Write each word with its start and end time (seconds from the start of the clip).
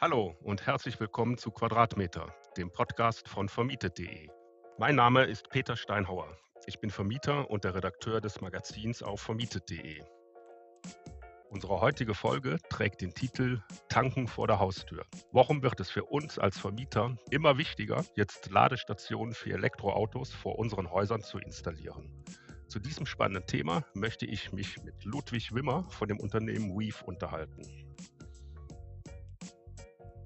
Hallo 0.00 0.34
und 0.42 0.66
herzlich 0.66 0.98
willkommen 0.98 1.38
zu 1.38 1.52
Quadratmeter, 1.52 2.34
dem 2.56 2.70
Podcast 2.72 3.28
von 3.28 3.48
vermietet.de. 3.48 4.28
Mein 4.76 4.96
Name 4.96 5.22
ist 5.22 5.48
Peter 5.50 5.76
Steinhauer. 5.76 6.36
Ich 6.66 6.80
bin 6.80 6.90
Vermieter 6.90 7.48
und 7.48 7.62
der 7.62 7.76
Redakteur 7.76 8.20
des 8.20 8.40
Magazins 8.40 9.04
auf 9.04 9.20
vermietet.de. 9.20 10.02
Unsere 11.48 11.80
heutige 11.80 12.12
Folge 12.12 12.58
trägt 12.68 13.02
den 13.02 13.14
Titel 13.14 13.62
Tanken 13.88 14.26
vor 14.26 14.48
der 14.48 14.58
Haustür. 14.58 15.06
Warum 15.30 15.62
wird 15.62 15.78
es 15.78 15.90
für 15.90 16.04
uns 16.04 16.40
als 16.40 16.58
Vermieter 16.58 17.16
immer 17.30 17.56
wichtiger, 17.56 18.04
jetzt 18.16 18.50
Ladestationen 18.50 19.32
für 19.32 19.52
Elektroautos 19.52 20.32
vor 20.32 20.58
unseren 20.58 20.90
Häusern 20.90 21.22
zu 21.22 21.38
installieren? 21.38 22.24
Zu 22.66 22.80
diesem 22.80 23.06
spannenden 23.06 23.46
Thema 23.46 23.84
möchte 23.94 24.26
ich 24.26 24.52
mich 24.52 24.82
mit 24.82 25.04
Ludwig 25.04 25.54
Wimmer 25.54 25.88
von 25.90 26.08
dem 26.08 26.18
Unternehmen 26.18 26.70
Weave 26.70 27.04
unterhalten. 27.04 27.62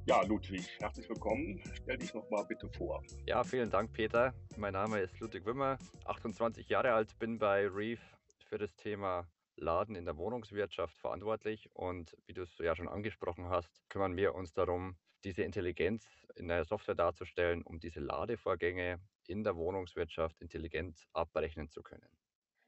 Ja, 0.09 0.23
Ludwig, 0.23 0.67
herzlich 0.81 1.07
willkommen. 1.07 1.61
Stell 1.75 1.99
dich 1.99 2.15
noch 2.15 2.31
mal 2.31 2.43
bitte 2.43 2.67
vor. 2.71 3.05
Ja, 3.27 3.45
vielen 3.45 3.69
Dank, 3.69 3.93
Peter. 3.93 4.33
Mein 4.57 4.73
Name 4.73 5.01
ist 5.01 5.21
Ludwig 5.21 5.45
Wimmer, 5.45 5.77
28 6.07 6.67
Jahre 6.71 6.95
alt, 6.95 7.19
bin 7.19 7.39
bei 7.39 7.69
Reef 7.69 8.01
für 8.47 8.57
das 8.57 8.75
Thema 8.77 9.29
Laden 9.57 9.97
in 9.97 10.07
der 10.07 10.17
Wohnungswirtschaft 10.17 10.97
verantwortlich 10.97 11.69
und 11.75 12.17
wie 12.25 12.33
du 12.33 12.41
es 12.41 12.57
ja 12.57 12.75
schon 12.75 12.89
angesprochen 12.89 13.51
hast, 13.51 13.83
kümmern 13.91 14.17
wir 14.17 14.35
uns 14.35 14.55
darum, 14.55 14.97
diese 15.25 15.43
Intelligenz 15.43 16.27
in 16.37 16.49
der 16.49 16.65
Software 16.65 16.95
darzustellen, 16.95 17.61
um 17.61 17.79
diese 17.79 18.01
Ladevorgänge 18.01 19.01
in 19.27 19.45
der 19.45 19.57
Wohnungswirtschaft 19.57 20.41
intelligent 20.41 21.07
abrechnen 21.13 21.69
zu 21.69 21.83
können. 21.83 22.09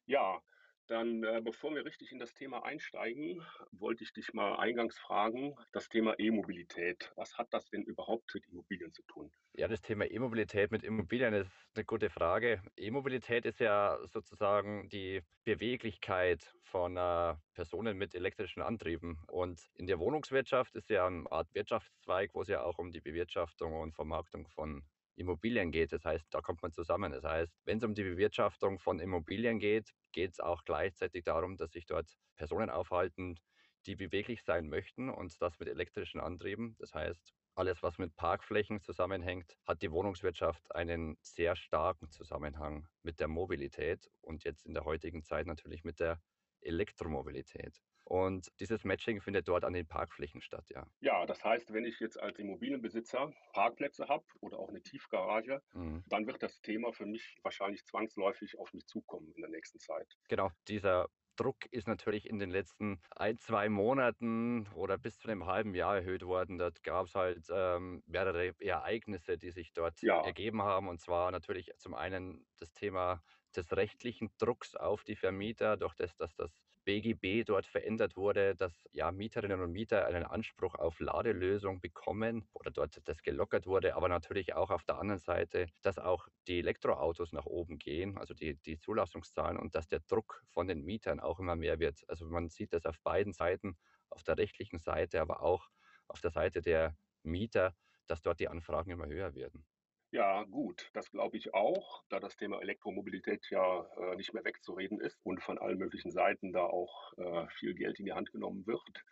Ja, 0.05 0.43
dann, 0.91 1.23
äh, 1.23 1.41
bevor 1.43 1.75
wir 1.75 1.85
richtig 1.85 2.11
in 2.13 2.19
das 2.19 2.35
Thema 2.35 2.65
einsteigen, 2.65 3.43
wollte 3.71 4.03
ich 4.03 4.13
dich 4.13 4.33
mal 4.35 4.57
eingangs 4.57 4.99
fragen, 4.99 5.55
das 5.73 5.89
Thema 5.89 6.19
E-Mobilität. 6.19 7.13
Was 7.15 7.39
hat 7.39 7.55
das 7.55 7.71
denn 7.71 7.83
überhaupt 7.83 8.35
mit 8.35 8.47
Immobilien 8.49 8.93
zu 8.93 9.03
tun? 9.03 9.31
Ja, 9.55 9.69
das 9.69 9.83
Thema 9.83 10.11
E-Mobilität 10.11 10.71
mit 10.71 10.83
Immobilien 10.83 11.33
ist 11.35 11.51
eine 11.75 11.85
gute 11.85 12.11
Frage. 12.11 12.63
E-Mobilität 12.77 13.47
ist 13.47 13.61
ja 13.61 13.99
sozusagen 14.07 14.89
die 14.89 15.23
Beweglichkeit 15.45 16.53
von 16.63 16.97
äh, 16.97 17.37
Personen 17.55 17.97
mit 17.97 18.15
elektrischen 18.15 18.63
Antrieben. 18.63 19.23
Und 19.29 19.61
in 19.75 19.87
der 19.87 19.99
Wohnungswirtschaft 19.99 20.75
ist 20.75 20.91
ja 20.91 21.07
eine 21.07 21.31
Art 21.31 21.55
Wirtschaftszweig, 21.55 22.35
wo 22.35 22.43
es 22.43 22.49
ja 22.49 22.63
auch 22.63 22.79
um 22.79 22.91
die 22.91 23.01
Bewirtschaftung 23.01 23.75
und 23.75 23.95
Vermarktung 23.95 24.49
von 24.49 24.83
Immobilien 25.21 25.71
geht. 25.71 25.93
Das 25.93 26.05
heißt, 26.05 26.27
da 26.31 26.41
kommt 26.41 26.63
man 26.63 26.73
zusammen. 26.73 27.13
Das 27.13 27.25
heißt, 27.25 27.53
wenn 27.65 27.79
es 27.79 27.85
um 27.85 27.95
die 27.95 28.03
Bewirtschaftung 28.03 28.79
von 28.79 28.99
Immobilien 28.99 29.59
geht, 29.59 29.91
geht 30.13 30.33
es 30.33 30.41
auch 30.41 30.65
gleichzeitig 30.65 31.25
darum, 31.25 31.57
dass 31.57 31.73
sich 31.73 31.87
dort 31.87 32.17
Personen 32.37 32.71
aufhalten, 32.71 33.39
die 33.87 33.97
beweglich 33.97 34.43
sein 34.43 34.69
möchten 34.69 35.09
und 35.09 35.41
das 35.41 35.59
mit 35.59 35.69
elektrischen 35.69 36.21
Antrieben. 36.21 36.77
Das 36.79 36.95
heißt, 36.95 37.33
alles, 37.55 37.83
was 37.83 37.99
mit 37.99 38.17
Parkflächen 38.17 38.81
zusammenhängt, 38.83 39.57
hat 39.67 39.83
die 39.83 39.91
Wohnungswirtschaft 39.91 40.75
einen 40.75 41.17
sehr 41.21 41.57
starken 41.57 42.11
Zusammenhang 42.11 42.89
mit 43.03 43.21
der 43.21 43.29
Mobilität 43.29 44.11
und 44.21 44.45
jetzt 44.45 44.67
in 44.67 44.75
der 44.75 44.85
heutigen 44.85 45.23
Zeit 45.23 45.47
natürlich 45.47 45.85
mit 45.85 46.01
der 46.01 46.21
Elektromobilität. 46.61 47.81
Und 48.11 48.51
dieses 48.59 48.83
Matching 48.83 49.21
findet 49.21 49.47
dort 49.47 49.65
an 49.65 49.73
den 49.73 49.87
Parkflächen 49.87 50.43
statt, 50.43 50.65
ja. 50.71 50.85
Ja, 50.99 51.25
das 51.27 51.45
heißt, 51.45 51.73
wenn 51.73 51.85
ich 51.85 52.01
jetzt 52.01 52.19
als 52.19 52.41
Immobilienbesitzer 52.41 53.33
Parkplätze 53.53 54.09
habe 54.09 54.25
oder 54.41 54.59
auch 54.59 54.69
eine 54.69 54.83
Tiefgarage, 54.83 55.63
mhm. 55.75 56.03
dann 56.09 56.27
wird 56.27 56.43
das 56.43 56.61
Thema 56.61 56.93
für 56.93 57.07
mich 57.07 57.39
wahrscheinlich 57.45 57.85
zwangsläufig 57.85 58.59
auf 58.59 58.73
mich 58.73 58.85
zukommen 58.89 59.31
in 59.37 59.43
der 59.43 59.51
nächsten 59.51 59.79
Zeit. 59.79 60.19
Genau, 60.29 60.51
dieser 60.67 61.09
Druck 61.37 61.67
ist 61.71 61.89
natürlich 61.89 62.29
in 62.29 62.39
den 62.39 62.51
letzten 62.51 63.01
ein, 63.11 63.39
zwei 63.39 63.69
Monaten 63.69 64.67
oder 64.75 64.99
bis 64.99 65.19
zu 65.19 65.29
einem 65.29 65.47
halben 65.47 65.75
Jahr 65.75 65.97
erhöht 65.97 66.23
worden. 66.23 66.59
Dort 66.59 66.83
gab 66.83 67.07
es 67.07 67.15
halt 67.15 67.47
ähm, 67.51 68.03
mehrere 68.07 68.55
Ereignisse, 68.61 69.39
die 69.39 69.51
sich 69.51 69.73
dort 69.73 70.01
ja. 70.03 70.21
ergeben 70.23 70.63
haben. 70.63 70.89
Und 70.89 71.01
zwar 71.01 71.31
natürlich 71.31 71.71
zum 71.79 71.95
einen 71.95 72.47
das 72.59 72.73
Thema 72.73 73.23
des 73.57 73.73
rechtlichen 73.77 74.31
Drucks 74.39 74.77
auf 74.77 75.05
die 75.05 75.17
Vermieter, 75.17 75.77
durch 75.77 75.95
das, 75.95 76.17
dass 76.17 76.35
das 76.37 76.63
BGB 76.85 77.45
dort 77.45 77.67
verändert 77.67 78.17
wurde, 78.17 78.55
dass 78.57 78.89
ja 78.93 79.13
Mieterinnen 79.13 79.61
und 79.61 79.73
Mieter 79.73 80.07
einen 80.07 80.25
Anspruch 80.25 80.75
auf 80.75 80.99
Ladelösung 81.01 81.81
bekommen 81.81 82.49
oder 82.53 82.71
dort 82.71 83.01
das 83.05 83.23
gelockert 83.23 83.67
wurde, 83.67 83.95
aber 83.97 84.09
natürlich 84.09 84.55
auch 84.55 84.71
auf 84.71 84.85
der 84.85 84.99
anderen 84.99 85.21
Seite, 85.21 85.67
dass 85.83 85.99
auch 85.99 86.29
die 86.49 86.59
Elektroautos 86.59 87.33
nach 87.33 87.47
oben 87.47 87.79
gehen, 87.79 88.17
also 88.19 88.35
die, 88.35 88.57
die 88.57 88.79
Zulassungszahlen 88.79 89.57
und 89.57 89.75
dass 89.75 89.89
der 89.89 90.01
Druck 90.01 90.43
von 90.49 90.67
den 90.67 90.83
Mietern 90.83 91.21
auch 91.31 91.41
immer 91.41 91.57
mehr 91.57 91.79
wird. 91.79 92.05
Also 92.09 92.27
man 92.27 92.49
sieht 92.49 92.73
das 92.73 92.87
auf 92.87 93.01
beiden 93.03 93.33
Seiten, 93.33 93.79
auf 94.11 94.23
der 94.25 94.39
rechtlichen 94.39 94.81
Seite, 94.81 95.21
aber 95.21 95.43
auch 95.43 95.71
auf 96.09 96.21
der 96.21 96.31
Seite 96.31 96.63
der 96.63 96.97
Mieter, 97.23 97.77
dass 98.07 98.23
dort 98.23 98.41
die 98.41 98.49
Anfragen 98.49 98.91
immer 98.91 99.07
höher 99.07 99.35
werden. 99.35 99.67
Ja, 100.13 100.45
gut, 100.45 100.91
das 100.93 101.11
glaube 101.11 101.37
ich 101.37 101.53
auch, 101.55 102.05
da 102.09 102.19
das 102.21 102.37
Thema 102.37 102.61
Elektromobilität 102.61 103.47
ja 103.51 103.85
äh, 103.97 104.17
nicht 104.17 104.33
mehr 104.33 104.45
wegzureden 104.45 105.01
ist 105.01 105.21
und 105.25 105.41
von 105.43 105.59
allen 105.59 105.79
möglichen 105.79 106.11
Seiten 106.13 106.53
da 106.53 106.65
auch 106.65 107.13
äh, 107.17 107.49
viel 107.51 107.75
Geld 107.75 107.99
in 108.01 108.07
die 108.07 108.13
Hand 108.13 108.33
genommen 108.33 108.67
wird. 108.67 109.05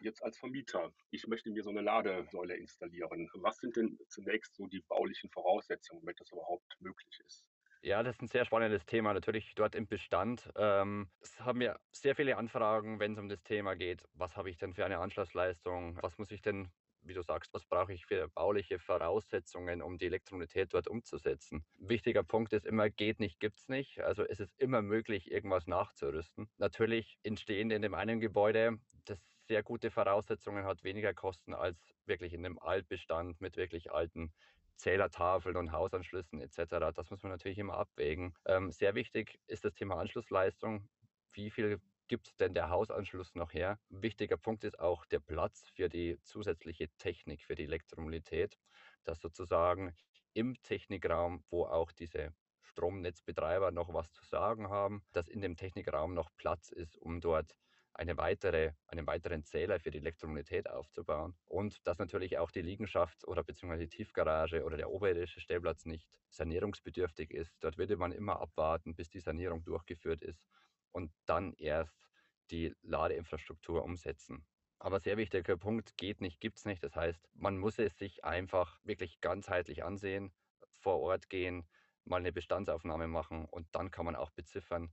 Jetzt 0.00 0.22
als 0.22 0.38
Vermieter, 0.38 0.92
ich 1.10 1.26
möchte 1.26 1.50
mir 1.50 1.62
so 1.62 1.70
eine 1.70 1.80
Ladesäule 1.82 2.56
installieren. 2.56 3.30
Was 3.34 3.58
sind 3.58 3.76
denn 3.76 3.98
zunächst 4.08 4.54
so 4.54 4.66
die 4.66 4.80
baulichen 4.80 5.30
Voraussetzungen, 5.30 6.00
damit 6.02 6.20
das 6.20 6.32
überhaupt 6.32 6.76
möglich 6.80 7.20
ist? 7.26 7.46
Ja, 7.84 8.02
das 8.04 8.14
ist 8.16 8.22
ein 8.22 8.28
sehr 8.28 8.44
spannendes 8.44 8.86
Thema. 8.86 9.12
Natürlich 9.12 9.54
dort 9.56 9.74
im 9.74 9.88
Bestand. 9.88 10.48
Ähm, 10.56 11.08
es 11.20 11.40
haben 11.40 11.58
wir 11.58 11.80
sehr 11.90 12.14
viele 12.14 12.36
Anfragen, 12.36 13.00
wenn 13.00 13.14
es 13.14 13.18
um 13.18 13.28
das 13.28 13.42
Thema 13.42 13.74
geht. 13.74 14.04
Was 14.14 14.36
habe 14.36 14.50
ich 14.50 14.56
denn 14.56 14.72
für 14.72 14.84
eine 14.84 14.98
Anschlussleistung? 14.98 15.98
Was 16.00 16.16
muss 16.16 16.30
ich 16.30 16.42
denn 16.42 16.70
wie 17.04 17.14
du 17.14 17.22
sagst, 17.22 17.52
was 17.52 17.64
brauche 17.64 17.92
ich 17.92 18.06
für 18.06 18.28
bauliche 18.28 18.78
Voraussetzungen, 18.78 19.82
um 19.82 19.98
die 19.98 20.06
Elektromobilität 20.06 20.72
dort 20.72 20.88
umzusetzen. 20.88 21.64
Wichtiger 21.78 22.22
Punkt 22.22 22.52
ist 22.52 22.66
immer, 22.66 22.90
geht 22.90 23.20
nicht, 23.20 23.40
gibt 23.40 23.58
es 23.58 23.68
nicht. 23.68 24.00
Also 24.00 24.24
es 24.24 24.40
ist 24.40 24.54
immer 24.58 24.82
möglich, 24.82 25.30
irgendwas 25.30 25.66
nachzurüsten. 25.66 26.48
Natürlich 26.58 27.18
entstehen 27.22 27.70
in 27.70 27.82
dem 27.82 27.94
einen 27.94 28.20
Gebäude, 28.20 28.78
das 29.04 29.18
sehr 29.48 29.62
gute 29.62 29.90
Voraussetzungen 29.90 30.64
hat, 30.64 30.84
weniger 30.84 31.12
Kosten 31.12 31.54
als 31.54 31.92
wirklich 32.06 32.32
in 32.32 32.44
einem 32.44 32.58
Altbestand 32.58 33.40
mit 33.40 33.56
wirklich 33.56 33.90
alten 33.90 34.32
Zählertafeln 34.76 35.56
und 35.56 35.72
Hausanschlüssen 35.72 36.40
etc. 36.40 36.92
Das 36.94 37.10
muss 37.10 37.22
man 37.22 37.32
natürlich 37.32 37.58
immer 37.58 37.74
abwägen. 37.76 38.34
Ähm, 38.46 38.70
sehr 38.70 38.94
wichtig 38.94 39.40
ist 39.46 39.64
das 39.64 39.74
Thema 39.74 39.96
Anschlussleistung. 39.98 40.88
Wie 41.32 41.50
viel 41.50 41.80
gibt 42.08 42.40
denn 42.40 42.54
der 42.54 42.68
Hausanschluss 42.68 43.34
noch 43.34 43.52
her? 43.52 43.78
Wichtiger 43.88 44.36
Punkt 44.36 44.64
ist 44.64 44.78
auch 44.78 45.06
der 45.06 45.20
Platz 45.20 45.68
für 45.74 45.88
die 45.88 46.18
zusätzliche 46.22 46.88
Technik, 46.98 47.44
für 47.44 47.54
die 47.54 47.64
Elektromobilität, 47.64 48.58
dass 49.04 49.20
sozusagen 49.20 49.94
im 50.34 50.60
Technikraum, 50.62 51.44
wo 51.50 51.64
auch 51.64 51.92
diese 51.92 52.34
Stromnetzbetreiber 52.62 53.70
noch 53.70 53.92
was 53.92 54.10
zu 54.12 54.24
sagen 54.24 54.68
haben, 54.68 55.02
dass 55.12 55.28
in 55.28 55.40
dem 55.40 55.56
Technikraum 55.56 56.14
noch 56.14 56.30
Platz 56.36 56.70
ist, 56.70 56.96
um 56.98 57.20
dort 57.20 57.56
eine 57.94 58.16
weitere, 58.16 58.72
einen 58.86 59.06
weiteren 59.06 59.44
Zähler 59.44 59.78
für 59.78 59.90
die 59.90 59.98
Elektromobilität 59.98 60.68
aufzubauen 60.68 61.36
und 61.44 61.86
dass 61.86 61.98
natürlich 61.98 62.38
auch 62.38 62.50
die 62.50 62.62
Liegenschaft 62.62 63.26
oder 63.26 63.44
beziehungsweise 63.44 63.86
die 63.86 63.96
Tiefgarage 63.96 64.64
oder 64.64 64.76
der 64.76 64.90
oberirdische 64.90 65.40
Stellplatz 65.40 65.84
nicht 65.84 66.08
sanierungsbedürftig 66.30 67.30
ist. 67.30 67.56
Dort 67.60 67.78
würde 67.78 67.96
man 67.96 68.12
immer 68.12 68.40
abwarten, 68.40 68.94
bis 68.94 69.10
die 69.10 69.20
Sanierung 69.20 69.62
durchgeführt 69.64 70.22
ist 70.22 70.48
und 70.90 71.12
dann 71.26 71.52
erst 71.54 72.08
die 72.50 72.74
Ladeinfrastruktur 72.82 73.82
umsetzen. 73.84 74.46
Aber 74.78 74.98
sehr 74.98 75.16
wichtiger 75.16 75.56
Punkt, 75.56 75.96
geht 75.96 76.20
nicht, 76.20 76.40
gibt 76.40 76.58
es 76.58 76.64
nicht. 76.64 76.82
Das 76.82 76.96
heißt, 76.96 77.28
man 77.34 77.56
muss 77.56 77.78
es 77.78 77.96
sich 77.98 78.24
einfach 78.24 78.80
wirklich 78.82 79.20
ganzheitlich 79.20 79.84
ansehen, 79.84 80.32
vor 80.80 80.98
Ort 81.00 81.28
gehen, 81.28 81.68
mal 82.04 82.16
eine 82.16 82.32
Bestandsaufnahme 82.32 83.06
machen 83.06 83.44
und 83.44 83.68
dann 83.72 83.90
kann 83.90 84.04
man 84.04 84.16
auch 84.16 84.30
beziffern, 84.30 84.92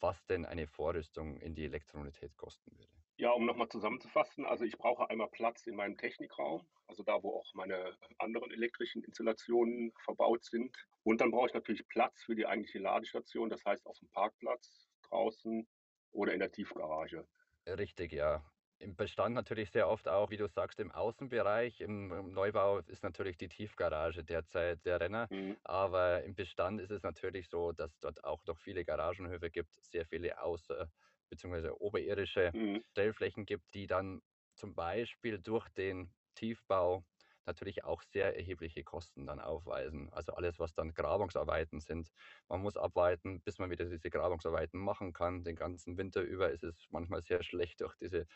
was 0.00 0.24
denn 0.26 0.44
eine 0.44 0.66
Vorrüstung 0.66 1.36
in 1.38 1.54
die 1.54 1.64
Elektromobilität 1.64 2.36
kosten 2.36 2.76
würde. 2.78 2.92
Ja, 3.18 3.32
um 3.32 3.44
nochmal 3.44 3.68
zusammenzufassen, 3.68 4.46
also 4.46 4.64
ich 4.64 4.78
brauche 4.78 5.10
einmal 5.10 5.28
Platz 5.28 5.66
in 5.66 5.76
meinem 5.76 5.98
Technikraum, 5.98 6.66
also 6.86 7.02
da, 7.02 7.22
wo 7.22 7.36
auch 7.38 7.54
meine 7.54 7.94
anderen 8.18 8.50
elektrischen 8.50 9.04
Installationen 9.04 9.92
verbaut 10.04 10.44
sind. 10.44 10.74
Und 11.02 11.20
dann 11.20 11.30
brauche 11.30 11.48
ich 11.48 11.54
natürlich 11.54 11.86
Platz 11.88 12.22
für 12.24 12.34
die 12.34 12.46
eigentliche 12.46 12.78
Ladestation, 12.78 13.50
das 13.50 13.64
heißt 13.64 13.86
auf 13.86 13.98
dem 13.98 14.08
Parkplatz 14.08 14.88
draußen 15.10 15.68
oder 16.12 16.32
in 16.32 16.40
der 16.40 16.50
Tiefgarage. 16.50 17.26
Richtig, 17.66 18.12
ja. 18.12 18.42
Im 18.80 18.96
Bestand 18.96 19.34
natürlich 19.34 19.70
sehr 19.70 19.88
oft 19.88 20.08
auch, 20.08 20.30
wie 20.30 20.38
du 20.38 20.48
sagst, 20.48 20.80
im 20.80 20.90
Außenbereich. 20.90 21.80
Im, 21.82 22.10
im 22.12 22.32
Neubau 22.32 22.78
ist 22.78 23.02
natürlich 23.02 23.36
die 23.36 23.48
Tiefgarage 23.48 24.24
derzeit 24.24 24.84
der 24.86 25.00
Renner. 25.00 25.28
Mhm. 25.30 25.56
Aber 25.62 26.22
im 26.24 26.34
Bestand 26.34 26.80
ist 26.80 26.90
es 26.90 27.02
natürlich 27.02 27.48
so, 27.48 27.72
dass 27.72 27.98
dort 28.00 28.24
auch 28.24 28.44
noch 28.46 28.58
viele 28.58 28.84
Garagenhöfe 28.86 29.50
gibt, 29.50 29.76
sehr 29.84 30.06
viele 30.06 30.40
außer- 30.42 30.88
bzw. 31.28 31.70
oberirdische 31.78 32.54
mhm. 32.54 32.80
Stellflächen 32.92 33.44
gibt, 33.44 33.74
die 33.74 33.86
dann 33.86 34.22
zum 34.54 34.74
Beispiel 34.74 35.38
durch 35.38 35.68
den 35.68 36.14
Tiefbau 36.34 37.04
natürlich 37.50 37.84
auch 37.84 38.02
sehr 38.02 38.36
erhebliche 38.36 38.84
Kosten 38.84 39.26
dann 39.26 39.40
aufweisen. 39.40 40.08
Also 40.12 40.32
alles, 40.34 40.58
was 40.58 40.72
dann 40.74 40.94
Grabungsarbeiten 40.94 41.80
sind. 41.80 42.10
Man 42.48 42.62
muss 42.62 42.76
abwarten, 42.76 43.40
bis 43.40 43.58
man 43.58 43.70
wieder 43.70 43.84
diese 43.84 44.10
Grabungsarbeiten 44.10 44.78
machen 44.80 45.12
kann. 45.12 45.42
Den 45.44 45.56
ganzen 45.56 45.96
Winter 45.96 46.22
über 46.22 46.50
ist 46.50 46.62
es 46.62 46.86
manchmal 46.90 47.22
sehr 47.22 47.42
schlecht, 47.42 47.80
durch 47.80 47.96
diese, 47.96 48.26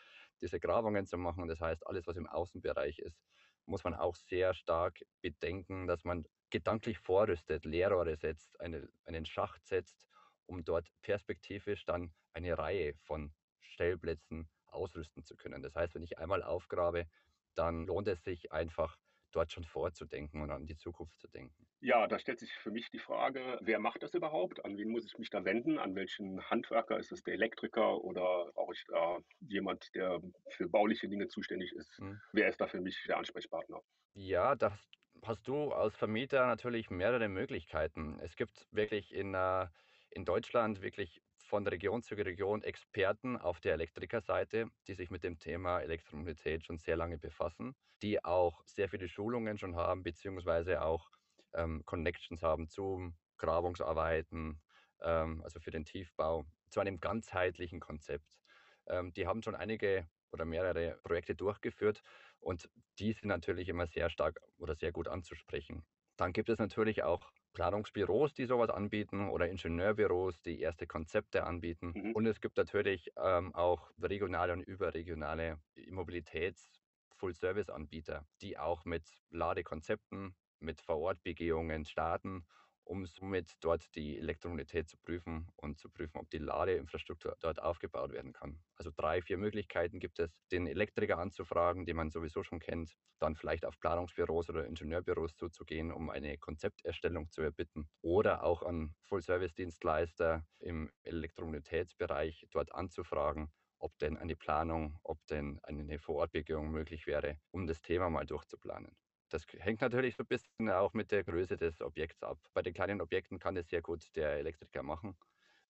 diese 0.41 0.59
Grabungen 0.59 1.05
zu 1.05 1.17
machen. 1.17 1.47
Das 1.47 1.61
heißt, 1.61 1.87
alles, 1.87 2.07
was 2.07 2.17
im 2.17 2.27
Außenbereich 2.27 2.99
ist, 2.99 3.23
muss 3.65 3.83
man 3.83 3.93
auch 3.93 4.15
sehr 4.15 4.53
stark 4.53 4.99
bedenken, 5.21 5.87
dass 5.87 6.03
man 6.03 6.25
gedanklich 6.49 6.99
vorrüstet, 6.99 7.65
Leerrohre 7.65 8.15
setzt, 8.17 8.59
eine, 8.59 8.87
einen 9.05 9.25
Schacht 9.25 9.65
setzt, 9.65 10.05
um 10.45 10.63
dort 10.63 10.87
perspektivisch 11.01 11.85
dann 11.85 12.13
eine 12.33 12.57
Reihe 12.57 12.93
von 13.03 13.33
Stellplätzen 13.59 14.49
ausrüsten 14.67 15.23
zu 15.23 15.35
können. 15.35 15.63
Das 15.63 15.75
heißt, 15.75 15.95
wenn 15.95 16.03
ich 16.03 16.19
einmal 16.19 16.43
aufgrabe, 16.43 17.07
dann 17.55 17.85
lohnt 17.85 18.07
es 18.07 18.23
sich 18.23 18.51
einfach, 18.51 18.97
dort 19.35 19.51
schon 19.51 19.65
vorzudenken 19.65 20.41
und 20.41 20.51
an 20.51 20.65
die 20.67 20.77
Zukunft 20.77 21.19
zu 21.19 21.27
denken. 21.27 21.67
Ja, 21.79 22.07
da 22.07 22.19
stellt 22.19 22.39
sich 22.39 22.51
für 22.53 22.71
mich 22.71 22.89
die 22.89 22.99
Frage, 22.99 23.59
wer 23.61 23.79
macht 23.79 24.01
das 24.03 24.13
überhaupt? 24.13 24.65
An 24.65 24.77
wen 24.77 24.89
muss 24.89 25.05
ich 25.05 25.17
mich 25.17 25.29
da 25.29 25.45
wenden? 25.45 25.77
An 25.79 25.95
welchen 25.95 26.41
Handwerker? 26.49 26.97
Ist 26.97 27.11
es 27.11 27.23
der 27.23 27.33
Elektriker 27.35 28.03
oder 28.03 28.51
brauche 28.53 28.73
ich 28.73 28.83
da 28.87 29.19
jemand, 29.39 29.93
der 29.95 30.19
für 30.49 30.67
bauliche 30.69 31.07
Dinge 31.07 31.27
zuständig 31.27 31.71
ist? 31.73 31.99
Hm. 31.99 32.21
Wer 32.33 32.49
ist 32.49 32.59
da 32.59 32.67
für 32.67 32.81
mich 32.81 33.03
der 33.07 33.17
Ansprechpartner? 33.17 33.81
Ja, 34.13 34.55
das 34.55 34.89
hast 35.23 35.47
du 35.47 35.71
als 35.71 35.95
Vermieter 35.97 36.45
natürlich 36.47 36.89
mehrere 36.89 37.27
Möglichkeiten. 37.29 38.19
Es 38.19 38.35
gibt 38.35 38.67
wirklich 38.71 39.13
in, 39.13 39.33
äh, 39.33 39.67
in 40.09 40.25
Deutschland 40.25 40.81
wirklich 40.81 41.21
von 41.45 41.67
Region 41.67 42.01
zu 42.01 42.15
Region 42.15 42.63
Experten 42.63 43.37
auf 43.37 43.59
der 43.59 43.73
Elektrikerseite, 43.73 44.69
die 44.87 44.93
sich 44.93 45.09
mit 45.09 45.23
dem 45.23 45.37
Thema 45.39 45.79
Elektromobilität 45.79 46.65
schon 46.65 46.79
sehr 46.79 46.97
lange 46.97 47.17
befassen, 47.17 47.75
die 48.01 48.23
auch 48.23 48.63
sehr 48.65 48.89
viele 48.89 49.07
Schulungen 49.07 49.57
schon 49.57 49.75
haben, 49.75 50.03
beziehungsweise 50.03 50.81
auch 50.81 51.09
ähm, 51.53 51.83
Connections 51.85 52.41
haben 52.41 52.67
zu 52.67 53.13
Grabungsarbeiten, 53.37 54.61
ähm, 55.01 55.41
also 55.43 55.59
für 55.59 55.71
den 55.71 55.85
Tiefbau, 55.85 56.45
zu 56.69 56.79
einem 56.79 56.99
ganzheitlichen 56.99 57.79
Konzept. 57.79 58.37
Ähm, 58.87 59.13
die 59.13 59.27
haben 59.27 59.43
schon 59.43 59.55
einige 59.55 60.07
oder 60.31 60.45
mehrere 60.45 60.99
Projekte 61.03 61.35
durchgeführt 61.35 62.01
und 62.39 62.69
die 62.99 63.13
sind 63.13 63.27
natürlich 63.27 63.69
immer 63.69 63.87
sehr 63.87 64.09
stark 64.09 64.41
oder 64.57 64.75
sehr 64.75 64.91
gut 64.91 65.07
anzusprechen. 65.07 65.85
Dann 66.17 66.33
gibt 66.33 66.49
es 66.49 66.59
natürlich 66.59 67.03
auch 67.03 67.31
Planungsbüros, 67.55 68.33
die 68.35 68.45
sowas 68.45 68.69
anbieten 68.69 69.29
oder 69.29 69.49
Ingenieurbüros, 69.49 70.41
die 70.43 70.59
erste 70.59 70.85
Konzepte 70.85 71.45
anbieten. 71.45 71.93
Mhm. 71.95 72.11
Und 72.11 72.27
es 72.27 72.39
gibt 72.39 72.57
natürlich 72.57 73.11
ähm, 73.17 73.55
auch 73.55 73.89
regionale 73.99 74.53
und 74.53 74.61
überregionale 74.61 75.57
Mobilitäts- 75.89 76.69
Full-Service-Anbieter, 77.17 78.27
die 78.41 78.57
auch 78.57 78.83
mit 78.83 79.03
Ladekonzepten, 79.29 80.35
mit 80.59 80.81
Vorortbegehungen 80.81 81.85
starten 81.85 82.45
um 82.85 83.05
somit 83.05 83.53
dort 83.61 83.93
die 83.95 84.17
Elektromobilität 84.17 84.87
zu 84.89 84.97
prüfen 84.97 85.47
und 85.55 85.79
zu 85.79 85.89
prüfen, 85.89 86.17
ob 86.19 86.29
die 86.29 86.37
Ladeinfrastruktur 86.37 87.35
dort 87.41 87.61
aufgebaut 87.61 88.11
werden 88.13 88.33
kann. 88.33 88.63
Also 88.75 88.91
drei, 88.95 89.21
vier 89.21 89.37
Möglichkeiten 89.37 89.99
gibt 89.99 90.19
es, 90.19 90.29
den 90.51 90.67
Elektriker 90.67 91.17
anzufragen, 91.19 91.85
den 91.85 91.95
man 91.97 92.11
sowieso 92.11 92.43
schon 92.43 92.59
kennt, 92.59 92.95
dann 93.19 93.35
vielleicht 93.35 93.65
auf 93.65 93.79
Planungsbüros 93.79 94.49
oder 94.49 94.65
Ingenieurbüros 94.65 95.35
zuzugehen, 95.35 95.91
um 95.91 96.09
eine 96.09 96.37
Konzepterstellung 96.37 97.31
zu 97.31 97.41
erbitten 97.41 97.89
oder 98.01 98.43
auch 98.43 98.61
an 98.63 98.95
Full-Service-Dienstleister 99.03 100.45
im 100.59 100.91
Elektromobilitätsbereich 101.03 102.47
dort 102.51 102.73
anzufragen, 102.73 103.51
ob 103.79 103.97
denn 103.99 104.17
eine 104.17 104.35
Planung, 104.35 104.99
ob 105.03 105.25
denn 105.27 105.59
eine 105.63 105.99
Vorortbegehung 105.99 106.69
möglich 106.71 107.07
wäre, 107.07 107.39
um 107.51 107.67
das 107.67 107.81
Thema 107.81 108.09
mal 108.09 108.25
durchzuplanen. 108.25 108.95
Das 109.29 109.45
hängt 109.59 109.81
natürlich 109.81 110.15
so 110.15 110.23
ein 110.23 110.27
bisschen 110.27 110.69
auch 110.69 110.93
mit 110.93 111.11
der 111.11 111.23
Größe 111.23 111.57
des 111.57 111.81
Objekts 111.81 112.21
ab. 112.23 112.39
Bei 112.53 112.61
den 112.61 112.73
kleinen 112.73 113.01
Objekten 113.01 113.39
kann 113.39 113.55
das 113.55 113.67
sehr 113.67 113.81
gut 113.81 114.15
der 114.15 114.33
Elektriker 114.37 114.83
machen. 114.83 115.17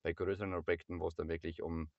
Bei 0.02 0.12
größeren 0.12 0.54
Objekten, 0.54 1.00
wo 1.00 1.08
es 1.08 1.14
dann 1.14 1.28
wirklich 1.28 1.62
um 1.62 1.90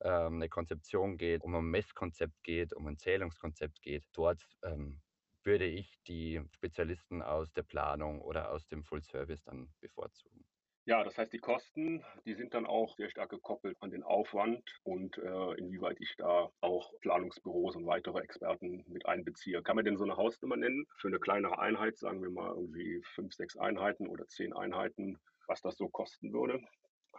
ähm, 0.00 0.34
eine 0.34 0.48
Konzeption 0.48 1.16
geht, 1.16 1.42
um 1.42 1.54
ein 1.54 1.64
Messkonzept 1.64 2.42
geht, 2.42 2.72
um 2.74 2.86
ein 2.86 2.98
Zählungskonzept 2.98 3.80
geht, 3.80 4.04
dort 4.12 4.44
ähm, 4.62 5.00
würde 5.44 5.66
ich 5.66 5.98
die 6.06 6.42
Spezialisten 6.50 7.22
aus 7.22 7.52
der 7.52 7.62
Planung 7.62 8.20
oder 8.20 8.50
aus 8.50 8.66
dem 8.66 8.82
Full 8.82 9.02
Service 9.02 9.42
dann 9.44 9.72
bevorzugen. 9.80 10.44
Ja, 10.86 11.02
das 11.02 11.16
heißt, 11.16 11.32
die 11.32 11.38
Kosten, 11.38 12.04
die 12.26 12.34
sind 12.34 12.52
dann 12.52 12.66
auch 12.66 12.94
sehr 12.96 13.08
stark 13.08 13.30
gekoppelt 13.30 13.76
an 13.80 13.90
den 13.90 14.02
Aufwand 14.02 14.62
und 14.82 15.16
äh, 15.16 15.54
inwieweit 15.54 15.98
ich 15.98 16.14
da 16.18 16.50
auch 16.60 16.92
Planungsbüros 17.00 17.74
und 17.76 17.86
weitere 17.86 18.20
Experten 18.20 18.84
mit 18.88 19.06
einbeziehe. 19.06 19.62
Kann 19.62 19.76
man 19.76 19.86
denn 19.86 19.96
so 19.96 20.04
eine 20.04 20.18
Hausnummer 20.18 20.56
nennen 20.56 20.86
für 20.98 21.08
eine 21.08 21.18
kleinere 21.18 21.58
Einheit, 21.58 21.96
sagen 21.96 22.22
wir 22.22 22.30
mal 22.30 22.50
irgendwie 22.50 23.00
fünf, 23.14 23.32
sechs 23.32 23.56
Einheiten 23.56 24.06
oder 24.08 24.26
zehn 24.26 24.52
Einheiten, 24.52 25.18
was 25.46 25.62
das 25.62 25.78
so 25.78 25.88
kosten 25.88 26.34
würde? 26.34 26.60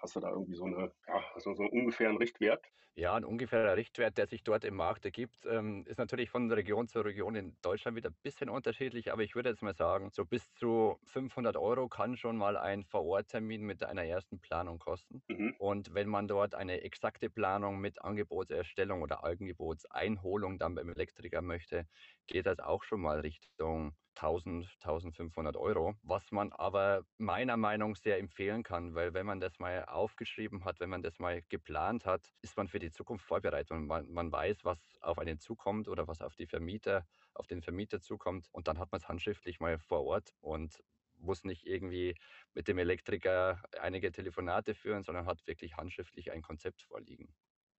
Hast 0.02 0.16
du 0.16 0.20
da 0.20 0.30
irgendwie 0.30 0.56
so, 0.56 0.66
eine, 0.66 0.94
ja, 1.08 1.24
so, 1.38 1.54
so 1.54 1.64
einen 1.64 1.72
ungefähren 1.72 2.18
Richtwert? 2.18 2.66
Ja, 2.98 3.14
ein 3.16 3.26
ungefährer 3.26 3.76
Richtwert, 3.76 4.18
der 4.18 4.26
sich 4.28 4.44
dort 4.44 4.64
im 4.64 4.76
Markt 4.76 5.04
ergibt, 5.04 5.46
ähm, 5.46 5.84
ist 5.86 5.98
natürlich 5.98 6.30
von 6.30 6.50
Region 6.50 6.88
zu 6.88 7.02
Region 7.02 7.36
in 7.36 7.58
Deutschland 7.62 7.98
wieder 7.98 8.10
ein 8.10 8.16
bisschen 8.24 8.50
unterschiedlich, 8.50 9.12
aber 9.12 9.22
ich 9.22 9.36
würde 9.36 9.50
jetzt 9.50 9.62
mal 9.62 9.76
sagen, 9.76 10.12
so 10.12 10.24
bis 10.26 10.54
zu 10.54 10.98
500 11.04 11.58
Euro 11.58 11.90
kann 11.90 12.16
schon 12.16 12.38
mal 12.38 12.56
ein 12.56 12.86
Vororttermin 12.86 13.64
mit 13.64 13.84
einer 13.84 14.06
ersten 14.06 14.40
Planung 14.40 14.80
kosten. 14.80 15.24
Mhm. 15.30 15.56
Und 15.58 15.94
wenn 15.94 16.08
man 16.08 16.30
dort 16.30 16.56
eine 16.56 16.82
exakte 16.82 17.30
Planung 17.30 17.80
mit 17.80 18.02
Angebotserstellung 18.02 19.02
oder 19.02 19.26
Angebotseinholung 19.26 20.58
dann 20.58 20.76
beim 20.76 20.90
Elektriker 20.90 21.42
möchte, 21.42 21.88
geht 22.28 22.46
das 22.46 22.60
auch 22.60 22.84
schon 22.84 23.02
mal 23.02 23.20
Richtung 23.20 23.94
1000, 24.16 24.78
1500 24.82 25.58
Euro, 25.58 25.96
was 26.02 26.32
man 26.32 26.52
aber 26.52 27.04
meiner 27.18 27.58
Meinung 27.58 27.96
sehr 27.96 28.20
empfehlen 28.20 28.64
kann, 28.64 28.96
weil 28.96 29.14
wenn 29.14 29.26
man 29.26 29.40
das 29.40 29.60
mal 29.60 29.86
aufgeschrieben 29.86 30.66
hat, 30.66 30.80
wenn 30.80 30.90
man 30.90 31.04
das 31.04 31.20
mal 31.20 31.42
geplant 31.50 32.06
hat, 32.06 32.34
ist 32.42 32.58
man 32.58 32.68
für 32.68 32.80
die 32.80 32.92
Zukunft 32.92 33.26
vorbereitet 33.26 33.72
und 33.72 33.88
man, 33.88 34.10
man 34.12 34.32
weiß, 34.32 34.66
was 34.66 34.98
auf 35.02 35.20
einen 35.20 35.40
zukommt 35.40 35.88
oder 35.88 36.08
was 36.08 36.22
auf 36.22 36.36
die 36.36 36.48
Vermieter, 36.48 37.06
auf 37.34 37.48
den 37.48 37.62
Vermieter 37.62 38.02
zukommt 38.02 38.48
und 38.52 38.68
dann 38.68 38.80
hat 38.80 38.92
man 38.92 39.00
es 39.02 39.08
handschriftlich 39.08 39.60
mal 39.60 39.78
vor 39.80 40.04
Ort 40.06 40.34
und 40.40 40.84
muss 41.18 41.44
nicht 41.44 41.66
irgendwie 41.66 42.16
mit 42.54 42.68
dem 42.68 42.78
Elektriker 42.78 43.64
einige 43.80 44.12
Telefonate 44.12 44.76
führen, 44.76 45.04
sondern 45.04 45.26
hat 45.26 45.46
wirklich 45.48 45.78
handschriftlich 45.78 46.32
ein 46.32 46.42
Konzept 46.42 46.82
vorliegen. 46.84 47.34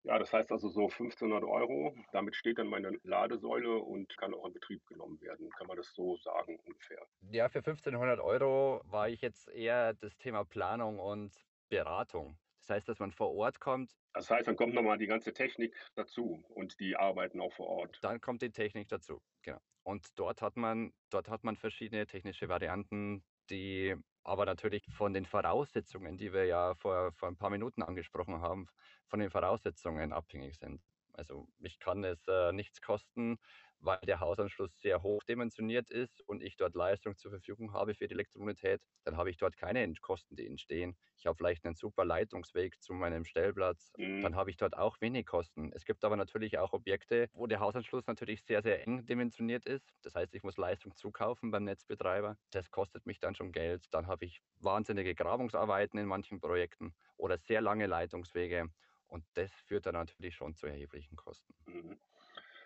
Ja, 0.06 0.20
das 0.20 0.32
heißt 0.32 0.52
also 0.52 0.68
so 0.68 0.88
1500 0.88 1.42
Euro. 1.42 1.96
Damit 2.12 2.36
steht 2.36 2.58
dann 2.58 2.68
meine 2.68 2.96
Ladesäule 3.02 3.78
und 3.78 4.16
kann 4.16 4.34
auch 4.34 4.46
in 4.46 4.52
Betrieb 4.52 4.86
genommen 4.86 5.20
werden. 5.20 5.50
Kann 5.50 5.66
man 5.66 5.76
das 5.76 5.92
so 5.94 6.16
sagen 6.18 6.60
ungefähr? 6.64 7.04
Ja, 7.32 7.48
für 7.48 7.60
1500 7.60 8.20
Euro 8.20 8.82
war 8.84 9.08
ich 9.08 9.20
jetzt 9.20 9.48
eher 9.48 9.94
das 9.94 10.16
Thema 10.16 10.44
Planung 10.44 11.00
und 11.00 11.34
Beratung. 11.68 12.38
Das 12.60 12.76
heißt, 12.76 12.88
dass 12.88 13.00
man 13.00 13.10
vor 13.10 13.34
Ort 13.34 13.58
kommt. 13.58 13.96
Das 14.12 14.30
heißt, 14.30 14.46
dann 14.46 14.54
kommt 14.54 14.74
nochmal 14.74 14.96
die 14.96 15.08
ganze 15.08 15.32
Technik 15.32 15.74
dazu 15.96 16.44
und 16.50 16.78
die 16.78 16.94
arbeiten 16.94 17.40
auch 17.40 17.52
vor 17.52 17.66
Ort. 17.66 17.98
Dann 18.02 18.20
kommt 18.20 18.42
die 18.42 18.52
Technik 18.52 18.88
dazu, 18.88 19.20
genau. 19.42 19.58
Und 19.82 20.06
dort 20.18 20.40
hat 20.40 20.56
man, 20.56 20.92
dort 21.10 21.28
hat 21.28 21.42
man 21.42 21.56
verschiedene 21.56 22.06
technische 22.06 22.48
Varianten, 22.48 23.24
die 23.50 23.96
aber 24.26 24.44
natürlich 24.44 24.84
von 24.90 25.14
den 25.14 25.24
Voraussetzungen, 25.24 26.18
die 26.18 26.32
wir 26.32 26.46
ja 26.46 26.74
vor, 26.74 27.12
vor 27.12 27.28
ein 27.28 27.36
paar 27.36 27.50
Minuten 27.50 27.82
angesprochen 27.82 28.40
haben, 28.40 28.66
von 29.06 29.20
den 29.20 29.30
Voraussetzungen 29.30 30.12
abhängig 30.12 30.58
sind. 30.58 30.82
Also 31.16 31.48
mich 31.58 31.78
kann 31.78 32.04
es 32.04 32.26
äh, 32.28 32.52
nichts 32.52 32.80
kosten, 32.82 33.38
weil 33.80 33.98
der 34.06 34.20
Hausanschluss 34.20 34.80
sehr 34.80 35.02
hoch 35.02 35.22
dimensioniert 35.24 35.90
ist 35.90 36.20
und 36.22 36.42
ich 36.42 36.56
dort 36.56 36.74
Leistung 36.74 37.16
zur 37.16 37.30
Verfügung 37.30 37.72
habe 37.72 37.94
für 37.94 38.06
die 38.06 38.14
Elektromobilität, 38.14 38.82
dann 39.04 39.16
habe 39.16 39.30
ich 39.30 39.36
dort 39.36 39.56
keine 39.56 39.86
Kosten, 40.00 40.36
die 40.36 40.46
entstehen. 40.46 40.96
Ich 41.16 41.26
habe 41.26 41.36
vielleicht 41.36 41.64
einen 41.64 41.74
super 41.74 42.04
Leitungsweg 42.04 42.82
zu 42.82 42.92
meinem 42.92 43.24
Stellplatz, 43.24 43.92
mhm. 43.96 44.22
dann 44.22 44.36
habe 44.36 44.50
ich 44.50 44.56
dort 44.56 44.76
auch 44.76 45.00
wenig 45.00 45.26
Kosten. 45.26 45.70
Es 45.72 45.84
gibt 45.84 46.04
aber 46.04 46.16
natürlich 46.16 46.58
auch 46.58 46.72
Objekte, 46.72 47.28
wo 47.32 47.46
der 47.46 47.60
Hausanschluss 47.60 48.06
natürlich 48.06 48.42
sehr, 48.42 48.62
sehr 48.62 48.82
eng 48.86 49.06
dimensioniert 49.06 49.66
ist. 49.66 49.94
Das 50.02 50.14
heißt, 50.14 50.34
ich 50.34 50.42
muss 50.42 50.56
Leistung 50.56 50.94
zukaufen 50.96 51.50
beim 51.50 51.64
Netzbetreiber. 51.64 52.36
Das 52.50 52.70
kostet 52.70 53.06
mich 53.06 53.20
dann 53.20 53.34
schon 53.34 53.52
Geld. 53.52 53.86
Dann 53.92 54.06
habe 54.06 54.24
ich 54.24 54.40
wahnsinnige 54.60 55.14
Grabungsarbeiten 55.14 55.98
in 55.98 56.06
manchen 56.06 56.40
Projekten 56.40 56.94
oder 57.16 57.38
sehr 57.38 57.60
lange 57.60 57.86
Leitungswege. 57.86 58.70
Und 59.08 59.24
das 59.34 59.50
führt 59.66 59.86
dann 59.86 59.94
natürlich 59.94 60.34
schon 60.34 60.54
zu 60.54 60.66
erheblichen 60.66 61.16
Kosten. 61.16 61.54
Mhm. 61.66 61.98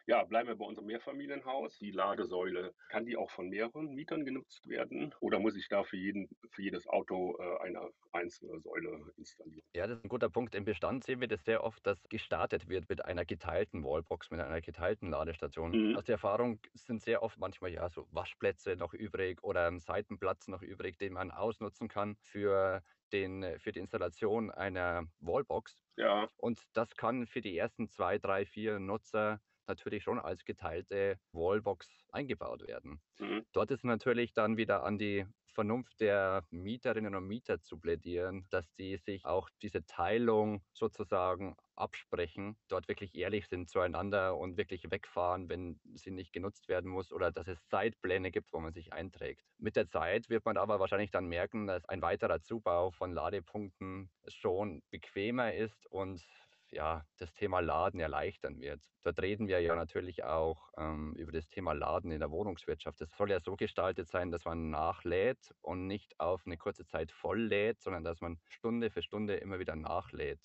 Ja, 0.07 0.25
bleiben 0.25 0.49
wir 0.49 0.57
bei 0.57 0.65
unserem 0.65 0.87
Mehrfamilienhaus. 0.87 1.79
Die 1.79 1.91
Ladesäule, 1.91 2.75
kann 2.89 3.07
die 3.07 3.17
auch 3.17 3.31
von 3.31 3.49
mehreren 3.49 3.95
Mietern 3.95 4.25
genutzt 4.25 4.69
werden? 4.69 5.15
Oder 5.21 5.39
muss 5.39 5.57
ich 5.57 5.69
da 5.69 5.85
für, 5.85 5.97
jeden, 5.97 6.29
für 6.51 6.63
jedes 6.63 6.87
Auto 6.87 7.37
äh, 7.39 7.59
eine 7.63 7.91
einzelne 8.13 8.61
Säule 8.61 9.13
installieren? 9.17 9.67
Ja, 9.75 9.87
das 9.87 9.99
ist 9.99 10.05
ein 10.05 10.09
guter 10.09 10.29
Punkt. 10.29 10.55
Im 10.55 10.65
Bestand 10.65 11.05
sehen 11.05 11.21
wir 11.21 11.29
das 11.29 11.45
sehr 11.45 11.65
oft, 11.65 11.87
dass 11.87 12.03
gestartet 12.09 12.69
wird 12.69 12.89
mit 12.89 13.05
einer 13.05 13.25
geteilten 13.25 13.85
Wallbox, 13.85 14.31
mit 14.31 14.41
einer 14.41 14.61
geteilten 14.61 15.11
Ladestation. 15.11 15.91
Mhm. 15.91 15.97
Aus 15.97 16.05
der 16.05 16.15
Erfahrung 16.15 16.61
sind 16.75 17.03
sehr 17.03 17.23
oft 17.23 17.39
manchmal 17.39 17.71
ja 17.71 17.89
so 17.89 18.07
Waschplätze 18.11 18.77
noch 18.77 18.95
übrig 18.95 19.43
oder 19.43 19.67
ein 19.67 19.81
Seitenplatz 19.81 20.49
noch 20.49 20.63
übrig, 20.63 20.99
den 20.99 21.13
man 21.13 21.31
ausnutzen 21.31 21.89
kann 21.89 22.17
für 22.21 22.83
den, 23.13 23.59
für 23.59 23.73
die 23.73 23.81
Installation 23.81 24.51
einer 24.51 25.05
Wallbox. 25.21 25.83
Ja. 25.97 26.29
Und 26.37 26.61
das 26.73 26.97
kann 26.97 27.27
für 27.27 27.41
die 27.41 27.57
ersten 27.57 27.89
zwei, 27.89 28.19
drei, 28.19 28.47
vier 28.47 28.79
Nutzer 28.79 29.41
natürlich 29.71 30.03
schon 30.03 30.19
als 30.19 30.45
geteilte 30.45 31.19
Wallbox 31.33 31.89
eingebaut 32.13 32.67
werden. 32.67 33.01
Mhm. 33.19 33.47
Dort 33.53 33.71
ist 33.71 33.85
natürlich 33.85 34.33
dann 34.33 34.57
wieder 34.57 34.85
an 34.85 34.99
die 34.99 35.27
Vernunft 35.53 36.01
der 36.01 36.45
Mieterinnen 36.51 37.15
und 37.15 37.27
Mieter 37.27 37.61
zu 37.61 37.79
plädieren, 37.79 38.47
dass 38.51 38.73
die 38.75 38.97
sich 38.97 39.25
auch 39.25 39.49
diese 39.63 39.85
Teilung 39.85 40.63
sozusagen 40.73 41.57
absprechen, 41.75 42.57
dort 42.69 42.89
wirklich 42.89 43.15
ehrlich 43.15 43.49
sind 43.49 43.69
zueinander 43.69 44.37
und 44.37 44.57
wirklich 44.57 44.91
wegfahren, 44.91 45.49
wenn 45.49 45.81
sie 45.95 46.11
nicht 46.11 46.33
genutzt 46.33 46.69
werden 46.69 46.91
muss 46.91 47.13
oder 47.13 47.33
dass 47.33 47.49
es 47.49 47.67
Zeitpläne 47.67 48.31
gibt, 48.31 48.53
wo 48.53 48.61
man 48.61 48.73
sich 48.73 48.93
einträgt. 48.93 49.45
Mit 49.59 49.77
der 49.77 49.89
Zeit 49.89 50.29
wird 50.29 50.45
man 50.45 50.57
aber 50.57 50.79
wahrscheinlich 50.79 51.11
dann 51.11 51.27
merken, 51.27 51.67
dass 51.67 51.85
ein 51.87 52.03
weiterer 52.03 52.41
Zubau 52.43 52.91
von 52.91 53.13
Ladepunkten 53.13 54.11
schon 54.29 54.83
bequemer 54.91 55.55
ist 55.55 55.87
und 55.87 56.23
ja, 56.73 57.05
das 57.19 57.33
Thema 57.33 57.61
Laden 57.61 58.01
erleichtern 58.01 58.61
wird. 58.61 58.83
Dort 59.03 59.21
reden 59.21 59.49
wir 59.49 59.61
ja 59.61 59.75
natürlich 59.75 60.25
auch 60.25 60.71
ähm, 60.77 61.15
über 61.15 61.33
das 61.33 61.49
Thema 61.49 61.73
Laden 61.73 62.11
in 62.11 62.21
der 62.21 62.31
Wohnungswirtschaft. 62.31 63.01
Das 63.01 63.11
soll 63.17 63.31
ja 63.31 63.41
so 63.41 63.57
gestaltet 63.57 64.09
sein, 64.09 64.31
dass 64.31 64.45
man 64.45 64.71
nachlädt 64.71 65.55
und 65.61 65.87
nicht 65.87 66.19
auf 66.21 66.43
eine 66.47 66.57
kurze 66.57 66.85
Zeit 66.87 67.11
voll 67.13 67.41
lädt, 67.41 67.81
sondern 67.81 68.05
dass 68.05 68.21
man 68.21 68.39
Stunde 68.49 68.91
für 68.91 69.03
Stunde 69.03 69.37
immer 69.37 69.59
wieder 69.59 69.77
nachlädt. 69.77 70.41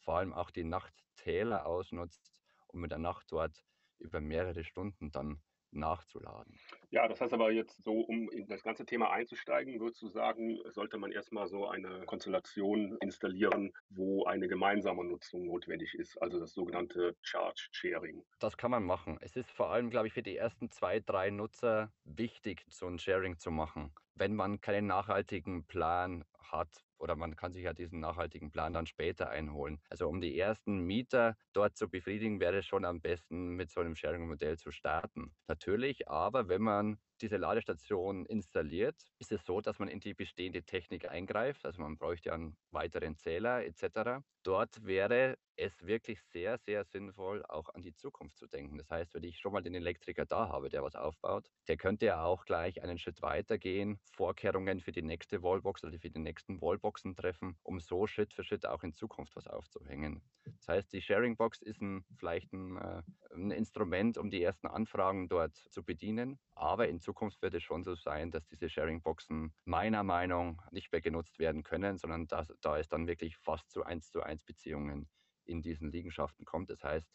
Vor 0.00 0.18
allem 0.18 0.32
auch 0.32 0.50
die 0.50 0.64
Nachttäler 0.64 1.66
ausnutzt 1.66 2.32
und 2.66 2.80
mit 2.80 2.90
der 2.90 2.98
Nacht 2.98 3.26
dort 3.30 3.64
über 3.98 4.20
mehrere 4.20 4.64
Stunden 4.64 5.10
dann 5.12 5.40
nachzuladen. 5.72 6.58
Ja, 6.90 7.06
das 7.06 7.20
heißt 7.20 7.32
aber 7.32 7.52
jetzt 7.52 7.82
so, 7.84 7.92
um 7.92 8.28
in 8.30 8.46
das 8.48 8.62
ganze 8.62 8.84
Thema 8.84 9.10
einzusteigen, 9.10 9.78
würdest 9.80 10.02
du 10.02 10.08
sagen, 10.08 10.58
sollte 10.70 10.98
man 10.98 11.12
erstmal 11.12 11.46
so 11.46 11.68
eine 11.68 12.04
Konstellation 12.06 12.96
installieren, 13.00 13.72
wo 13.88 14.24
eine 14.24 14.48
gemeinsame 14.48 15.04
Nutzung 15.04 15.46
notwendig 15.46 15.94
ist, 15.94 16.20
also 16.20 16.40
das 16.40 16.52
sogenannte 16.52 17.16
Charge 17.22 17.68
Sharing. 17.70 18.24
Das 18.40 18.56
kann 18.56 18.70
man 18.70 18.84
machen. 18.84 19.18
Es 19.20 19.36
ist 19.36 19.50
vor 19.50 19.70
allem, 19.70 19.90
glaube 19.90 20.08
ich, 20.08 20.12
für 20.12 20.22
die 20.22 20.36
ersten 20.36 20.70
zwei, 20.70 21.00
drei 21.00 21.30
Nutzer 21.30 21.92
wichtig, 22.04 22.64
so 22.68 22.86
ein 22.86 22.98
Sharing 22.98 23.38
zu 23.38 23.50
machen. 23.50 23.92
Wenn 24.14 24.34
man 24.34 24.60
keinen 24.60 24.86
nachhaltigen 24.86 25.64
Plan 25.64 26.24
hat, 26.38 26.84
oder 27.00 27.16
man 27.16 27.36
kann 27.36 27.52
sich 27.52 27.64
ja 27.64 27.72
diesen 27.72 28.00
nachhaltigen 28.00 28.50
Plan 28.50 28.72
dann 28.72 28.86
später 28.86 29.30
einholen. 29.30 29.80
Also 29.88 30.08
um 30.08 30.20
die 30.20 30.38
ersten 30.38 30.80
Mieter 30.80 31.36
dort 31.52 31.76
zu 31.76 31.88
befriedigen, 31.88 32.40
wäre 32.40 32.58
es 32.58 32.66
schon 32.66 32.84
am 32.84 33.00
besten 33.00 33.50
mit 33.56 33.70
so 33.70 33.80
einem 33.80 33.96
Sharing-Modell 33.96 34.58
zu 34.58 34.70
starten. 34.70 35.34
Natürlich, 35.48 36.08
aber 36.08 36.48
wenn 36.48 36.62
man 36.62 36.98
diese 37.22 37.36
Ladestation 37.36 38.26
installiert, 38.26 38.96
ist 39.18 39.32
es 39.32 39.44
so, 39.44 39.60
dass 39.60 39.78
man 39.78 39.88
in 39.88 40.00
die 40.00 40.14
bestehende 40.14 40.62
Technik 40.62 41.08
eingreift. 41.08 41.64
Also 41.64 41.82
man 41.82 41.96
bräuchte 41.96 42.32
einen 42.32 42.56
weiteren 42.70 43.16
Zähler 43.16 43.64
etc. 43.64 44.22
Dort 44.42 44.84
wäre 44.84 45.36
es 45.56 45.84
wirklich 45.84 46.22
sehr, 46.22 46.56
sehr 46.58 46.84
sinnvoll, 46.84 47.44
auch 47.44 47.68
an 47.74 47.82
die 47.82 47.94
Zukunft 47.94 48.38
zu 48.38 48.46
denken. 48.46 48.78
Das 48.78 48.90
heißt, 48.90 49.14
wenn 49.14 49.24
ich 49.24 49.38
schon 49.38 49.52
mal 49.52 49.62
den 49.62 49.74
Elektriker 49.74 50.24
da 50.24 50.48
habe, 50.48 50.70
der 50.70 50.82
was 50.82 50.96
aufbaut, 50.96 51.50
der 51.68 51.76
könnte 51.76 52.06
ja 52.06 52.24
auch 52.24 52.46
gleich 52.46 52.82
einen 52.82 52.98
Schritt 52.98 53.20
weiter 53.20 53.58
gehen, 53.58 54.00
Vorkehrungen 54.12 54.80
für 54.80 54.92
die 54.92 55.02
nächste 55.02 55.42
Wallbox 55.42 55.84
oder 55.84 55.98
für 55.98 56.10
die 56.10 56.18
nächsten 56.18 56.60
Wallboxen 56.62 57.14
treffen, 57.14 57.58
um 57.62 57.78
so 57.80 58.06
Schritt 58.06 58.32
für 58.32 58.42
Schritt 58.44 58.64
auch 58.66 58.82
in 58.82 58.94
Zukunft 58.94 59.36
was 59.36 59.46
aufzuhängen. 59.46 60.22
Das 60.44 60.68
heißt, 60.68 60.92
die 60.92 61.02
Sharingbox 61.02 61.60
ist 61.60 61.82
ein, 61.82 62.04
vielleicht 62.16 62.52
ein, 62.52 62.76
äh, 62.76 63.02
ein 63.34 63.50
Instrument, 63.50 64.16
um 64.16 64.30
die 64.30 64.42
ersten 64.42 64.66
Anfragen 64.66 65.28
dort 65.28 65.56
zu 65.56 65.84
bedienen. 65.84 66.38
Aber 66.54 66.88
in 66.88 67.00
Zukunft 67.00 67.09
wird 67.42 67.54
es 67.54 67.62
schon 67.62 67.84
so 67.84 67.94
sein, 67.94 68.30
dass 68.30 68.46
diese 68.46 68.68
Sharingboxen 68.68 69.54
meiner 69.64 70.02
Meinung 70.02 70.56
nach 70.56 70.70
nicht 70.72 70.92
mehr 70.92 71.00
genutzt 71.00 71.38
werden 71.38 71.62
können, 71.62 71.98
sondern 71.98 72.26
dass, 72.26 72.52
da 72.60 72.76
ist 72.76 72.92
dann 72.92 73.06
wirklich 73.06 73.36
fast 73.36 73.70
zu 73.70 73.84
eins 73.84 74.10
zu 74.10 74.22
eins 74.22 74.44
Beziehungen 74.44 75.08
in 75.44 75.62
diesen 75.62 75.90
Liegenschaften 75.90 76.44
kommt. 76.44 76.70
Das 76.70 76.82
heißt, 76.82 77.08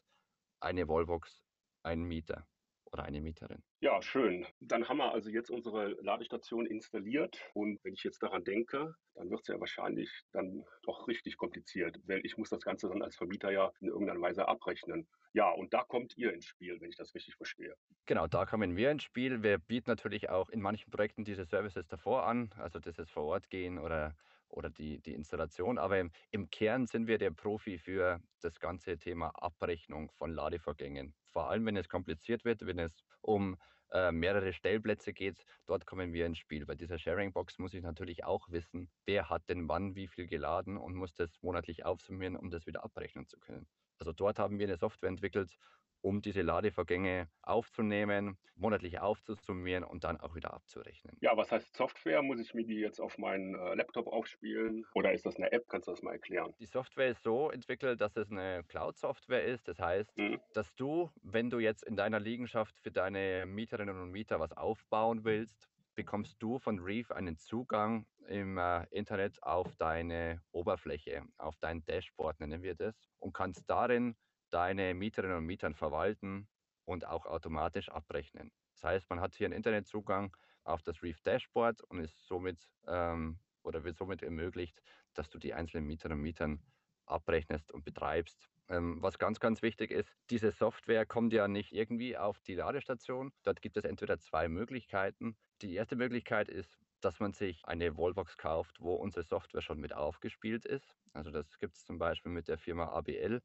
eine 0.60 0.88
Wallbox, 0.88 1.44
ein 1.84 2.04
Mieter 2.04 2.48
oder 2.96 3.04
eine 3.04 3.20
Mieterin. 3.20 3.62
Ja, 3.82 4.02
schön. 4.02 4.46
Dann 4.62 4.88
haben 4.88 4.98
wir 4.98 5.12
also 5.12 5.30
jetzt 5.30 5.52
unsere 5.52 5.90
Ladestation 6.02 6.66
installiert 6.66 7.38
und 7.54 7.84
wenn 7.84 7.94
ich 7.94 8.04
jetzt 8.04 8.24
daran 8.24 8.46
denke, 8.46 8.96
dann 9.16 9.30
wird 9.30 9.42
es 9.42 9.48
ja 9.48 9.60
wahrscheinlich 9.60 10.10
dann 10.32 10.64
doch 10.84 11.08
richtig 11.10 11.36
kompliziert, 11.36 12.00
weil 12.06 12.26
ich 12.26 12.38
muss 12.38 12.50
das 12.50 12.64
Ganze 12.64 12.88
dann 12.88 13.02
als 13.02 13.18
Vermieter 13.18 13.52
ja 13.52 13.72
in 13.82 13.90
irgendeiner 13.90 14.22
Weise 14.22 14.48
abrechnen. 14.48 15.08
Ja, 15.34 15.52
und 15.52 15.74
da 15.74 15.84
kommt 15.84 16.16
ihr 16.16 16.34
ins 16.34 16.46
Spiel, 16.46 16.80
wenn 16.80 16.90
ich 16.90 16.96
das 16.96 17.14
richtig 17.14 17.36
verstehe. 17.36 17.76
Genau, 18.06 18.28
da 18.28 18.46
kommen 18.46 18.78
wir 18.78 18.92
ins 18.92 19.04
Spiel. 19.04 19.44
Wir 19.44 19.58
bieten 19.58 19.90
natürlich 19.90 20.30
auch 20.30 20.50
in 20.50 20.62
manchen 20.62 20.90
Projekten 20.90 21.26
diese 21.26 21.44
Services 21.44 21.88
davor 21.88 22.26
an, 22.26 22.52
also 22.58 22.80
das 22.80 22.98
ist 22.98 23.12
vor 23.12 23.26
Ort 23.26 23.50
gehen 23.50 23.78
oder 23.78 24.16
oder 24.56 24.70
die, 24.70 25.00
die 25.02 25.14
Installation. 25.14 25.78
Aber 25.78 26.00
im, 26.00 26.12
im 26.32 26.50
Kern 26.50 26.88
sind 26.88 27.08
wir 27.08 27.18
der 27.18 27.32
Profi 27.32 27.78
für 27.78 28.22
das 28.42 28.60
ganze 28.60 28.98
Thema 28.98 29.30
Abrechnung 29.36 30.12
von 30.12 30.32
Ladevorgängen. 30.32 31.14
Vor 31.26 31.50
allem, 31.50 31.66
wenn 31.66 31.78
es 31.78 31.90
kompliziert 31.90 32.46
wird, 32.46 32.66
wenn 32.66 32.80
es 32.80 33.04
um 33.22 33.58
äh, 33.92 34.12
mehrere 34.12 34.54
Stellplätze 34.54 35.14
geht, 35.14 35.46
dort 35.66 35.86
kommen 35.86 36.14
wir 36.14 36.26
ins 36.26 36.40
Spiel. 36.40 36.66
Bei 36.66 36.76
dieser 36.76 36.98
Sharing-Box 36.98 37.60
muss 37.60 37.74
ich 37.74 37.84
natürlich 37.84 38.24
auch 38.24 38.50
wissen, 38.50 38.90
wer 39.06 39.30
hat 39.30 39.48
denn 39.50 39.70
wann 39.70 39.96
wie 39.96 40.08
viel 40.08 40.28
geladen 40.28 40.78
und 40.78 40.96
muss 40.96 41.14
das 41.14 41.42
monatlich 41.42 41.86
aufsummieren, 41.86 42.36
um 42.36 42.50
das 42.50 42.66
wieder 42.66 42.84
abrechnen 42.84 43.28
zu 43.28 43.40
können. 43.40 43.68
Also 44.00 44.12
dort 44.12 44.40
haben 44.40 44.60
wir 44.60 44.68
eine 44.68 44.78
Software 44.78 45.10
entwickelt, 45.10 45.58
um 46.06 46.22
diese 46.22 46.44
Ladevorgänge 46.44 47.28
aufzunehmen, 47.42 48.38
monatlich 48.56 49.00
aufzusummieren 49.00 49.84
und 49.84 50.04
dann 50.04 50.20
auch 50.20 50.36
wieder 50.36 50.54
abzurechnen. 50.54 51.18
Ja, 51.20 51.36
was 51.36 51.52
heißt 51.52 51.76
Software? 51.76 52.22
Muss 52.22 52.40
ich 52.40 52.54
mir 52.54 52.64
die 52.64 52.76
jetzt 52.76 53.02
auf 53.02 53.18
meinen 53.18 53.56
äh, 53.56 53.74
Laptop 53.74 54.06
aufspielen 54.08 54.86
oder 54.94 55.14
ist 55.14 55.26
das 55.26 55.36
eine 55.38 55.52
App? 55.52 55.68
Kannst 55.68 55.88
du 55.88 55.92
das 55.92 56.04
mal 56.04 56.12
erklären? 56.12 56.54
Die 56.60 56.68
Software 56.68 57.10
ist 57.10 57.24
so 57.24 57.50
entwickelt, 57.50 58.00
dass 58.02 58.16
es 58.18 58.30
eine 58.30 58.64
Cloud-Software 58.68 59.46
ist. 59.46 59.68
Das 59.68 59.80
heißt, 59.80 60.16
mhm. 60.16 60.40
dass 60.54 60.76
du, 60.76 61.10
wenn 61.24 61.50
du 61.50 61.58
jetzt 61.58 61.84
in 61.84 61.96
deiner 61.96 62.20
Liegenschaft 62.20 62.80
für 62.80 62.92
deine 62.92 63.48
Mieterinnen 63.48 64.00
und 64.00 64.12
Mieter 64.12 64.40
was 64.40 64.52
aufbauen 64.52 65.24
willst, 65.24 65.68
bekommst 65.96 66.36
du 66.40 66.60
von 66.60 66.78
Reef 66.78 67.10
einen 67.10 67.38
Zugang 67.38 68.06
im 68.28 68.60
äh, 68.60 68.86
Internet 68.92 69.42
auf 69.42 69.76
deine 69.78 70.42
Oberfläche, 70.52 71.24
auf 71.38 71.56
dein 71.58 71.84
Dashboard 71.86 72.40
nennen 72.40 72.62
wir 72.62 72.76
das, 72.76 72.96
und 73.18 73.34
kannst 73.34 73.68
darin 73.68 74.16
deine 74.50 74.94
Mieterinnen 74.94 75.38
und 75.38 75.46
Mietern 75.46 75.76
verwalten 75.76 76.48
und 76.86 77.06
auch 77.06 77.26
automatisch 77.26 77.90
abrechnen. 77.90 78.52
Das 78.74 78.84
heißt, 78.84 79.10
man 79.10 79.22
hat 79.22 79.36
hier 79.36 79.48
einen 79.48 79.56
Internetzugang 79.56 80.36
auf 80.64 80.82
das 80.84 81.02
Reef 81.02 81.22
Dashboard 81.22 81.82
und 81.84 82.00
ist 82.00 82.28
somit 82.28 82.68
ähm, 82.88 83.40
oder 83.64 83.84
wird 83.84 83.98
somit 83.98 84.22
ermöglicht, 84.22 84.82
dass 85.14 85.30
du 85.30 85.40
die 85.40 85.54
einzelnen 85.54 85.86
Mieterinnen 85.86 86.20
und 86.20 86.24
Mietern 86.24 86.62
abrechnest 87.06 87.72
und 87.72 87.84
betreibst. 87.84 88.50
Ähm, 88.68 89.02
was 89.02 89.20
ganz, 89.20 89.40
ganz 89.40 89.62
wichtig 89.62 89.92
ist, 89.92 90.12
diese 90.30 90.52
Software 90.52 91.06
kommt 91.06 91.34
ja 91.34 91.48
nicht 91.48 91.72
irgendwie 91.72 92.18
auf 92.18 92.40
die 92.40 92.56
Ladestation. 92.56 93.32
Dort 93.44 93.62
gibt 93.62 93.78
es 93.78 93.84
entweder 93.84 94.20
zwei 94.20 94.48
Möglichkeiten. 94.48 95.38
Die 95.62 95.74
erste 95.76 95.96
Möglichkeit 95.96 96.50
ist, 96.50 96.78
dass 97.02 97.20
man 97.20 97.34
sich 97.34 97.64
eine 97.66 97.96
Wallbox 97.98 98.38
kauft, 98.38 98.80
wo 98.80 98.96
unsere 98.96 99.24
Software 99.24 99.62
schon 99.62 99.80
mit 99.80 99.94
aufgespielt 99.94 100.66
ist. 100.66 100.96
Also 101.14 101.30
das 101.30 101.60
gibt 101.60 101.76
es 101.76 101.86
zum 101.86 102.00
Beispiel 102.00 102.32
mit 102.32 102.48
der 102.48 102.58
Firma 102.58 102.88
ABL. 102.88 103.42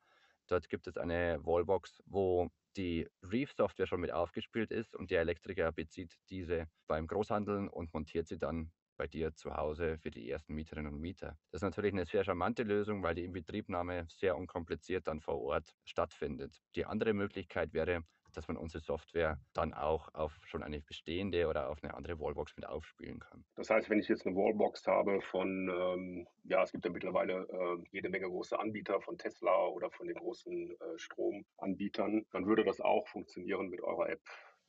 Dort 0.50 0.68
gibt 0.68 0.88
es 0.88 0.96
eine 0.96 1.38
Wallbox, 1.44 2.02
wo 2.06 2.50
die 2.76 3.08
Reef-Software 3.22 3.86
schon 3.86 4.00
mit 4.00 4.12
aufgespielt 4.12 4.70
ist 4.70 4.94
und 4.96 5.10
der 5.10 5.20
Elektriker 5.20 5.70
bezieht 5.72 6.16
diese 6.28 6.66
beim 6.88 7.06
Großhandeln 7.06 7.68
und 7.68 7.92
montiert 7.94 8.26
sie 8.26 8.38
dann 8.38 8.72
bei 8.96 9.06
dir 9.06 9.34
zu 9.34 9.56
Hause 9.56 9.96
für 9.98 10.10
die 10.10 10.28
ersten 10.28 10.54
Mieterinnen 10.54 10.92
und 10.92 11.00
Mieter. 11.00 11.38
Das 11.50 11.60
ist 11.60 11.62
natürlich 11.62 11.92
eine 11.92 12.04
sehr 12.04 12.24
charmante 12.24 12.64
Lösung, 12.64 13.02
weil 13.02 13.14
die 13.14 13.24
Inbetriebnahme 13.24 14.06
sehr 14.10 14.36
unkompliziert 14.36 15.06
dann 15.06 15.20
vor 15.20 15.40
Ort 15.40 15.74
stattfindet. 15.84 16.60
Die 16.74 16.84
andere 16.84 17.14
Möglichkeit 17.14 17.72
wäre, 17.72 18.02
dass 18.36 18.48
man 18.48 18.56
unsere 18.56 18.82
Software 18.82 19.38
dann 19.52 19.74
auch 19.74 20.12
auf 20.14 20.32
schon 20.44 20.62
eine 20.62 20.80
bestehende 20.80 21.48
oder 21.48 21.68
auf 21.68 21.82
eine 21.82 21.94
andere 21.94 22.18
Wallbox 22.18 22.56
mit 22.56 22.66
aufspielen 22.66 23.20
kann. 23.20 23.44
Das 23.56 23.70
heißt, 23.70 23.90
wenn 23.90 23.98
ich 23.98 24.08
jetzt 24.08 24.26
eine 24.26 24.36
Wallbox 24.36 24.86
habe 24.86 25.20
von, 25.20 25.68
ähm, 25.68 26.26
ja, 26.44 26.62
es 26.62 26.72
gibt 26.72 26.84
ja 26.84 26.90
mittlerweile 26.90 27.46
äh, 27.48 27.84
jede 27.90 28.08
Menge 28.08 28.28
große 28.28 28.58
Anbieter 28.58 29.00
von 29.00 29.18
Tesla 29.18 29.66
oder 29.66 29.90
von 29.90 30.06
den 30.06 30.16
großen 30.16 30.70
äh, 30.70 30.98
Stromanbietern, 30.98 32.26
dann 32.32 32.46
würde 32.46 32.64
das 32.64 32.80
auch 32.80 33.06
funktionieren 33.08 33.68
mit 33.68 33.82
eurer 33.82 34.10
App 34.10 34.20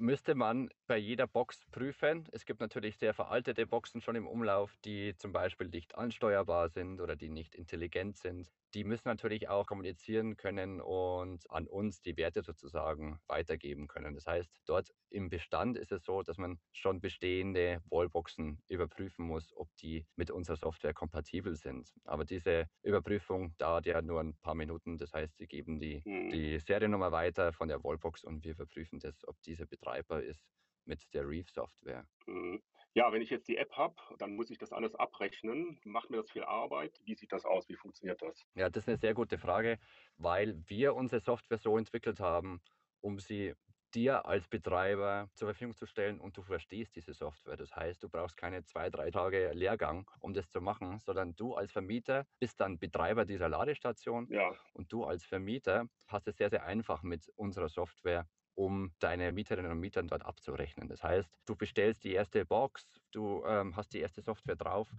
müsste 0.01 0.33
man 0.33 0.69
bei 0.87 0.97
jeder 0.97 1.27
Box 1.27 1.63
prüfen. 1.71 2.27
Es 2.31 2.45
gibt 2.45 2.59
natürlich 2.59 2.97
sehr 2.97 3.13
veraltete 3.13 3.67
Boxen 3.67 4.01
schon 4.01 4.15
im 4.15 4.27
Umlauf, 4.27 4.75
die 4.83 5.15
zum 5.15 5.31
Beispiel 5.31 5.67
nicht 5.67 5.95
ansteuerbar 5.95 6.69
sind 6.69 6.99
oder 6.99 7.15
die 7.15 7.29
nicht 7.29 7.53
intelligent 7.53 8.17
sind 8.17 8.51
die 8.73 8.83
müssen 8.83 9.07
natürlich 9.07 9.49
auch 9.49 9.65
kommunizieren 9.65 10.37
können 10.37 10.81
und 10.81 11.49
an 11.49 11.67
uns 11.67 12.01
die 12.01 12.17
Werte 12.17 12.41
sozusagen 12.41 13.19
weitergeben 13.27 13.87
können. 13.87 14.15
Das 14.15 14.25
heißt, 14.25 14.61
dort 14.65 14.93
im 15.09 15.29
Bestand 15.29 15.77
ist 15.77 15.91
es 15.91 16.03
so, 16.03 16.23
dass 16.23 16.37
man 16.37 16.59
schon 16.71 17.01
bestehende 17.01 17.81
Wallboxen 17.89 18.61
überprüfen 18.67 19.25
muss, 19.25 19.55
ob 19.55 19.67
die 19.77 20.05
mit 20.15 20.31
unserer 20.31 20.57
Software 20.57 20.93
kompatibel 20.93 21.55
sind. 21.55 21.93
Aber 22.05 22.25
diese 22.25 22.67
Überprüfung 22.83 23.55
dauert 23.57 23.85
ja 23.85 24.01
nur 24.01 24.21
ein 24.21 24.35
paar 24.41 24.55
Minuten. 24.55 24.97
Das 24.97 25.13
heißt, 25.13 25.37
sie 25.37 25.47
geben 25.47 25.79
die, 25.79 26.01
mhm. 26.05 26.29
die 26.29 26.59
Seriennummer 26.59 27.11
weiter 27.11 27.53
von 27.53 27.67
der 27.67 27.83
Wallbox 27.83 28.23
und 28.23 28.43
wir 28.43 28.51
überprüfen 28.51 28.99
das, 28.99 29.27
ob 29.27 29.41
diese 29.41 29.65
Betreiber 29.65 30.23
ist 30.23 30.45
mit 30.85 31.13
der 31.13 31.27
Reef-Software. 31.27 32.05
Mhm. 32.25 32.61
Ja, 32.93 33.12
wenn 33.13 33.21
ich 33.21 33.29
jetzt 33.29 33.48
die 33.48 33.57
App 33.57 33.71
habe, 33.77 33.95
dann 34.17 34.36
muss 34.36 34.50
ich 34.50 34.57
das 34.57 34.74
alles 34.74 34.95
abrechnen. 34.95 35.79
Macht 35.86 36.10
mir 36.10 36.17
das 36.17 36.29
viel 36.29 36.43
Arbeit? 36.43 37.00
Wie 37.05 37.15
sieht 37.15 37.31
das 37.31 37.45
aus? 37.45 37.69
Wie 37.69 37.75
funktioniert 37.75 38.21
das? 38.21 38.45
Ja, 38.53 38.69
das 38.69 38.83
ist 38.83 38.89
eine 38.89 38.98
sehr 38.98 39.13
gute 39.13 39.38
Frage, 39.38 39.79
weil 40.17 40.62
wir 40.67 40.95
unsere 40.95 41.21
Software 41.21 41.57
so 41.57 41.77
entwickelt 41.77 42.19
haben, 42.19 42.62
um 43.00 43.19
sie 43.19 43.53
dir 43.93 44.25
als 44.25 44.48
Betreiber 44.48 45.29
zur 45.33 45.50
Verfügung 45.50 45.75
zu 45.75 45.86
stellen 45.86 46.19
und 46.19 46.38
du 46.38 46.43
verstehst 46.43 46.95
diese 46.95 47.13
Software. 47.13 47.57
Das 47.57 47.75
heißt, 47.75 48.01
du 48.03 48.10
brauchst 48.10 48.38
keine 48.38 48.63
zwei, 48.63 48.89
drei 48.89 49.12
Tage 49.12 49.51
Lehrgang, 49.53 50.10
um 50.19 50.33
das 50.33 50.50
zu 50.50 50.62
machen, 50.62 51.00
sondern 51.00 51.36
du 51.36 51.55
als 51.55 51.71
Vermieter 51.71 52.25
bist 52.39 52.60
dann 52.60 52.79
Betreiber 52.79 53.25
dieser 53.25 53.50
Ladestation 53.50 54.27
ja. 54.29 54.53
und 54.74 54.91
du 54.91 55.03
als 55.03 55.25
Vermieter 55.25 55.88
hast 56.07 56.27
es 56.27 56.38
sehr, 56.38 56.50
sehr 56.50 56.65
einfach 56.65 57.03
mit 57.03 57.29
unserer 57.36 57.69
Software 57.69 58.27
um 58.55 58.91
deine 59.00 59.31
Mieterinnen 59.31 59.72
und 59.72 59.79
Mieter 59.79 60.03
dort 60.03 60.25
abzurechnen. 60.25 60.88
Das 60.88 61.03
heißt, 61.03 61.29
du 61.46 61.55
bestellst 61.55 62.03
die 62.03 62.13
erste 62.13 62.46
Box, 62.46 62.88
du 63.12 63.43
ähm, 63.46 63.75
hast 63.75 63.93
die 63.93 64.00
erste 64.00 64.22
Software 64.22 64.55
drauf, 64.55 64.89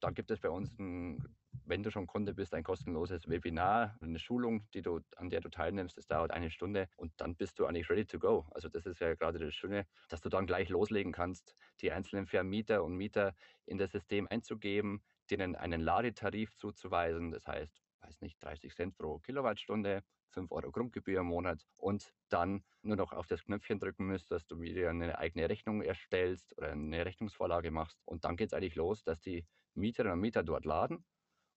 dann 0.00 0.14
gibt 0.14 0.30
es 0.30 0.40
bei 0.40 0.50
uns 0.50 0.78
ein 0.78 1.36
wenn 1.66 1.82
du 1.82 1.90
schon 1.90 2.06
Kunde 2.06 2.34
bist, 2.34 2.54
ein 2.54 2.62
kostenloses 2.62 3.28
Webinar, 3.28 3.96
eine 4.00 4.18
Schulung, 4.18 4.68
die 4.72 4.82
du, 4.82 5.00
an 5.16 5.30
der 5.30 5.40
du 5.40 5.48
teilnimmst. 5.48 5.96
Das 5.96 6.06
dauert 6.06 6.30
eine 6.30 6.50
Stunde 6.50 6.88
und 6.96 7.12
dann 7.16 7.36
bist 7.36 7.58
du 7.58 7.66
eigentlich 7.66 7.88
ready 7.90 8.04
to 8.04 8.18
go. 8.18 8.46
Also 8.50 8.68
das 8.68 8.86
ist 8.86 9.00
ja 9.00 9.14
gerade 9.14 9.38
das 9.38 9.54
Schöne, 9.54 9.86
dass 10.08 10.20
du 10.20 10.28
dann 10.28 10.46
gleich 10.46 10.68
loslegen 10.68 11.12
kannst, 11.12 11.54
die 11.80 11.92
einzelnen 11.92 12.26
Vermieter 12.26 12.84
und 12.84 12.96
Mieter 12.96 13.34
in 13.66 13.78
das 13.78 13.92
System 13.92 14.26
einzugeben, 14.28 15.02
denen 15.30 15.56
einen 15.56 15.80
Ladetarif 15.80 16.54
zuzuweisen. 16.56 17.30
Das 17.30 17.46
heißt, 17.46 17.82
weiß 18.04 18.20
nicht, 18.20 18.42
30 18.42 18.74
Cent 18.74 18.96
pro 18.96 19.18
Kilowattstunde, 19.18 20.02
5 20.28 20.50
Euro 20.52 20.70
Grundgebühr 20.72 21.20
im 21.20 21.26
Monat 21.26 21.66
und 21.78 22.12
dann 22.28 22.64
nur 22.82 22.96
noch 22.96 23.12
auf 23.12 23.26
das 23.26 23.44
Knöpfchen 23.44 23.78
drücken 23.78 24.06
müsst, 24.06 24.30
dass 24.30 24.46
du 24.46 24.60
wieder 24.60 24.90
eine 24.90 25.18
eigene 25.18 25.48
Rechnung 25.48 25.82
erstellst 25.82 26.56
oder 26.58 26.72
eine 26.72 27.04
Rechnungsvorlage 27.06 27.70
machst. 27.70 28.02
Und 28.04 28.24
dann 28.24 28.36
geht 28.36 28.48
es 28.48 28.54
eigentlich 28.54 28.74
los, 28.76 29.02
dass 29.04 29.20
die 29.20 29.46
Mieterinnen 29.74 30.14
und 30.14 30.20
Mieter 30.20 30.42
dort 30.42 30.64
laden 30.64 31.04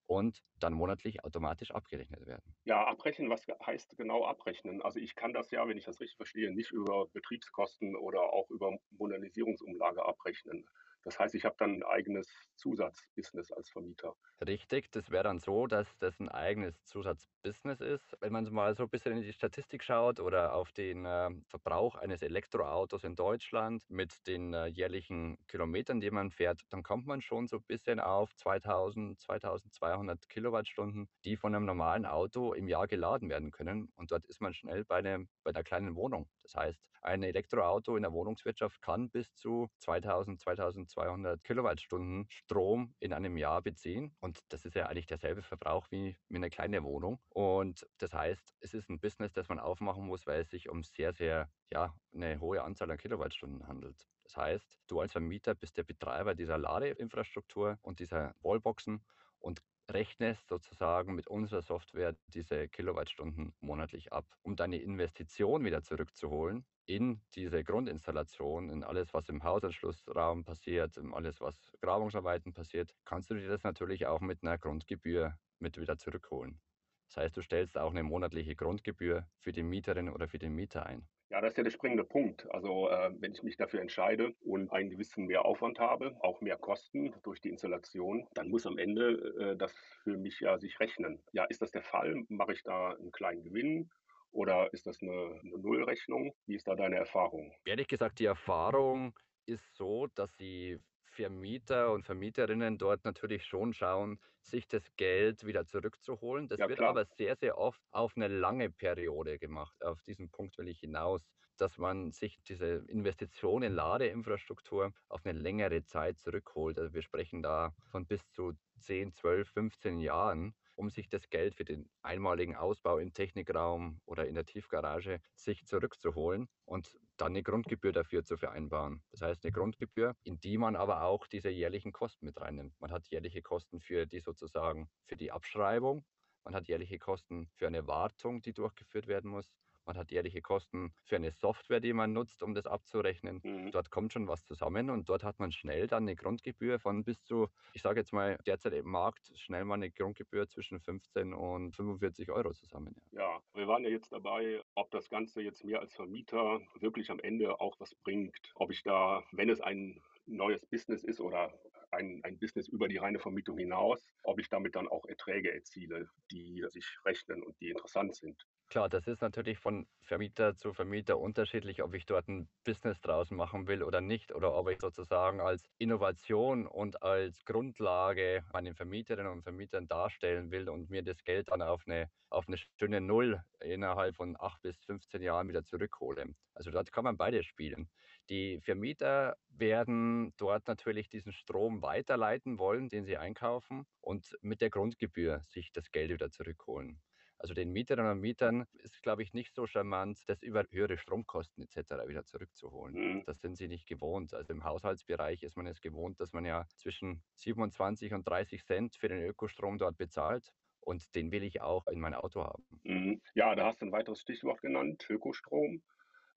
und 0.07 0.43
dann 0.55 0.73
monatlich 0.73 1.23
automatisch 1.25 1.71
abgerechnet 1.71 2.25
werden. 2.27 2.55
Ja, 2.65 2.85
abrechnen, 2.85 3.29
was 3.31 3.47
heißt 3.65 3.97
genau 3.97 4.23
abrechnen? 4.25 4.81
Also 4.83 4.99
ich 4.99 5.15
kann 5.15 5.33
das 5.33 5.49
ja, 5.51 5.67
wenn 5.67 5.77
ich 5.77 5.85
das 5.85 5.99
richtig 6.01 6.17
verstehe, 6.17 6.53
nicht 6.53 6.71
über 6.71 7.07
Betriebskosten 7.07 7.95
oder 7.95 8.31
auch 8.33 8.49
über 8.51 8.77
Modernisierungsumlage 8.91 10.03
abrechnen. 10.05 10.67
Das 11.03 11.19
heißt, 11.19 11.35
ich 11.35 11.45
habe 11.45 11.55
dann 11.57 11.75
ein 11.75 11.83
eigenes 11.83 12.27
Zusatzbusiness 12.55 13.51
als 13.51 13.69
Vermieter. 13.69 14.15
Richtig, 14.45 14.91
das 14.91 15.09
wäre 15.09 15.23
dann 15.23 15.39
so, 15.39 15.67
dass 15.67 15.87
das 15.99 16.19
ein 16.19 16.29
eigenes 16.29 16.83
Zusatzbusiness 16.85 17.81
ist. 17.81 18.15
Wenn 18.19 18.33
man 18.33 18.51
mal 18.51 18.75
so 18.75 18.83
ein 18.83 18.89
bisschen 18.89 19.17
in 19.17 19.21
die 19.23 19.33
Statistik 19.33 19.83
schaut 19.83 20.19
oder 20.19 20.53
auf 20.53 20.71
den 20.71 21.05
äh, 21.05 21.29
Verbrauch 21.47 21.95
eines 21.95 22.21
Elektroautos 22.21 23.03
in 23.03 23.15
Deutschland 23.15 23.83
mit 23.87 24.27
den 24.27 24.53
äh, 24.53 24.67
jährlichen 24.67 25.37
Kilometern, 25.47 26.01
die 26.01 26.11
man 26.11 26.31
fährt, 26.31 26.61
dann 26.69 26.83
kommt 26.83 27.05
man 27.05 27.21
schon 27.21 27.47
so 27.47 27.57
ein 27.57 27.63
bisschen 27.67 27.99
auf 27.99 28.35
2000, 28.35 29.19
2200 29.19 30.29
Kilowattstunden, 30.29 31.07
die 31.23 31.37
von 31.37 31.55
einem 31.55 31.65
normalen 31.65 32.05
Auto 32.05 32.53
im 32.53 32.67
Jahr 32.67 32.87
geladen 32.87 33.29
werden 33.29 33.51
können. 33.51 33.89
Und 33.95 34.11
dort 34.11 34.25
ist 34.27 34.41
man 34.41 34.53
schnell 34.53 34.85
bei, 34.85 34.97
eine, 34.97 35.27
bei 35.43 35.51
einer 35.51 35.63
kleinen 35.63 35.95
Wohnung. 35.95 36.29
Das 36.43 36.55
heißt, 36.55 36.79
ein 37.01 37.23
Elektroauto 37.23 37.95
in 37.95 38.03
der 38.03 38.11
Wohnungswirtschaft 38.11 38.81
kann 38.81 39.09
bis 39.09 39.33
zu 39.35 39.69
2000, 39.79 40.41
2200 40.87 41.43
Kilowattstunden 41.43 42.25
Strom 42.29 42.95
in 42.99 43.13
einem 43.13 43.37
Jahr 43.37 43.61
beziehen. 43.61 44.15
Und 44.19 44.39
das 44.49 44.65
ist 44.65 44.75
ja 44.75 44.87
eigentlich 44.87 45.07
derselbe 45.07 45.41
Verbrauch 45.41 45.87
wie 45.91 46.17
mit 46.27 46.37
einer 46.37 46.49
kleinen 46.49 46.83
Wohnung. 46.83 47.19
Und 47.29 47.87
das 47.97 48.13
heißt, 48.13 48.55
es 48.59 48.73
ist 48.73 48.89
ein 48.89 48.99
Business, 48.99 49.33
das 49.33 49.49
man 49.49 49.59
aufmachen 49.59 50.05
muss, 50.05 50.25
weil 50.27 50.41
es 50.41 50.49
sich 50.49 50.69
um 50.69 50.83
sehr, 50.83 51.13
sehr, 51.13 51.49
ja, 51.71 51.93
eine 52.13 52.39
hohe 52.39 52.63
Anzahl 52.63 52.91
an 52.91 52.97
Kilowattstunden 52.97 53.67
handelt. 53.67 54.07
Das 54.23 54.37
heißt, 54.37 54.77
du 54.87 54.99
als 54.99 55.13
Vermieter 55.13 55.55
bist 55.55 55.77
der 55.77 55.83
Betreiber 55.83 56.35
dieser 56.35 56.57
Ladeinfrastruktur 56.57 57.79
und 57.81 57.99
dieser 57.99 58.35
Wallboxen 58.41 59.05
und 59.39 59.61
rechnest 59.89 60.47
sozusagen 60.47 61.15
mit 61.15 61.27
unserer 61.27 61.61
Software 61.61 62.15
diese 62.27 62.67
Kilowattstunden 62.67 63.53
monatlich 63.59 64.11
ab. 64.11 64.25
Um 64.41 64.55
deine 64.55 64.77
Investition 64.77 65.63
wieder 65.63 65.81
zurückzuholen 65.81 66.65
in 66.85 67.21
diese 67.35 67.63
Grundinstallation, 67.63 68.69
in 68.69 68.83
alles, 68.83 69.13
was 69.13 69.29
im 69.29 69.43
Hausanschlussraum 69.43 70.45
passiert, 70.45 70.97
in 70.97 71.13
alles, 71.13 71.41
was 71.41 71.55
Grabungsarbeiten 71.81 72.53
passiert, 72.53 72.95
kannst 73.05 73.29
du 73.29 73.35
dir 73.35 73.49
das 73.49 73.63
natürlich 73.63 74.05
auch 74.07 74.21
mit 74.21 74.43
einer 74.43 74.57
Grundgebühr 74.57 75.37
mit 75.59 75.79
wieder 75.79 75.97
zurückholen. 75.97 76.59
Das 77.07 77.17
heißt, 77.17 77.37
du 77.37 77.41
stellst 77.41 77.77
auch 77.77 77.91
eine 77.91 78.03
monatliche 78.03 78.55
Grundgebühr 78.55 79.27
für 79.39 79.51
die 79.51 79.63
Mieterin 79.63 80.09
oder 80.09 80.27
für 80.27 80.39
den 80.39 80.53
Mieter 80.53 80.85
ein. 80.85 81.07
Ja, 81.29 81.41
das 81.41 81.51
ist 81.51 81.57
ja 81.57 81.63
der 81.63 81.71
springende 81.71 82.05
Punkt. 82.05 82.49
Also 82.51 82.89
äh, 82.89 83.11
wenn 83.19 83.33
ich 83.33 83.43
mich 83.43 83.57
dafür 83.57 83.81
entscheide 83.81 84.33
und 84.41 84.71
einen 84.71 84.89
gewissen 84.89 85.25
Mehraufwand 85.25 85.77
habe, 85.79 86.15
auch 86.21 86.39
mehr 86.39 86.57
Kosten 86.57 87.13
durch 87.23 87.41
die 87.41 87.49
Installation, 87.49 88.27
dann 88.33 88.49
muss 88.49 88.65
am 88.65 88.77
Ende 88.77 89.33
äh, 89.39 89.57
das 89.57 89.73
für 90.03 90.17
mich 90.17 90.39
ja 90.39 90.57
sich 90.57 90.79
rechnen. 90.79 91.21
Ja, 91.33 91.43
ist 91.45 91.61
das 91.61 91.71
der 91.71 91.81
Fall? 91.81 92.23
Mache 92.29 92.53
ich 92.53 92.63
da 92.63 92.91
einen 92.91 93.11
kleinen 93.11 93.43
Gewinn? 93.43 93.89
Oder 94.31 94.71
ist 94.73 94.87
das 94.87 95.01
eine, 95.01 95.39
eine 95.41 95.57
Nullrechnung? 95.57 96.33
Wie 96.45 96.55
ist 96.55 96.67
da 96.67 96.75
deine 96.75 96.95
Erfahrung? 96.95 97.53
Ehrlich 97.65 97.87
gesagt, 97.87 98.19
die 98.19 98.25
Erfahrung 98.25 99.13
ist 99.45 99.75
so, 99.75 100.07
dass 100.07 100.35
die 100.37 100.79
Vermieter 101.17 101.91
und 101.93 102.05
Vermieterinnen 102.05 102.77
dort 102.77 103.03
natürlich 103.03 103.43
schon 103.43 103.73
schauen, 103.73 104.19
sich 104.39 104.67
das 104.67 104.83
Geld 104.97 105.47
wieder 105.47 105.65
zurückzuholen. 105.65 106.47
Das 106.47 106.59
ja, 106.59 106.69
wird 106.69 106.77
klar. 106.77 106.91
aber 106.91 107.05
sehr, 107.05 107.35
sehr 107.35 107.57
oft 107.57 107.81
auf 107.89 108.15
eine 108.15 108.27
lange 108.27 108.69
Periode 108.69 109.39
gemacht. 109.39 109.83
Auf 109.83 110.03
diesen 110.03 110.29
Punkt 110.29 110.59
will 110.59 110.67
ich 110.67 110.79
hinaus, 110.79 111.27
dass 111.57 111.79
man 111.79 112.11
sich 112.11 112.37
diese 112.47 112.85
Investition 112.87 113.63
in 113.63 113.73
Ladeinfrastruktur 113.73 114.93
auf 115.09 115.25
eine 115.25 115.37
längere 115.39 115.83
Zeit 115.85 116.19
zurückholt. 116.19 116.77
Also 116.77 116.93
wir 116.93 117.01
sprechen 117.01 117.41
da 117.41 117.73
von 117.89 118.05
bis 118.05 118.21
zu 118.29 118.53
10, 118.81 119.13
12, 119.13 119.49
15 119.49 119.99
Jahren 119.99 120.53
um 120.75 120.91
sich 120.91 121.09
das 121.09 121.31
Geld 121.31 121.55
für 121.55 121.65
den 121.65 121.89
einmaligen 122.03 122.55
Ausbau 122.55 122.99
im 122.99 123.11
Technikraum 123.11 123.99
oder 124.05 124.27
in 124.27 124.35
der 124.35 124.45
Tiefgarage 124.45 125.19
sich 125.33 125.65
zurückzuholen 125.65 126.47
und 126.65 126.95
dann 127.17 127.33
eine 127.33 127.43
Grundgebühr 127.43 127.91
dafür 127.91 128.23
zu 128.23 128.37
vereinbaren. 128.37 129.03
Das 129.11 129.21
heißt 129.21 129.43
eine 129.43 129.51
Grundgebühr, 129.51 130.15
in 130.23 130.39
die 130.39 130.57
man 130.57 130.75
aber 130.75 131.03
auch 131.03 131.27
diese 131.27 131.49
jährlichen 131.49 131.91
Kosten 131.91 132.25
mit 132.25 132.39
reinnimmt. 132.39 132.79
Man 132.79 132.91
hat 132.91 133.07
jährliche 133.09 133.41
Kosten 133.41 133.79
für 133.79 134.05
die 134.05 134.19
sozusagen 134.19 134.89
für 135.05 135.17
die 135.17 135.31
Abschreibung, 135.31 136.05
man 136.43 136.55
hat 136.55 136.67
jährliche 136.67 136.99
Kosten 136.99 137.49
für 137.55 137.67
eine 137.67 137.87
Wartung, 137.87 138.41
die 138.41 138.53
durchgeführt 138.53 139.07
werden 139.07 139.29
muss 139.29 139.51
man 139.87 139.97
hat 139.97 140.11
jährliche 140.11 140.41
Kosten 140.41 140.93
für 141.03 141.15
eine 141.15 141.31
Software, 141.31 141.79
die 141.79 141.93
man 141.93 142.13
nutzt, 142.13 142.43
um 142.43 142.53
das 142.53 142.67
abzurechnen. 142.67 143.41
Mhm. 143.43 143.71
Dort 143.71 143.89
kommt 143.89 144.13
schon 144.13 144.27
was 144.27 144.43
zusammen 144.43 144.89
und 144.89 145.09
dort 145.09 145.23
hat 145.23 145.39
man 145.39 145.51
schnell 145.51 145.87
dann 145.87 146.03
eine 146.03 146.15
Grundgebühr 146.15 146.79
von 146.79 147.03
bis 147.03 147.23
zu, 147.23 147.49
ich 147.73 147.81
sage 147.81 147.99
jetzt 147.99 148.13
mal, 148.13 148.37
derzeit 148.45 148.73
im 148.73 148.89
Markt 148.89 149.31
schnell 149.35 149.65
mal 149.65 149.75
eine 149.75 149.89
Grundgebühr 149.91 150.47
zwischen 150.47 150.79
15 150.79 151.33
und 151.33 151.75
45 151.75 152.29
Euro 152.31 152.53
zusammen. 152.53 152.95
Ja. 153.11 153.21
ja, 153.21 153.41
wir 153.53 153.67
waren 153.67 153.83
ja 153.83 153.89
jetzt 153.89 154.11
dabei, 154.11 154.61
ob 154.75 154.91
das 154.91 155.09
Ganze 155.09 155.41
jetzt 155.41 155.63
mir 155.63 155.79
als 155.79 155.93
Vermieter 155.93 156.61
wirklich 156.79 157.09
am 157.11 157.19
Ende 157.19 157.59
auch 157.59 157.79
was 157.79 157.95
bringt. 157.95 158.53
Ob 158.55 158.71
ich 158.71 158.83
da, 158.83 159.23
wenn 159.31 159.49
es 159.49 159.61
ein 159.61 160.01
neues 160.25 160.65
Business 160.65 161.03
ist 161.03 161.21
oder 161.21 161.53
ein, 161.91 162.21
ein 162.23 162.37
Business 162.37 162.67
über 162.67 162.87
die 162.87 162.97
reine 162.97 163.19
Vermietung 163.19 163.57
hinaus, 163.57 164.13
ob 164.23 164.39
ich 164.39 164.49
damit 164.49 164.75
dann 164.75 164.87
auch 164.87 165.05
Erträge 165.05 165.53
erziele, 165.53 166.09
die 166.31 166.65
sich 166.69 166.85
rechnen 167.05 167.43
und 167.43 167.59
die 167.61 167.69
interessant 167.69 168.15
sind. 168.15 168.45
Klar, 168.69 168.89
das 168.89 169.07
ist 169.07 169.21
natürlich 169.21 169.59
von 169.59 169.87
Vermieter 170.01 170.57
zu 170.57 170.73
Vermieter 170.73 171.17
unterschiedlich, 171.19 171.83
ob 171.83 171.93
ich 171.93 172.05
dort 172.05 172.27
ein 172.27 172.49
Business 172.65 172.99
draus 172.99 173.31
machen 173.31 173.65
will 173.65 173.81
oder 173.81 174.01
nicht, 174.01 174.33
oder 174.35 174.53
ob 174.53 174.67
ich 174.69 174.81
sozusagen 174.81 175.39
als 175.39 175.69
Innovation 175.77 176.67
und 176.67 177.01
als 177.01 177.45
Grundlage 177.45 178.43
meinen 178.51 178.75
Vermieterinnen 178.75 179.31
und 179.31 179.43
Vermietern 179.43 179.87
darstellen 179.87 180.51
will 180.51 180.67
und 180.67 180.89
mir 180.89 181.01
das 181.01 181.23
Geld 181.23 181.47
dann 181.49 181.61
auf 181.61 181.83
eine, 181.87 182.09
auf 182.29 182.49
eine 182.49 182.57
schöne 182.57 182.99
Null 182.99 183.41
innerhalb 183.61 184.17
von 184.17 184.35
acht 184.37 184.61
bis 184.61 184.83
15 184.83 185.21
Jahren 185.21 185.47
wieder 185.47 185.63
zurückhole. 185.63 186.35
Also 186.53 186.69
dort 186.69 186.91
kann 186.91 187.05
man 187.05 187.15
beides 187.15 187.45
spielen. 187.45 187.89
Die 188.29 188.59
Vermieter 188.59 189.37
werden 189.47 190.33
dort 190.35 190.67
natürlich 190.67 191.07
diesen 191.07 191.31
Strom 191.31 191.81
weiterleiten 191.81 192.59
wollen, 192.59 192.89
den 192.89 193.05
sie 193.05 193.15
einkaufen 193.15 193.85
und 194.01 194.37
mit 194.41 194.59
der 194.59 194.71
Grundgebühr 194.71 195.45
sich 195.47 195.71
das 195.71 195.89
Geld 195.93 196.11
wieder 196.11 196.31
zurückholen. 196.31 196.99
Also 197.39 197.53
den 197.53 197.71
Mieterinnen 197.71 198.11
und 198.11 198.19
Mietern 198.19 198.65
ist, 198.73 199.01
glaube 199.03 199.23
ich, 199.23 199.33
nicht 199.33 199.53
so 199.53 199.67
charmant, 199.67 200.19
das 200.27 200.41
über 200.43 200.65
höhere 200.71 200.97
Stromkosten 200.97 201.63
etc. 201.63 202.07
wieder 202.07 202.25
zurückzuholen. 202.25 202.97
Mhm. 202.97 203.25
Das 203.25 203.41
sind 203.41 203.55
sie 203.57 203.67
nicht 203.67 203.87
gewohnt. 203.87 204.33
Also 204.33 204.53
im 204.53 204.63
Haushaltsbereich 204.63 205.43
ist 205.43 205.57
man 205.57 205.67
es 205.67 205.81
gewohnt, 205.81 206.19
dass 206.19 206.33
man 206.33 206.45
ja 206.45 206.67
zwischen 206.75 207.23
27 207.35 208.13
und 208.13 208.27
30 208.27 208.63
Cent 208.65 208.95
für 208.95 209.09
den 209.09 209.21
Ökostrom 209.23 209.77
dort 209.77 209.97
bezahlt. 209.97 210.51
Und 210.79 211.15
den 211.15 211.31
will 211.31 211.43
ich 211.43 211.61
auch 211.61 211.87
in 211.87 211.99
mein 211.99 212.13
Auto 212.15 212.43
haben. 212.43 212.65
Mhm. 212.83 213.21
Ja, 213.35 213.53
da 213.55 213.65
hast 213.67 213.81
du 213.81 213.85
ein 213.85 213.91
weiteres 213.91 214.21
Stichwort 214.21 214.61
genannt, 214.61 215.05
Ökostrom. 215.09 215.83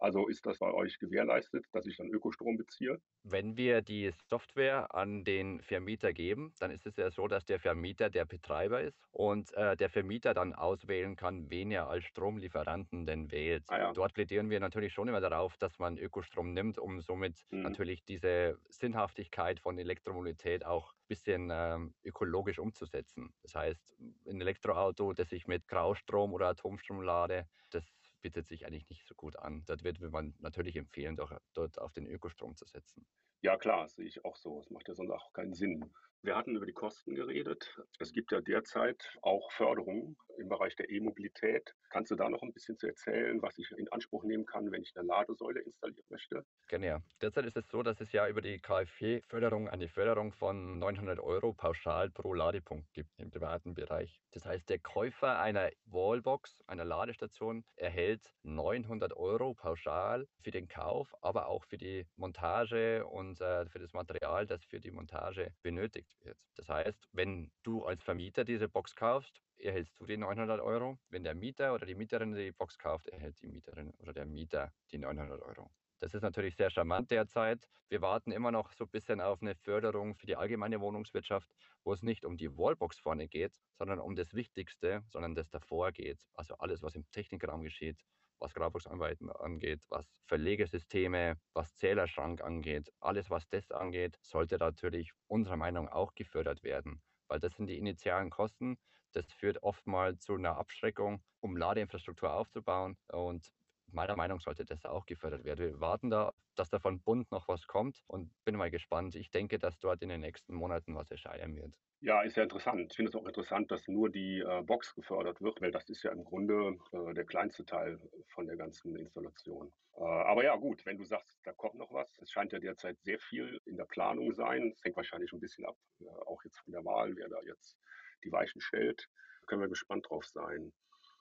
Also 0.00 0.28
ist 0.28 0.46
das 0.46 0.58
bei 0.58 0.72
euch 0.72 0.98
gewährleistet, 0.98 1.66
dass 1.72 1.86
ich 1.86 1.98
dann 1.98 2.08
Ökostrom 2.08 2.56
beziehe? 2.56 3.00
Wenn 3.22 3.58
wir 3.58 3.82
die 3.82 4.10
Software 4.28 4.94
an 4.94 5.24
den 5.24 5.60
Vermieter 5.60 6.14
geben, 6.14 6.54
dann 6.58 6.70
ist 6.70 6.86
es 6.86 6.96
ja 6.96 7.10
so, 7.10 7.28
dass 7.28 7.44
der 7.44 7.60
Vermieter 7.60 8.08
der 8.08 8.24
Betreiber 8.24 8.80
ist 8.80 8.98
und 9.10 9.52
äh, 9.52 9.76
der 9.76 9.90
Vermieter 9.90 10.32
dann 10.32 10.54
auswählen 10.54 11.16
kann, 11.16 11.50
wen 11.50 11.70
er 11.70 11.88
als 11.88 12.04
Stromlieferanten 12.04 13.04
denn 13.04 13.30
wählt. 13.30 13.64
Ah 13.68 13.78
ja. 13.78 13.92
Dort 13.92 14.14
plädieren 14.14 14.48
wir 14.48 14.58
natürlich 14.58 14.94
schon 14.94 15.06
immer 15.06 15.20
darauf, 15.20 15.58
dass 15.58 15.78
man 15.78 15.98
Ökostrom 15.98 16.54
nimmt, 16.54 16.78
um 16.78 17.02
somit 17.02 17.44
mhm. 17.50 17.60
natürlich 17.60 18.02
diese 18.02 18.58
Sinnhaftigkeit 18.70 19.60
von 19.60 19.76
Elektromobilität 19.78 20.64
auch 20.64 20.94
ein 20.94 21.08
bisschen 21.08 21.50
ähm, 21.52 21.94
ökologisch 22.02 22.58
umzusetzen. 22.58 23.34
Das 23.42 23.54
heißt, 23.54 23.96
ein 24.26 24.40
Elektroauto, 24.40 25.12
das 25.12 25.30
ich 25.32 25.46
mit 25.46 25.68
Graustrom 25.68 26.32
oder 26.32 26.48
Atomstrom 26.48 27.02
lade, 27.02 27.46
das 27.70 27.84
bietet 28.20 28.46
sich 28.48 28.66
eigentlich 28.66 28.88
nicht 28.90 29.06
so 29.06 29.14
gut 29.14 29.36
an. 29.38 29.64
Dort 29.66 29.84
wird 29.84 30.00
man 30.00 30.34
natürlich 30.38 30.76
empfehlen, 30.76 31.16
doch, 31.16 31.32
dort 31.54 31.78
auf 31.80 31.92
den 31.92 32.06
Ökostrom 32.06 32.56
zu 32.56 32.66
setzen. 32.66 33.06
Ja, 33.42 33.56
klar, 33.58 33.88
sehe 33.88 34.06
ich 34.06 34.24
auch 34.24 34.36
so. 34.36 34.60
Es 34.60 34.70
macht 34.70 34.88
ja 34.88 34.94
sonst 34.94 35.10
auch 35.10 35.32
keinen 35.34 35.54
Sinn. 35.54 35.92
Wir 36.22 36.36
hatten 36.36 36.54
über 36.54 36.66
die 36.66 36.74
Kosten 36.74 37.14
geredet. 37.14 37.74
Es 37.98 38.12
gibt 38.12 38.30
ja 38.30 38.42
derzeit 38.42 39.02
auch 39.22 39.50
Förderungen 39.52 40.18
im 40.36 40.50
Bereich 40.50 40.76
der 40.76 40.90
E-Mobilität. 40.90 41.74
Kannst 41.88 42.10
du 42.10 42.14
da 42.14 42.28
noch 42.28 42.42
ein 42.42 42.52
bisschen 42.52 42.76
zu 42.76 42.88
erzählen, 42.88 43.40
was 43.40 43.56
ich 43.58 43.70
in 43.72 43.90
Anspruch 43.90 44.22
nehmen 44.24 44.44
kann, 44.44 44.70
wenn 44.70 44.82
ich 44.82 44.92
eine 44.94 45.06
Ladesäule 45.06 45.60
installieren 45.60 46.06
möchte? 46.10 46.44
Ja. 46.70 47.00
Derzeit 47.22 47.46
ist 47.46 47.56
es 47.56 47.68
so, 47.68 47.82
dass 47.82 48.00
es 48.00 48.12
ja 48.12 48.28
über 48.28 48.42
die 48.42 48.58
KfW-Förderung 48.58 49.68
eine 49.68 49.88
Förderung 49.88 50.32
von 50.32 50.78
900 50.78 51.20
Euro 51.20 51.54
pauschal 51.54 52.10
pro 52.10 52.34
Ladepunkt 52.34 52.92
gibt 52.92 53.18
im 53.18 53.30
privaten 53.30 53.74
Bereich. 53.74 54.20
Das 54.32 54.44
heißt, 54.44 54.68
der 54.68 54.78
Käufer 54.78 55.40
einer 55.40 55.70
Wallbox, 55.86 56.62
einer 56.66 56.84
Ladestation, 56.84 57.64
erhält 57.76 58.34
900 58.42 59.16
Euro 59.16 59.54
pauschal 59.54 60.28
für 60.42 60.50
den 60.50 60.68
Kauf, 60.68 61.14
aber 61.22 61.46
auch 61.46 61.64
für 61.64 61.78
die 61.78 62.06
Montage 62.16 63.06
und 63.06 63.40
äh, 63.40 63.66
für 63.66 63.78
das 63.78 63.92
Material, 63.94 64.46
das 64.46 64.64
für 64.64 64.80
die 64.80 64.90
Montage 64.90 65.52
benötigt 65.62 66.09
wird. 66.20 66.38
Das 66.56 66.68
heißt, 66.68 67.08
wenn 67.12 67.50
du 67.62 67.84
als 67.84 68.02
Vermieter 68.02 68.44
diese 68.44 68.68
Box 68.68 68.94
kaufst, 68.94 69.42
erhältst 69.56 69.98
du 70.00 70.06
die 70.06 70.16
900 70.16 70.60
Euro. 70.60 70.98
Wenn 71.08 71.24
der 71.24 71.34
Mieter 71.34 71.74
oder 71.74 71.86
die 71.86 71.94
Mieterin 71.94 72.32
die 72.32 72.52
Box 72.52 72.78
kauft, 72.78 73.08
erhält 73.08 73.40
die 73.42 73.48
Mieterin 73.48 73.92
oder 73.98 74.12
der 74.12 74.26
Mieter 74.26 74.72
die 74.90 74.98
900 74.98 75.42
Euro. 75.42 75.70
Das 76.00 76.14
ist 76.14 76.22
natürlich 76.22 76.56
sehr 76.56 76.70
charmant 76.70 77.10
derzeit. 77.10 77.68
Wir 77.90 78.00
warten 78.00 78.32
immer 78.32 78.50
noch 78.50 78.72
so 78.72 78.84
ein 78.84 78.90
bisschen 78.90 79.20
auf 79.20 79.42
eine 79.42 79.54
Förderung 79.54 80.14
für 80.14 80.26
die 80.26 80.36
allgemeine 80.36 80.80
Wohnungswirtschaft, 80.80 81.52
wo 81.84 81.92
es 81.92 82.02
nicht 82.02 82.24
um 82.24 82.38
die 82.38 82.56
Wallbox 82.56 82.98
vorne 82.98 83.28
geht, 83.28 83.60
sondern 83.74 83.98
um 84.00 84.16
das 84.16 84.32
Wichtigste, 84.32 85.02
sondern 85.08 85.34
das 85.34 85.50
davor 85.50 85.92
geht. 85.92 86.18
Also 86.32 86.54
alles, 86.54 86.82
was 86.82 86.94
im 86.94 87.04
Technikraum 87.10 87.62
geschieht, 87.62 87.98
was 88.40 88.54
Grabungsarbeiten 88.54 89.30
angeht, 89.30 89.80
was 89.88 90.06
Verlegesysteme, 90.26 91.36
was 91.52 91.76
Zählerschrank 91.76 92.42
angeht. 92.42 92.90
Alles, 93.00 93.30
was 93.30 93.48
das 93.48 93.70
angeht, 93.70 94.18
sollte 94.22 94.56
natürlich 94.58 95.12
unserer 95.28 95.56
Meinung 95.56 95.84
nach 95.86 95.92
auch 95.92 96.14
gefördert 96.14 96.62
werden, 96.62 97.02
weil 97.28 97.40
das 97.40 97.54
sind 97.54 97.66
die 97.66 97.78
initialen 97.78 98.30
Kosten. 98.30 98.78
Das 99.12 99.26
führt 99.32 99.62
oftmals 99.62 100.20
zu 100.20 100.34
einer 100.34 100.56
Abschreckung, 100.56 101.22
um 101.40 101.56
Ladeinfrastruktur 101.56 102.32
aufzubauen. 102.32 102.96
Und 103.08 103.52
meiner 103.92 104.16
Meinung 104.16 104.40
sollte 104.40 104.64
das 104.64 104.84
auch 104.84 105.06
gefördert 105.06 105.44
werden. 105.44 105.58
Wir 105.60 105.80
warten 105.80 106.10
da, 106.10 106.32
dass 106.54 106.70
da 106.70 106.78
von 106.78 107.00
Bund 107.00 107.30
noch 107.30 107.48
was 107.48 107.66
kommt 107.66 108.02
und 108.06 108.32
bin 108.44 108.56
mal 108.56 108.70
gespannt. 108.70 109.14
Ich 109.14 109.30
denke, 109.30 109.58
dass 109.58 109.78
dort 109.78 110.02
in 110.02 110.08
den 110.08 110.20
nächsten 110.20 110.54
Monaten 110.54 110.94
was 110.94 111.10
erscheinen 111.10 111.56
wird. 111.56 111.74
Ja, 112.02 112.22
ist 112.22 112.36
ja 112.36 112.44
interessant. 112.44 112.90
Ich 112.90 112.96
finde 112.96 113.10
es 113.10 113.14
auch 113.14 113.26
interessant, 113.26 113.70
dass 113.70 113.86
nur 113.86 114.08
die 114.08 114.40
äh, 114.40 114.62
Box 114.62 114.94
gefördert 114.94 115.42
wird, 115.42 115.60
weil 115.60 115.70
das 115.70 115.90
ist 115.90 116.02
ja 116.02 116.10
im 116.12 116.24
Grunde 116.24 116.78
äh, 116.92 117.12
der 117.12 117.26
kleinste 117.26 117.66
Teil 117.66 118.00
von 118.28 118.46
der 118.46 118.56
ganzen 118.56 118.96
Installation. 118.96 119.70
Äh, 119.96 120.04
aber 120.04 120.42
ja, 120.42 120.56
gut, 120.56 120.86
wenn 120.86 120.96
du 120.96 121.04
sagst, 121.04 121.38
da 121.44 121.52
kommt 121.52 121.74
noch 121.74 121.92
was. 121.92 122.18
Es 122.22 122.30
scheint 122.30 122.52
ja 122.52 122.58
derzeit 122.58 122.98
sehr 123.02 123.18
viel 123.18 123.60
in 123.66 123.76
der 123.76 123.84
Planung 123.84 124.32
sein. 124.32 124.72
Es 124.74 124.82
hängt 124.82 124.96
wahrscheinlich 124.96 125.30
ein 125.34 125.40
bisschen 125.40 125.66
ab, 125.66 125.76
äh, 126.00 126.06
auch 126.26 126.42
jetzt 126.42 126.58
von 126.60 126.72
der 126.72 126.86
Wahl, 126.86 127.14
wer 127.16 127.28
da 127.28 127.38
jetzt 127.42 127.76
die 128.24 128.32
Weichen 128.32 128.62
stellt. 128.62 129.06
Da 129.42 129.46
können 129.46 129.60
wir 129.60 129.68
gespannt 129.68 130.06
drauf 130.08 130.24
sein. 130.24 130.72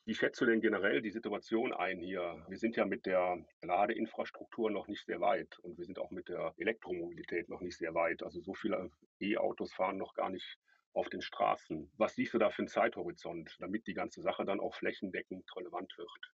Wie 0.10 0.16
schätzt 0.16 0.42
du 0.42 0.48
denn 0.48 0.60
generell 0.60 1.04
die 1.04 1.12
Situation 1.12 1.72
ein 1.72 2.00
hier? 2.00 2.44
Wir 2.48 2.58
sind 2.58 2.76
ja 2.76 2.84
mit 2.84 3.06
der 3.06 3.46
Ladeinfrastruktur 3.62 4.72
noch 4.72 4.88
nicht 4.88 5.06
sehr 5.06 5.22
weit 5.22 5.60
und 5.60 5.78
wir 5.78 5.86
sind 5.86 6.00
auch 6.00 6.10
mit 6.10 6.30
der 6.30 6.56
Elektromobilität 6.58 7.48
noch 7.48 7.62
nicht 7.62 7.78
sehr 7.78 7.94
weit. 7.94 8.24
Also 8.24 8.42
so 8.42 8.56
viele 8.56 8.90
E-Autos 9.20 9.72
fahren 9.72 9.98
noch 9.98 10.16
gar 10.16 10.32
nicht 10.32 10.58
auf 10.94 11.10
den 11.10 11.22
Straßen. 11.22 11.92
Was 11.98 12.16
siehst 12.16 12.34
du 12.34 12.40
da 12.40 12.50
für 12.50 12.64
einen 12.64 12.70
Zeithorizont, 12.70 13.56
damit 13.60 13.86
die 13.86 13.94
ganze 13.94 14.24
Sache 14.24 14.46
dann 14.46 14.60
auch 14.60 14.74
flächendeckend 14.74 15.46
relevant 15.56 15.96
wird? 15.96 16.34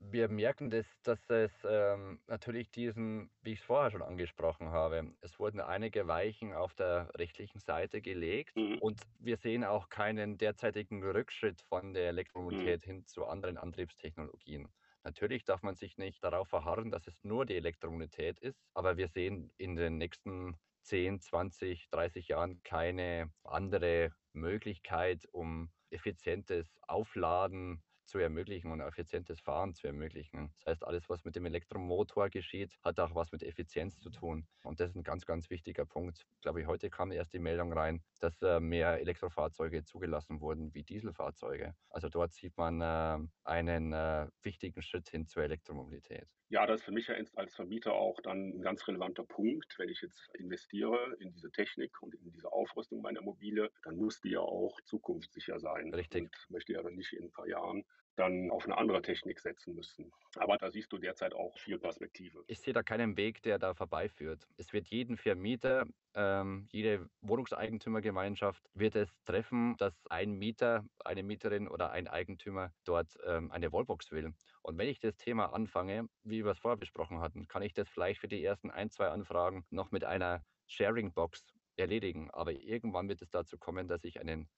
Wir 0.00 0.28
merken, 0.28 0.70
dass, 0.70 0.86
dass 1.02 1.18
es 1.28 1.50
ähm, 1.68 2.20
natürlich 2.28 2.70
diesen, 2.70 3.30
wie 3.42 3.52
ich 3.52 3.58
es 3.58 3.64
vorher 3.64 3.90
schon 3.90 4.02
angesprochen 4.02 4.70
habe, 4.70 5.12
es 5.22 5.38
wurden 5.40 5.60
einige 5.60 6.06
Weichen 6.06 6.52
auf 6.52 6.72
der 6.74 7.10
rechtlichen 7.16 7.58
Seite 7.58 8.00
gelegt 8.00 8.56
mhm. 8.56 8.78
und 8.78 9.00
wir 9.18 9.36
sehen 9.36 9.64
auch 9.64 9.88
keinen 9.88 10.38
derzeitigen 10.38 11.02
Rückschritt 11.02 11.60
von 11.62 11.94
der 11.94 12.08
Elektromobilität 12.08 12.86
mhm. 12.86 12.90
hin 12.90 13.06
zu 13.06 13.26
anderen 13.26 13.58
Antriebstechnologien. 13.58 14.68
Natürlich 15.02 15.44
darf 15.44 15.62
man 15.62 15.74
sich 15.74 15.98
nicht 15.98 16.22
darauf 16.22 16.48
verharren, 16.48 16.90
dass 16.90 17.06
es 17.06 17.24
nur 17.24 17.44
die 17.44 17.56
Elektromobilität 17.56 18.38
ist, 18.38 18.60
aber 18.74 18.96
wir 18.96 19.08
sehen 19.08 19.50
in 19.56 19.74
den 19.74 19.98
nächsten 19.98 20.56
10, 20.82 21.20
20, 21.20 21.90
30 21.90 22.28
Jahren 22.28 22.62
keine 22.62 23.30
andere 23.42 24.12
Möglichkeit, 24.32 25.26
um 25.32 25.70
effizientes 25.90 26.78
Aufladen 26.86 27.82
zu 28.08 28.18
ermöglichen 28.18 28.72
und 28.72 28.80
effizientes 28.80 29.40
Fahren 29.40 29.74
zu 29.74 29.86
ermöglichen. 29.86 30.50
Das 30.56 30.66
heißt, 30.66 30.84
alles, 30.84 31.08
was 31.08 31.24
mit 31.24 31.36
dem 31.36 31.46
Elektromotor 31.46 32.30
geschieht, 32.30 32.76
hat 32.82 32.98
auch 32.98 33.14
was 33.14 33.30
mit 33.32 33.42
Effizienz 33.42 34.00
zu 34.00 34.10
tun. 34.10 34.46
Und 34.62 34.80
das 34.80 34.90
ist 34.90 34.96
ein 34.96 35.04
ganz, 35.04 35.26
ganz 35.26 35.50
wichtiger 35.50 35.86
Punkt. 35.86 36.26
Ich 36.34 36.40
glaube, 36.40 36.66
heute 36.66 36.90
kam 36.90 37.12
erst 37.12 37.32
die 37.34 37.38
Meldung 37.38 37.72
rein, 37.72 38.02
dass 38.20 38.40
äh, 38.42 38.60
mehr 38.60 38.98
Elektrofahrzeuge 38.98 39.84
zugelassen 39.84 40.40
wurden 40.40 40.74
wie 40.74 40.82
Dieselfahrzeuge. 40.82 41.74
Also 41.90 42.08
dort 42.08 42.32
sieht 42.32 42.56
man 42.56 42.80
äh, 42.80 43.28
einen 43.44 43.92
äh, 43.92 44.28
wichtigen 44.42 44.82
Schritt 44.82 45.08
hin 45.10 45.26
zur 45.26 45.42
Elektromobilität. 45.44 46.28
Ja, 46.50 46.66
das 46.66 46.80
ist 46.80 46.84
für 46.86 46.92
mich 46.92 47.10
als 47.10 47.54
Vermieter 47.54 47.92
auch 47.92 48.20
dann 48.22 48.54
ein 48.56 48.62
ganz 48.62 48.88
relevanter 48.88 49.24
Punkt. 49.24 49.74
Wenn 49.78 49.90
ich 49.90 50.00
jetzt 50.00 50.34
investiere 50.34 51.14
in 51.20 51.30
diese 51.30 51.50
Technik 51.50 52.02
und 52.02 52.14
in 52.14 52.32
diese 52.32 52.50
Aufrüstung 52.50 53.02
meiner 53.02 53.20
Mobile, 53.20 53.70
dann 53.82 53.96
muss 53.96 54.22
die 54.22 54.30
ja 54.30 54.40
auch 54.40 54.80
zukunftssicher 54.80 55.60
sein. 55.60 55.92
Richtig. 55.92 56.22
Und 56.22 56.46
möchte 56.48 56.72
ja 56.72 56.82
dann 56.82 56.94
nicht 56.94 57.12
in 57.12 57.24
ein 57.24 57.32
paar 57.32 57.46
Jahren 57.46 57.84
dann 58.18 58.50
auf 58.50 58.64
eine 58.64 58.76
andere 58.76 59.00
Technik 59.02 59.38
setzen 59.38 59.74
müssen. 59.74 60.12
Aber 60.36 60.56
da 60.56 60.70
siehst 60.70 60.92
du 60.92 60.98
derzeit 60.98 61.34
auch 61.34 61.56
viel 61.58 61.78
Perspektive. 61.78 62.42
Ich 62.46 62.60
sehe 62.60 62.72
da 62.72 62.82
keinen 62.82 63.16
Weg, 63.16 63.42
der 63.42 63.58
da 63.58 63.74
vorbeiführt. 63.74 64.48
Es 64.56 64.72
wird 64.72 64.88
jeden 64.88 65.16
Vermieter, 65.16 65.86
ähm, 66.14 66.68
jede 66.72 67.08
Wohnungseigentümergemeinschaft 67.20 68.62
wird 68.74 68.96
es 68.96 69.08
treffen, 69.24 69.76
dass 69.78 69.94
ein 70.10 70.32
Mieter, 70.32 70.84
eine 71.04 71.22
Mieterin 71.22 71.68
oder 71.68 71.90
ein 71.92 72.08
Eigentümer 72.08 72.72
dort 72.84 73.16
ähm, 73.24 73.52
eine 73.52 73.72
Wallbox 73.72 74.10
will. 74.10 74.34
Und 74.62 74.78
wenn 74.78 74.88
ich 74.88 74.98
das 74.98 75.16
Thema 75.16 75.52
anfange, 75.52 76.08
wie 76.24 76.44
wir 76.44 76.52
es 76.52 76.58
vorher 76.58 76.76
besprochen 76.76 77.20
hatten, 77.20 77.46
kann 77.46 77.62
ich 77.62 77.72
das 77.72 77.88
vielleicht 77.88 78.20
für 78.20 78.28
die 78.28 78.42
ersten 78.42 78.70
ein, 78.70 78.90
zwei 78.90 79.08
Anfragen 79.08 79.64
noch 79.70 79.92
mit 79.92 80.04
einer 80.04 80.42
Sharing-Box 80.66 81.44
erledigen. 81.76 82.30
Aber 82.32 82.52
irgendwann 82.52 83.08
wird 83.08 83.22
es 83.22 83.30
dazu 83.30 83.56
kommen, 83.58 83.86
dass 83.86 84.04
ich 84.04 84.20
einen 84.20 84.48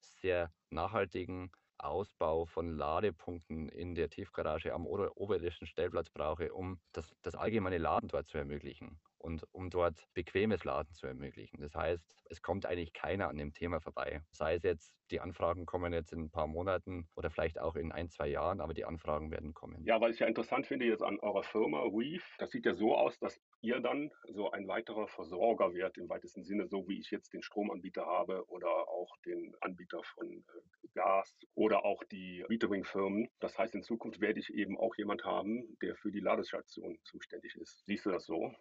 sehr 0.00 0.52
nachhaltigen 0.70 1.50
Ausbau 1.78 2.46
von 2.46 2.76
Ladepunkten 2.76 3.68
in 3.68 3.94
der 3.94 4.10
Tiefgarage 4.10 4.72
am 4.72 4.86
oberirdischen 4.86 5.66
Stellplatz 5.66 6.10
brauche, 6.10 6.52
um 6.52 6.80
das, 6.92 7.14
das 7.22 7.34
allgemeine 7.34 7.78
Laden 7.78 8.08
dort 8.08 8.28
zu 8.28 8.38
ermöglichen 8.38 9.00
und 9.18 9.44
um 9.52 9.70
dort 9.70 10.06
bequemes 10.14 10.64
Laden 10.64 10.94
zu 10.94 11.06
ermöglichen. 11.06 11.60
Das 11.60 11.74
heißt, 11.74 12.06
es 12.30 12.42
kommt 12.42 12.64
eigentlich 12.64 12.92
keiner 12.92 13.28
an 13.28 13.36
dem 13.36 13.52
Thema 13.52 13.80
vorbei. 13.80 14.22
Sei 14.30 14.54
es 14.54 14.62
jetzt, 14.62 14.94
die 15.10 15.20
Anfragen 15.20 15.66
kommen 15.66 15.92
jetzt 15.92 16.12
in 16.12 16.24
ein 16.24 16.30
paar 16.30 16.46
Monaten 16.46 17.08
oder 17.16 17.30
vielleicht 17.30 17.58
auch 17.58 17.76
in 17.76 17.92
ein, 17.92 18.08
zwei 18.08 18.28
Jahren, 18.28 18.60
aber 18.60 18.74
die 18.74 18.84
Anfragen 18.84 19.30
werden 19.30 19.52
kommen. 19.52 19.84
Ja, 19.84 20.00
weil 20.00 20.12
ich 20.12 20.20
ja 20.20 20.26
interessant 20.26 20.66
finde 20.66 20.86
jetzt 20.86 21.02
an 21.02 21.18
eurer 21.20 21.42
Firma 21.42 21.82
Reef, 21.82 22.24
das 22.38 22.50
sieht 22.50 22.66
ja 22.66 22.74
so 22.74 22.96
aus, 22.96 23.18
dass 23.18 23.40
ihr 23.62 23.80
dann 23.80 24.10
so 24.28 24.50
ein 24.50 24.68
weiterer 24.68 25.08
Versorger 25.08 25.74
werdet 25.74 25.98
im 25.98 26.08
weitesten 26.08 26.44
Sinne, 26.44 26.66
so 26.68 26.86
wie 26.88 27.00
ich 27.00 27.10
jetzt 27.10 27.32
den 27.32 27.42
Stromanbieter 27.42 28.06
habe 28.06 28.48
oder 28.48 28.88
auch 28.88 29.16
den 29.24 29.54
Anbieter 29.60 30.02
von 30.14 30.28
äh, 30.28 30.85
Gas 30.96 31.38
oder 31.54 31.84
auch 31.84 32.02
die 32.04 32.44
Metering-Firmen. 32.48 33.28
Das 33.40 33.56
heißt, 33.58 33.76
in 33.76 33.84
Zukunft 33.84 34.20
werde 34.20 34.40
ich 34.40 34.52
eben 34.52 34.76
auch 34.78 34.96
jemand 34.96 35.24
haben, 35.24 35.76
der 35.82 35.96
für 35.96 36.10
die 36.10 36.20
Ladestation 36.20 36.98
zuständig 37.04 37.54
ist. 37.56 37.84
Siehst 37.86 38.06
du 38.06 38.10
das 38.10 38.26
so? 38.26 38.52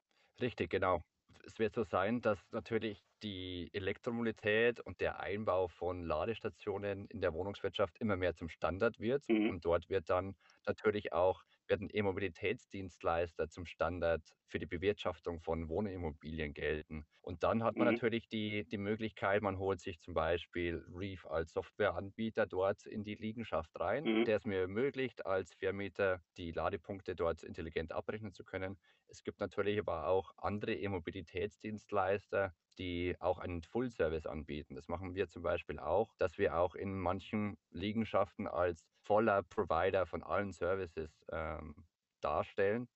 Richtig, 0.41 0.69
genau. 0.69 1.01
Es 1.43 1.59
wird 1.59 1.75
so 1.75 1.83
sein, 1.83 2.21
dass 2.21 2.51
natürlich 2.51 3.03
die 3.23 3.69
Elektromobilität 3.73 4.79
und 4.79 5.01
der 5.01 5.19
Einbau 5.19 5.67
von 5.67 6.03
Ladestationen 6.03 7.05
in 7.07 7.21
der 7.21 7.33
Wohnungswirtschaft 7.33 7.99
immer 7.99 8.15
mehr 8.17 8.35
zum 8.35 8.49
Standard 8.49 8.99
wird. 8.99 9.23
Mhm. 9.27 9.49
Und 9.49 9.65
dort 9.65 9.89
wird 9.89 10.09
dann 10.09 10.35
natürlich 10.65 11.13
auch 11.13 11.43
werden 11.67 11.89
E-Mobilitätsdienstleister 11.91 13.49
zum 13.49 13.65
Standard 13.65 14.21
für 14.47 14.59
die 14.59 14.65
Bewirtschaftung 14.65 15.41
von 15.41 15.69
Wohnimmobilien 15.69 16.53
gelten. 16.53 17.05
Und 17.21 17.43
dann 17.43 17.63
hat 17.63 17.75
man 17.75 17.87
mhm. 17.87 17.95
natürlich 17.95 18.27
die, 18.29 18.65
die 18.65 18.77
Möglichkeit, 18.77 19.41
man 19.41 19.57
holt 19.57 19.79
sich 19.79 19.99
zum 19.99 20.13
Beispiel 20.13 20.85
Reef 20.93 21.25
als 21.25 21.53
Softwareanbieter 21.53 22.45
dort 22.45 22.85
in 22.85 23.03
die 23.03 23.15
Liegenschaft 23.15 23.71
rein, 23.79 24.03
mhm. 24.03 24.25
der 24.25 24.37
es 24.37 24.45
mir 24.45 24.61
ermöglicht, 24.61 25.25
als 25.25 25.53
Vermieter 25.55 26.21
die 26.37 26.51
Ladepunkte 26.51 27.15
dort 27.15 27.43
intelligent 27.43 27.91
abrechnen 27.91 28.33
zu 28.33 28.43
können. 28.43 28.77
Es 29.07 29.23
gibt 29.23 29.39
natürlich 29.39 29.79
aber 29.79 30.07
auch 30.07 30.31
andere 30.37 30.73
E-Mobilitätsdienstleister, 30.75 32.53
die 32.75 33.15
auch 33.19 33.39
einen 33.39 33.61
Full-Service 33.63 34.25
anbieten. 34.25 34.75
Das 34.75 34.87
machen 34.87 35.15
wir 35.15 35.27
zum 35.27 35.41
Beispiel 35.41 35.79
auch, 35.79 36.13
dass 36.17 36.37
wir 36.37 36.57
auch 36.57 36.75
in 36.75 36.99
manchen 36.99 37.57
Liegenschaften 37.71 38.47
als 38.47 38.85
voller 39.01 39.43
Provider 39.43 40.05
von 40.05 40.23
allen 40.23 40.51
Services 40.51 41.25
ähm, 41.31 41.75
darstellen 42.21 42.87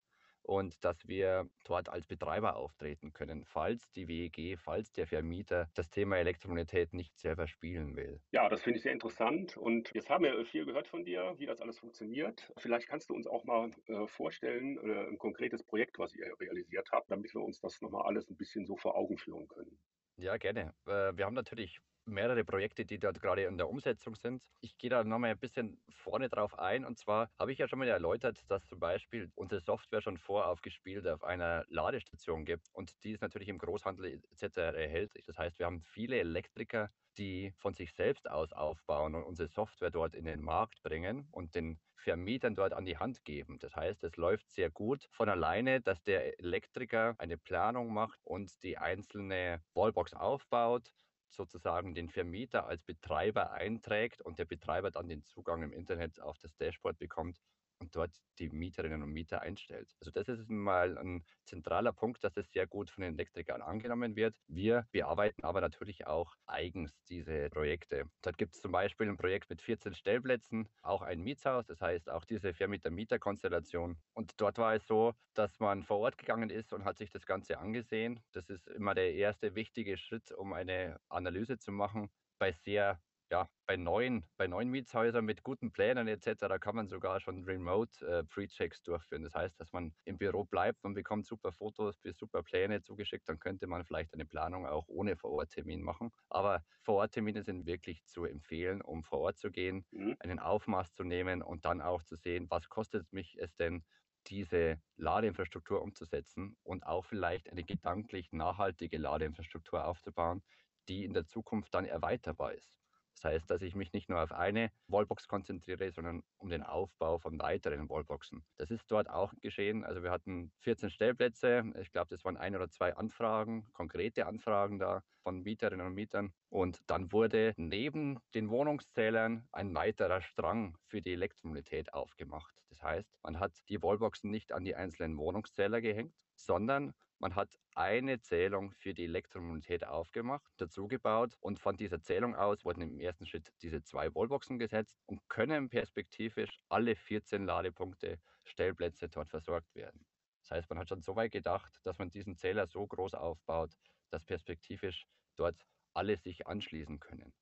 und 0.49 0.83
dass 0.83 1.07
wir 1.07 1.47
dort 1.63 1.89
als 1.89 2.07
Betreiber 2.07 2.55
auftreten 2.55 3.13
können, 3.13 3.45
falls 3.45 3.91
die 3.91 4.07
WEG, 4.07 4.57
falls 4.57 4.91
der 4.91 5.05
Vermieter 5.05 5.69
das 5.75 5.91
Thema 5.91 6.17
Elektromobilität 6.17 6.91
nicht 6.91 7.19
selber 7.19 7.47
spielen 7.47 7.95
will. 7.95 8.19
Ja, 8.31 8.49
das 8.49 8.63
finde 8.63 8.77
ich 8.77 8.83
sehr 8.83 8.91
interessant 8.91 9.57
und 9.57 9.91
jetzt 9.93 10.09
haben 10.09 10.23
wir 10.23 10.43
viel 10.47 10.65
gehört 10.65 10.87
von 10.87 11.05
dir, 11.05 11.35
wie 11.37 11.45
das 11.45 11.61
alles 11.61 11.77
funktioniert. 11.77 12.51
Vielleicht 12.57 12.87
kannst 12.87 13.11
du 13.11 13.13
uns 13.13 13.27
auch 13.27 13.43
mal 13.43 13.69
äh, 13.85 14.07
vorstellen, 14.07 14.79
äh, 14.79 15.09
ein 15.09 15.19
konkretes 15.19 15.63
Projekt, 15.63 15.99
was 15.99 16.15
ihr 16.15 16.33
realisiert 16.39 16.89
habt, 16.91 17.11
damit 17.11 17.31
wir 17.35 17.41
uns 17.41 17.59
das 17.59 17.79
nochmal 17.81 18.07
alles 18.07 18.27
ein 18.27 18.35
bisschen 18.35 18.65
so 18.65 18.75
vor 18.75 18.95
Augen 18.95 19.19
führen 19.19 19.47
können. 19.47 19.79
Ja, 20.17 20.37
gerne. 20.37 20.73
Äh, 20.87 21.15
wir 21.15 21.25
haben 21.25 21.35
natürlich 21.35 21.79
mehrere 22.09 22.43
Projekte, 22.43 22.85
die 22.85 22.99
dort 22.99 23.21
gerade 23.21 23.43
in 23.43 23.57
der 23.57 23.69
Umsetzung 23.69 24.15
sind. 24.15 24.43
Ich 24.61 24.77
gehe 24.77 24.89
da 24.89 25.03
nochmal 25.03 25.31
ein 25.31 25.39
bisschen 25.39 25.81
vorne 25.89 26.29
drauf 26.29 26.57
ein. 26.57 26.85
Und 26.85 26.97
zwar 26.97 27.29
habe 27.37 27.51
ich 27.51 27.59
ja 27.59 27.67
schon 27.67 27.79
mal 27.79 27.87
erläutert, 27.87 28.39
dass 28.47 28.65
zum 28.65 28.79
Beispiel 28.79 29.31
unsere 29.35 29.61
Software 29.61 30.01
schon 30.01 30.17
voraufgespielt 30.17 31.07
auf 31.07 31.23
einer 31.23 31.65
Ladestation 31.69 32.45
gibt 32.45 32.67
und 32.73 33.03
die 33.03 33.11
ist 33.11 33.21
natürlich 33.21 33.47
im 33.47 33.57
Großhandel 33.57 34.21
etc. 34.31 34.57
erhältlich. 34.57 35.25
Das 35.25 35.37
heißt, 35.37 35.59
wir 35.59 35.65
haben 35.65 35.81
viele 35.81 36.19
Elektriker, 36.19 36.89
die 37.17 37.53
von 37.57 37.73
sich 37.73 37.93
selbst 37.93 38.29
aus 38.29 38.53
aufbauen 38.53 39.15
und 39.15 39.23
unsere 39.23 39.49
Software 39.49 39.91
dort 39.91 40.15
in 40.15 40.25
den 40.25 40.41
Markt 40.41 40.81
bringen 40.83 41.27
und 41.31 41.55
den 41.55 41.79
Vermietern 41.95 42.55
dort 42.55 42.73
an 42.73 42.85
die 42.85 42.97
Hand 42.97 43.25
geben. 43.25 43.59
Das 43.59 43.75
heißt, 43.75 44.03
es 44.03 44.15
läuft 44.15 44.49
sehr 44.49 44.69
gut 44.69 45.07
von 45.11 45.27
alleine, 45.27 45.81
dass 45.81 46.01
der 46.03 46.39
Elektriker 46.39 47.15
eine 47.17 47.37
Planung 47.37 47.93
macht 47.93 48.19
und 48.23 48.63
die 48.63 48.77
einzelne 48.77 49.61
Wallbox 49.73 50.13
aufbaut 50.13 50.93
sozusagen 51.29 51.93
den 51.93 52.09
Vermieter 52.09 52.67
als 52.67 52.83
Betreiber 52.83 53.51
einträgt 53.51 54.21
und 54.21 54.39
der 54.39 54.45
Betreiber 54.45 54.91
dann 54.91 55.07
den 55.07 55.23
Zugang 55.23 55.63
im 55.63 55.73
Internet 55.73 56.19
auf 56.21 56.37
das 56.39 56.55
Dashboard 56.57 56.97
bekommt 56.97 57.39
und 57.79 57.95
dort 57.95 58.11
die 58.37 58.49
Mieterinnen 58.49 59.03
und 59.03 59.11
Mieter 59.11 59.41
einstellt. 59.41 59.95
Also 59.99 60.11
das 60.11 60.27
ist 60.27 60.49
mal 60.49 60.97
ein 60.97 61.23
zentraler 61.45 61.91
Punkt, 61.93 62.23
dass 62.23 62.37
es 62.37 62.51
sehr 62.51 62.67
gut 62.67 62.89
von 62.89 63.03
den 63.03 63.13
Elektrikern 63.13 63.61
angenommen 63.61 64.15
wird. 64.15 64.35
Wir 64.47 64.87
bearbeiten 64.91 65.43
aber 65.43 65.61
natürlich 65.61 66.07
auch 66.07 66.35
eigens 66.45 67.03
diese 67.05 67.49
Projekte. 67.49 68.09
Dort 68.21 68.37
gibt 68.37 68.55
es 68.55 68.61
zum 68.61 68.71
Beispiel 68.71 69.07
ein 69.09 69.17
Projekt 69.17 69.49
mit 69.49 69.61
14 69.61 69.93
Stellplätzen, 69.93 70.69
auch 70.81 71.01
ein 71.01 71.21
Mietshaus, 71.21 71.65
das 71.65 71.81
heißt 71.81 72.09
auch 72.09 72.25
diese 72.25 72.53
Vermieter-Mieter-Konstellation. 72.53 73.97
Und 74.13 74.33
dort 74.37 74.57
war 74.57 74.75
es 74.75 74.85
so, 74.85 75.13
dass 75.33 75.59
man 75.59 75.83
vor 75.83 75.99
Ort 75.99 76.17
gegangen 76.17 76.49
ist 76.49 76.73
und 76.73 76.85
hat 76.85 76.97
sich 76.97 77.09
das 77.09 77.25
Ganze 77.25 77.59
angesehen. 77.59 78.21
Das 78.31 78.49
ist 78.49 78.67
immer 78.67 78.93
der 78.93 79.13
erste 79.13 79.55
wichtige 79.55 79.97
Schritt, 79.97 80.31
um 80.31 80.53
eine 80.53 80.99
Analyse 81.09 81.57
zu 81.57 81.71
machen. 81.71 82.09
Bei 82.37 82.51
sehr 82.51 83.01
ja, 83.29 83.47
bei 83.65 83.77
neuen, 83.77 84.27
bei 84.37 84.47
neuen 84.47 84.69
Mietshäusern 84.69 85.23
mit 85.23 85.43
guten 85.43 85.71
Plänen 85.71 86.07
etc. 86.07 86.59
kann 86.59 86.75
man 86.75 86.87
sogar 86.87 87.19
schon 87.19 87.43
Remote 87.43 88.05
äh, 88.05 88.23
Pre-Checks 88.23 88.81
durchführen. 88.81 89.23
Das 89.23 89.35
heißt, 89.35 89.59
dass 89.59 89.71
man 89.71 89.93
im 90.05 90.17
Büro 90.17 90.45
bleibt, 90.45 90.83
man 90.83 90.93
bekommt 90.93 91.27
super 91.27 91.51
Fotos, 91.51 92.01
super 92.13 92.43
Pläne 92.43 92.81
zugeschickt, 92.81 93.29
dann 93.29 93.39
könnte 93.39 93.67
man 93.67 93.85
vielleicht 93.85 94.13
eine 94.13 94.25
Planung 94.25 94.65
auch 94.65 94.87
ohne 94.87 95.15
Vororttermin 95.15 95.81
machen. 95.81 96.11
Aber 96.29 96.63
Vororttermine 96.81 97.43
sind 97.43 97.65
wirklich 97.65 98.05
zu 98.05 98.25
empfehlen, 98.25 98.81
um 98.81 99.03
vor 99.03 99.19
Ort 99.19 99.37
zu 99.37 99.51
gehen, 99.51 99.85
mhm. 99.91 100.15
einen 100.19 100.39
Aufmaß 100.39 100.93
zu 100.93 101.03
nehmen 101.03 101.41
und 101.41 101.65
dann 101.65 101.81
auch 101.81 102.03
zu 102.03 102.15
sehen, 102.15 102.47
was 102.49 102.69
kostet 102.69 103.11
mich 103.13 103.37
es 103.39 103.55
denn, 103.55 103.83
diese 104.27 104.81
Ladeinfrastruktur 104.97 105.81
umzusetzen 105.81 106.57
und 106.63 106.85
auch 106.85 107.05
vielleicht 107.05 107.49
eine 107.49 107.63
gedanklich 107.63 108.31
nachhaltige 108.31 108.97
Ladeinfrastruktur 108.97 109.85
aufzubauen, 109.85 110.43
die 110.87 111.05
in 111.05 111.13
der 111.13 111.25
Zukunft 111.25 111.73
dann 111.73 111.85
erweiterbar 111.85 112.53
ist. 112.53 112.73
Das 113.21 113.33
heißt, 113.33 113.49
dass 113.49 113.61
ich 113.61 113.75
mich 113.75 113.91
nicht 113.91 114.09
nur 114.09 114.21
auf 114.21 114.31
eine 114.31 114.71
Wallbox 114.87 115.27
konzentriere, 115.27 115.91
sondern 115.91 116.23
um 116.37 116.49
den 116.49 116.63
Aufbau 116.63 117.19
von 117.19 117.37
weiteren 117.39 117.89
Wallboxen. 117.89 118.45
Das 118.57 118.71
ist 118.71 118.89
dort 118.89 119.09
auch 119.09 119.33
geschehen. 119.41 119.83
Also 119.83 120.03
wir 120.03 120.11
hatten 120.11 120.51
14 120.59 120.89
Stellplätze. 120.89 121.63
Ich 121.81 121.91
glaube, 121.91 122.07
das 122.09 122.23
waren 122.23 122.37
ein 122.37 122.55
oder 122.55 122.69
zwei 122.69 122.95
Anfragen, 122.95 123.67
konkrete 123.73 124.25
Anfragen 124.25 124.79
da 124.79 125.03
von 125.23 125.43
Mieterinnen 125.43 125.85
und 125.85 125.95
Mietern. 125.95 126.31
Und 126.49 126.79
dann 126.87 127.11
wurde 127.11 127.53
neben 127.57 128.19
den 128.33 128.49
Wohnungszählern 128.49 129.47
ein 129.51 129.75
weiterer 129.75 130.21
Strang 130.21 130.77
für 130.87 131.01
die 131.01 131.13
Elektromobilität 131.13 131.93
aufgemacht. 131.93 132.55
Das 132.69 132.81
heißt, 132.81 133.09
man 133.23 133.39
hat 133.39 133.51
die 133.67 133.81
Wallboxen 133.81 134.31
nicht 134.31 134.53
an 134.53 134.63
die 134.63 134.75
einzelnen 134.75 135.17
Wohnungszähler 135.17 135.81
gehängt, 135.81 136.15
sondern 136.35 136.93
man 137.19 137.35
hat 137.35 137.59
eine 137.75 138.21
Zählung 138.21 138.71
für 138.71 138.93
die 138.93 139.03
Elektromobilität 139.03 139.85
aufgemacht, 139.85 140.51
dazugebaut 140.57 141.35
und 141.41 141.59
von 141.59 141.77
dieser 141.77 142.01
Zählung 142.01 142.35
aus 142.35 142.65
wurden 142.65 142.81
im 142.81 142.99
ersten 142.99 143.25
Schritt 143.25 143.53
diese 143.61 143.83
zwei 143.83 144.13
Wallboxen 144.15 144.57
gesetzt 144.57 144.97
und 145.05 145.27
können 145.29 145.69
perspektivisch 145.69 146.57
alle 146.69 146.95
14 146.95 147.45
Ladepunkte, 147.45 148.19
Stellplätze 148.45 149.09
dort 149.09 149.29
versorgt 149.29 149.75
werden. 149.75 150.05
Das 150.41 150.51
heißt, 150.51 150.69
man 150.69 150.79
hat 150.79 150.89
schon 150.89 151.01
so 151.01 151.15
weit 151.15 151.31
gedacht, 151.31 151.79
dass 151.83 151.99
man 151.99 152.09
diesen 152.09 152.37
Zähler 152.37 152.67
so 152.67 152.87
groß 152.87 153.13
aufbaut, 153.13 153.71
dass 154.09 154.23
perspektivisch 154.23 155.05
dort 155.35 155.65
alle 155.93 156.17
sich 156.17 156.47
anschließen 156.47 156.99
können. 156.99 157.33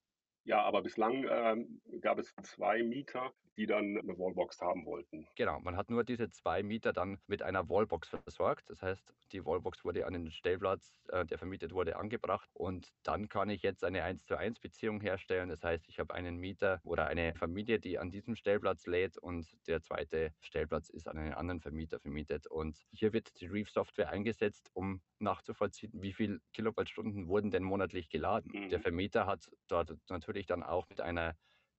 Ja, 0.48 0.62
aber 0.62 0.82
bislang 0.82 1.26
ähm, 1.30 1.82
gab 2.00 2.20
es 2.20 2.34
zwei 2.42 2.82
Mieter, 2.82 3.34
die 3.58 3.66
dann 3.66 3.98
eine 3.98 4.18
Wallbox 4.18 4.62
haben 4.62 4.86
wollten. 4.86 5.28
Genau, 5.36 5.60
man 5.60 5.76
hat 5.76 5.90
nur 5.90 6.06
diese 6.06 6.30
zwei 6.30 6.64
Mieter 6.64 6.94
dann 6.94 7.18
mit 7.28 7.42
einer 7.42 7.68
Wallbox 7.68 8.08
versorgt. 8.08 8.70
Das 8.70 8.82
heißt, 8.82 9.14
die 9.34 9.44
Wallbox 9.46 9.84
wurde 9.84 10.06
an 10.06 10.14
den 10.14 10.32
Stellplatz, 10.32 11.02
äh, 11.10 11.26
der 11.26 11.38
vermietet 11.38 11.74
wurde, 11.74 11.98
angebracht 11.98 12.50
und 12.54 12.94
dann 13.04 13.28
kann 13.28 13.50
ich 13.50 13.62
jetzt 13.62 13.84
eine 13.84 14.04
1 14.04 14.26
zu 14.26 14.38
1 14.38 14.62
Beziehung 14.62 15.02
herstellen. 15.02 15.50
Das 15.50 15.64
heißt, 15.64 15.90
ich 15.90 16.00
habe 16.00 16.14
einen 16.14 16.38
Mieter 16.38 16.80
oder 16.84 17.08
eine 17.08 17.34
Familie, 17.36 17.80
die 17.80 18.00
an 18.00 18.10
diesem 18.10 18.38
Stellplatz 18.38 18.86
lädt 18.86 19.18
und 19.18 19.48
der 19.68 19.82
zweite 19.82 20.32
Stellplatz 20.40 20.90
ist 20.90 21.10
an 21.10 21.18
einen 21.18 21.34
anderen 21.34 21.60
Vermieter 21.60 22.00
vermietet. 22.00 22.48
Und 22.48 22.78
hier 22.94 23.12
wird 23.12 23.42
die 23.42 23.48
Reef 23.48 23.70
Software 23.70 24.10
eingesetzt, 24.10 24.70
um 24.74 25.02
nachzuvollziehen, 25.20 25.92
wie 25.96 26.14
viel 26.14 26.40
Kilowattstunden 26.54 27.28
wurden 27.28 27.50
denn 27.50 27.64
monatlich 27.64 28.10
geladen. 28.10 28.52
Mhm. 28.54 28.70
Der 28.70 28.80
Vermieter 28.80 29.26
hat 29.26 29.50
dort 29.68 29.98
natürlich 30.10 30.37
dann 30.46 30.64
auch 30.64 30.88
mit 30.90 31.02
einer 31.02 31.36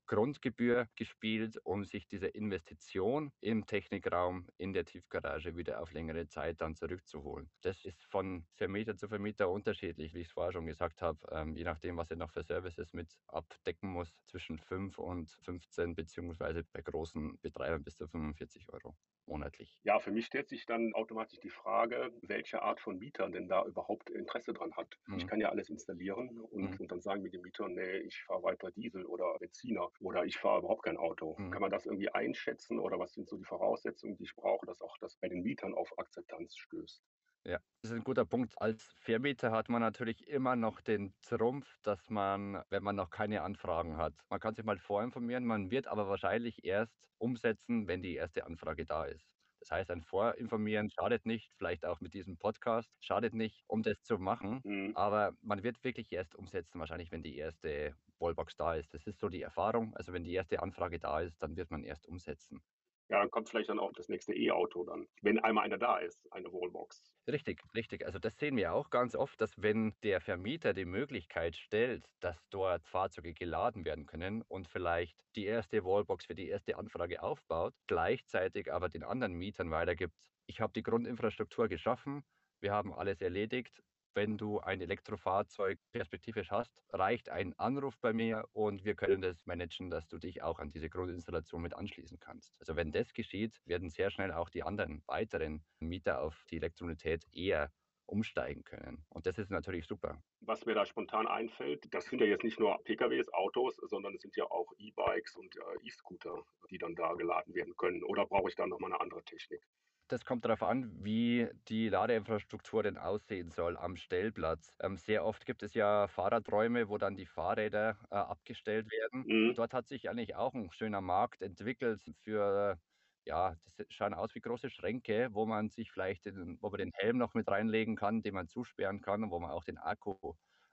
Grundgebühr 0.09 0.88
gespielt, 0.97 1.61
um 1.64 1.85
sich 1.85 2.09
diese 2.09 2.27
Investition 2.27 3.31
im 3.40 3.66
Technikraum 3.66 4.49
in 4.57 4.73
der 4.73 4.87
Tiefgarage 4.87 5.55
wieder 5.55 5.83
auf 5.83 5.92
längere 5.92 6.27
Zeit 6.29 6.62
dann 6.62 6.75
zurückzuholen. 6.75 7.51
Das 7.61 7.85
ist 7.85 8.03
von 8.05 8.47
Vermieter 8.55 8.97
zu 8.97 9.09
Vermieter 9.09 9.51
unterschiedlich, 9.51 10.14
wie 10.14 10.21
ich 10.21 10.29
es 10.29 10.33
vorher 10.33 10.53
schon 10.53 10.66
gesagt 10.66 11.03
habe, 11.03 11.18
ähm, 11.31 11.55
je 11.55 11.64
nachdem, 11.64 11.99
was 11.99 12.11
er 12.11 12.16
noch 12.16 12.31
für 12.31 12.42
Services 12.42 12.94
mit 12.94 13.18
abdecken 13.27 13.90
muss, 13.90 14.16
zwischen 14.27 14.59
5 14.59 14.99
und 14.99 15.31
15 15.42 15.94
beziehungsweise 15.94 16.64
bei 16.73 16.81
großen 16.81 17.38
Betreibern 17.40 17.85
bis 17.85 17.97
zu 17.97 18.09
45 18.09 18.66
Euro 18.73 18.97
monatlich. 19.29 19.79
Ja, 19.85 20.01
für 20.01 20.11
mich 20.11 20.27
stellt 20.27 20.49
sich 20.49 20.67
dann 20.67 20.95
automatisch 20.95 21.38
die 21.41 21.51
Frage, 21.51 22.12
welche 22.23 22.62
Art 22.62 22.81
von 22.81 22.99
Mieter 22.99 23.29
denn 23.29 23.49
da 23.49 23.64
überhaupt 23.64 24.11
Interesse 24.11 24.53
dran 24.53 24.73
hat. 24.77 24.99
Mhm. 25.07 25.19
Ich 25.19 25.27
kann 25.27 25.41
ja 25.41 25.51
alles 25.51 25.71
installieren 25.71 26.41
und, 26.41 26.73
mhm. 26.73 26.77
und 26.81 26.93
dann 26.93 27.01
sagen 27.01 27.23
mir 27.23 27.31
die 27.31 27.38
Mieter, 27.38 27.69
nee, 27.69 27.99
ich 27.99 28.23
fahre 28.25 28.43
weiter 28.43 28.71
Diesel 28.73 29.05
oder 29.05 29.38
Benziner 29.38 29.91
oder 30.01 30.25
ich 30.25 30.37
fahre 30.38 30.61
überhaupt 30.61 30.85
kein 30.85 30.97
Auto. 30.97 31.37
Mhm. 31.38 31.51
Kann 31.51 31.62
man 31.62 31.71
das 31.71 31.87
irgendwie 31.87 32.09
einschätzen 32.11 32.79
oder 32.79 32.99
was 32.99 33.12
sind 33.12 33.29
so 33.29 33.37
die 33.37 33.45
Voraussetzungen, 33.45 34.17
die 34.17 34.25
ich 34.25 34.35
brauche, 34.35 34.67
dass 34.67 34.81
auch 34.81 34.97
das 34.99 35.17
bei 35.17 35.29
den 35.29 35.43
Mietern 35.43 35.75
auf 35.75 35.99
Akzeptanz 35.99 36.57
stößt? 36.57 37.03
Ja, 37.46 37.59
das 37.83 37.90
ist 37.92 37.96
ein 37.96 38.05
guter 38.05 38.24
Punkt. 38.24 38.61
Als 38.61 38.92
Vermieter 39.01 39.51
hat 39.53 39.68
man 39.68 39.81
natürlich 39.81 40.27
immer 40.29 40.57
noch 40.57 40.81
den 40.81 41.14
Trumpf, 41.22 41.79
dass 41.83 42.11
man, 42.11 42.62
wenn 42.68 42.83
man 42.83 42.96
noch 42.96 43.11
keine 43.11 43.42
Anfragen 43.42 43.96
hat, 43.96 44.14
man 44.29 44.40
kann 44.40 44.55
sich 44.55 44.64
mal 44.64 44.79
vorinformieren, 44.79 45.44
man 45.46 45.70
wird 45.70 45.87
aber 45.87 46.09
wahrscheinlich 46.09 46.64
erst 46.64 46.98
umsetzen, 47.18 47.87
wenn 47.88 48.03
die 48.03 48.14
erste 48.14 48.44
Anfrage 48.44 48.85
da 48.85 49.05
ist. 49.05 49.27
Das 49.61 49.70
heißt, 49.72 49.90
ein 49.90 50.03
Vorinformieren 50.03 50.88
schadet 50.90 51.27
nicht, 51.27 51.53
vielleicht 51.57 51.85
auch 51.85 52.01
mit 52.01 52.14
diesem 52.14 52.38
Podcast, 52.38 52.90
schadet 53.01 53.35
nicht, 53.35 53.64
um 53.66 53.83
das 53.83 54.03
zu 54.03 54.18
machen. 54.18 54.64
Mhm. 54.64 54.92
Aber 54.94 55.33
man 55.40 55.62
wird 55.64 55.83
wirklich 55.83 56.12
erst 56.12 56.37
umsetzen, 56.37 56.79
wahrscheinlich, 56.79 57.11
wenn 57.11 57.22
die 57.24 57.37
erste 57.37 57.96
Wallbox 58.20 58.55
da 58.57 58.74
ist. 58.74 58.94
Das 58.94 59.07
ist 59.07 59.18
so 59.18 59.29
die 59.29 59.42
Erfahrung. 59.42 59.94
Also 59.96 60.12
wenn 60.12 60.22
die 60.24 60.33
erste 60.35 60.62
Anfrage 60.62 61.01
da 61.01 61.20
ist, 61.20 61.42
dann 61.42 61.57
wird 61.57 61.70
man 61.72 61.83
erst 61.83 62.07
umsetzen. 62.07 62.61
Ja, 63.09 63.18
dann 63.21 63.31
kommt 63.31 63.49
vielleicht 63.51 63.68
dann 63.68 63.79
auch 63.79 63.92
das 63.92 64.09
nächste 64.09 64.35
E-Auto 64.35 64.85
dann, 64.85 65.09
wenn 65.23 65.38
einmal 65.38 65.64
einer 65.64 65.79
da 65.79 65.99
ist, 65.99 66.31
eine 66.33 66.51
Wallbox. 66.53 67.05
Richtig, 67.31 67.62
richtig. 67.75 68.07
Also 68.07 68.18
das 68.18 68.38
sehen 68.38 68.57
wir 68.57 68.73
auch 68.73 68.88
ganz 68.88 69.14
oft, 69.14 69.38
dass 69.40 69.53
wenn 69.61 69.94
der 70.03 70.21
Vermieter 70.23 70.73
die 70.73 70.87
Möglichkeit 70.87 71.57
stellt, 71.57 72.07
dass 72.21 72.49
dort 72.49 72.88
Fahrzeuge 72.88 73.35
geladen 73.35 73.85
werden 73.85 74.07
können 74.07 74.42
und 74.42 74.66
vielleicht 74.66 75.21
die 75.37 75.44
erste 75.44 75.85
Wallbox 75.85 76.25
für 76.25 76.35
die 76.35 76.49
erste 76.49 76.79
Anfrage 76.79 77.23
aufbaut, 77.23 77.75
gleichzeitig 77.87 78.73
aber 78.73 78.88
den 78.88 79.05
anderen 79.05 79.35
Mietern 79.35 79.71
weitergibt, 79.71 80.14
ich 80.47 80.61
habe 80.62 80.73
die 80.73 80.83
Grundinfrastruktur 80.83 81.68
geschaffen, 81.68 82.25
wir 82.61 82.73
haben 82.73 82.94
alles 82.94 83.21
erledigt, 83.21 83.83
wenn 84.18 84.37
du 84.37 84.59
ein 84.59 84.81
Elektrofahrzeug 84.81 85.78
perspektivisch 85.92 86.50
hast, 86.50 86.83
reicht 86.90 87.28
ein 87.28 87.57
Anruf 87.57 87.96
bei 88.00 88.12
mir 88.12 88.48
und 88.52 88.85
wir 88.85 88.96
können 88.96 89.22
das 89.22 89.46
managen, 89.46 89.90
dass 89.90 90.09
du 90.09 90.18
dich 90.18 90.42
auch 90.42 90.59
an 90.59 90.70
diese 90.70 90.90
Grundinstallation 90.90 91.62
mit 91.62 91.72
anschließen 91.72 92.18
kannst. 92.18 92.52
Also 92.59 92.74
wenn 92.74 92.90
das 92.90 93.12
geschieht, 93.12 93.61
werden 93.64 93.90
sehr 93.90 94.11
schnell 94.11 94.33
auch 94.33 94.50
die 94.50 94.64
anderen 94.64 95.04
weiteren 95.07 95.62
Mieter 95.78 96.20
auf 96.20 96.44
die 96.50 96.57
Elektromobilität 96.57 97.26
eher 97.33 97.70
umsteigen 98.07 98.64
können. 98.64 99.04
Und 99.09 99.26
das 99.26 99.38
ist 99.38 99.52
natürlich 99.52 99.87
super. 99.87 100.20
Was 100.40 100.66
mir 100.66 100.74
da 100.74 100.85
spontan 100.85 101.28
einfällt, 101.28 101.87
das 101.94 102.07
sind 102.07 102.20
ja 102.20 102.26
jetzt 102.26 102.42
nicht 102.42 102.59
nur 102.59 102.76
PKWs, 102.83 103.33
Autos, 103.33 103.76
sondern 103.76 104.16
es 104.16 104.22
sind 104.22 104.35
ja 104.35 104.50
auch 104.50 104.66
E-Bikes 104.78 105.37
und 105.37 105.54
äh, 105.54 105.87
E-Scooter, 105.87 106.42
die 106.72 106.78
dann 106.78 106.96
da 106.96 107.14
geladen 107.14 107.54
werden 107.54 107.76
können. 107.76 108.02
Oder 108.02 108.26
brauche 108.26 108.48
ich 108.48 108.57
da 108.57 108.66
nochmal 108.66 108.90
eine 108.90 109.00
andere 109.00 109.22
Technik? 109.22 109.62
Das 110.09 110.25
kommt 110.25 110.44
darauf 110.47 110.62
an, 110.62 111.05
wie 111.05 111.49
die 111.68 111.90
Ladeinfrastruktur 111.90 112.83
denn 112.83 112.97
aussehen 112.97 113.51
soll 113.51 113.77
am 113.77 113.94
Stellplatz. 113.97 114.75
Ähm, 114.81 114.97
sehr 114.97 115.23
oft 115.25 115.44
gibt 115.44 115.62
es 115.62 115.75
ja 115.75 116.09
Fahrradräume, 116.09 116.88
wo 116.88 116.97
dann 116.97 117.14
die 117.14 117.27
Fahrräder 117.27 117.99
äh, 118.11 118.14
abgestellt 118.16 118.90
werden. 118.90 119.27
Mhm. 119.27 119.55
Dort 119.55 119.75
hat 119.75 119.87
sich 119.87 120.09
eigentlich 120.09 120.35
auch 120.35 120.55
ein 120.55 120.73
schöner 120.73 121.03
Markt 121.03 121.42
entwickelt 121.42 122.03
für 122.23 122.79
ja, 123.27 123.57
das 123.77 123.87
schauen 123.90 124.14
aus 124.14 124.35
wie 124.35 124.40
große 124.40 124.71
Schränke, 124.71 125.29
wo 125.33 125.44
man 125.44 125.68
sich 125.68 125.92
vielleicht 125.92 126.25
den, 126.25 126.57
wo 126.62 126.71
man 126.71 126.79
den 126.79 126.92
Helm 126.94 127.18
noch 127.18 127.35
mit 127.35 127.47
reinlegen 127.47 127.94
kann, 127.94 128.23
den 128.23 128.33
man 128.35 128.49
zusperren 128.49 129.03
kann 129.03 129.23
und 129.25 129.31
wo 129.31 129.38
man 129.38 129.51
auch 129.51 129.64
den 129.64 129.77
Akku 129.77 130.16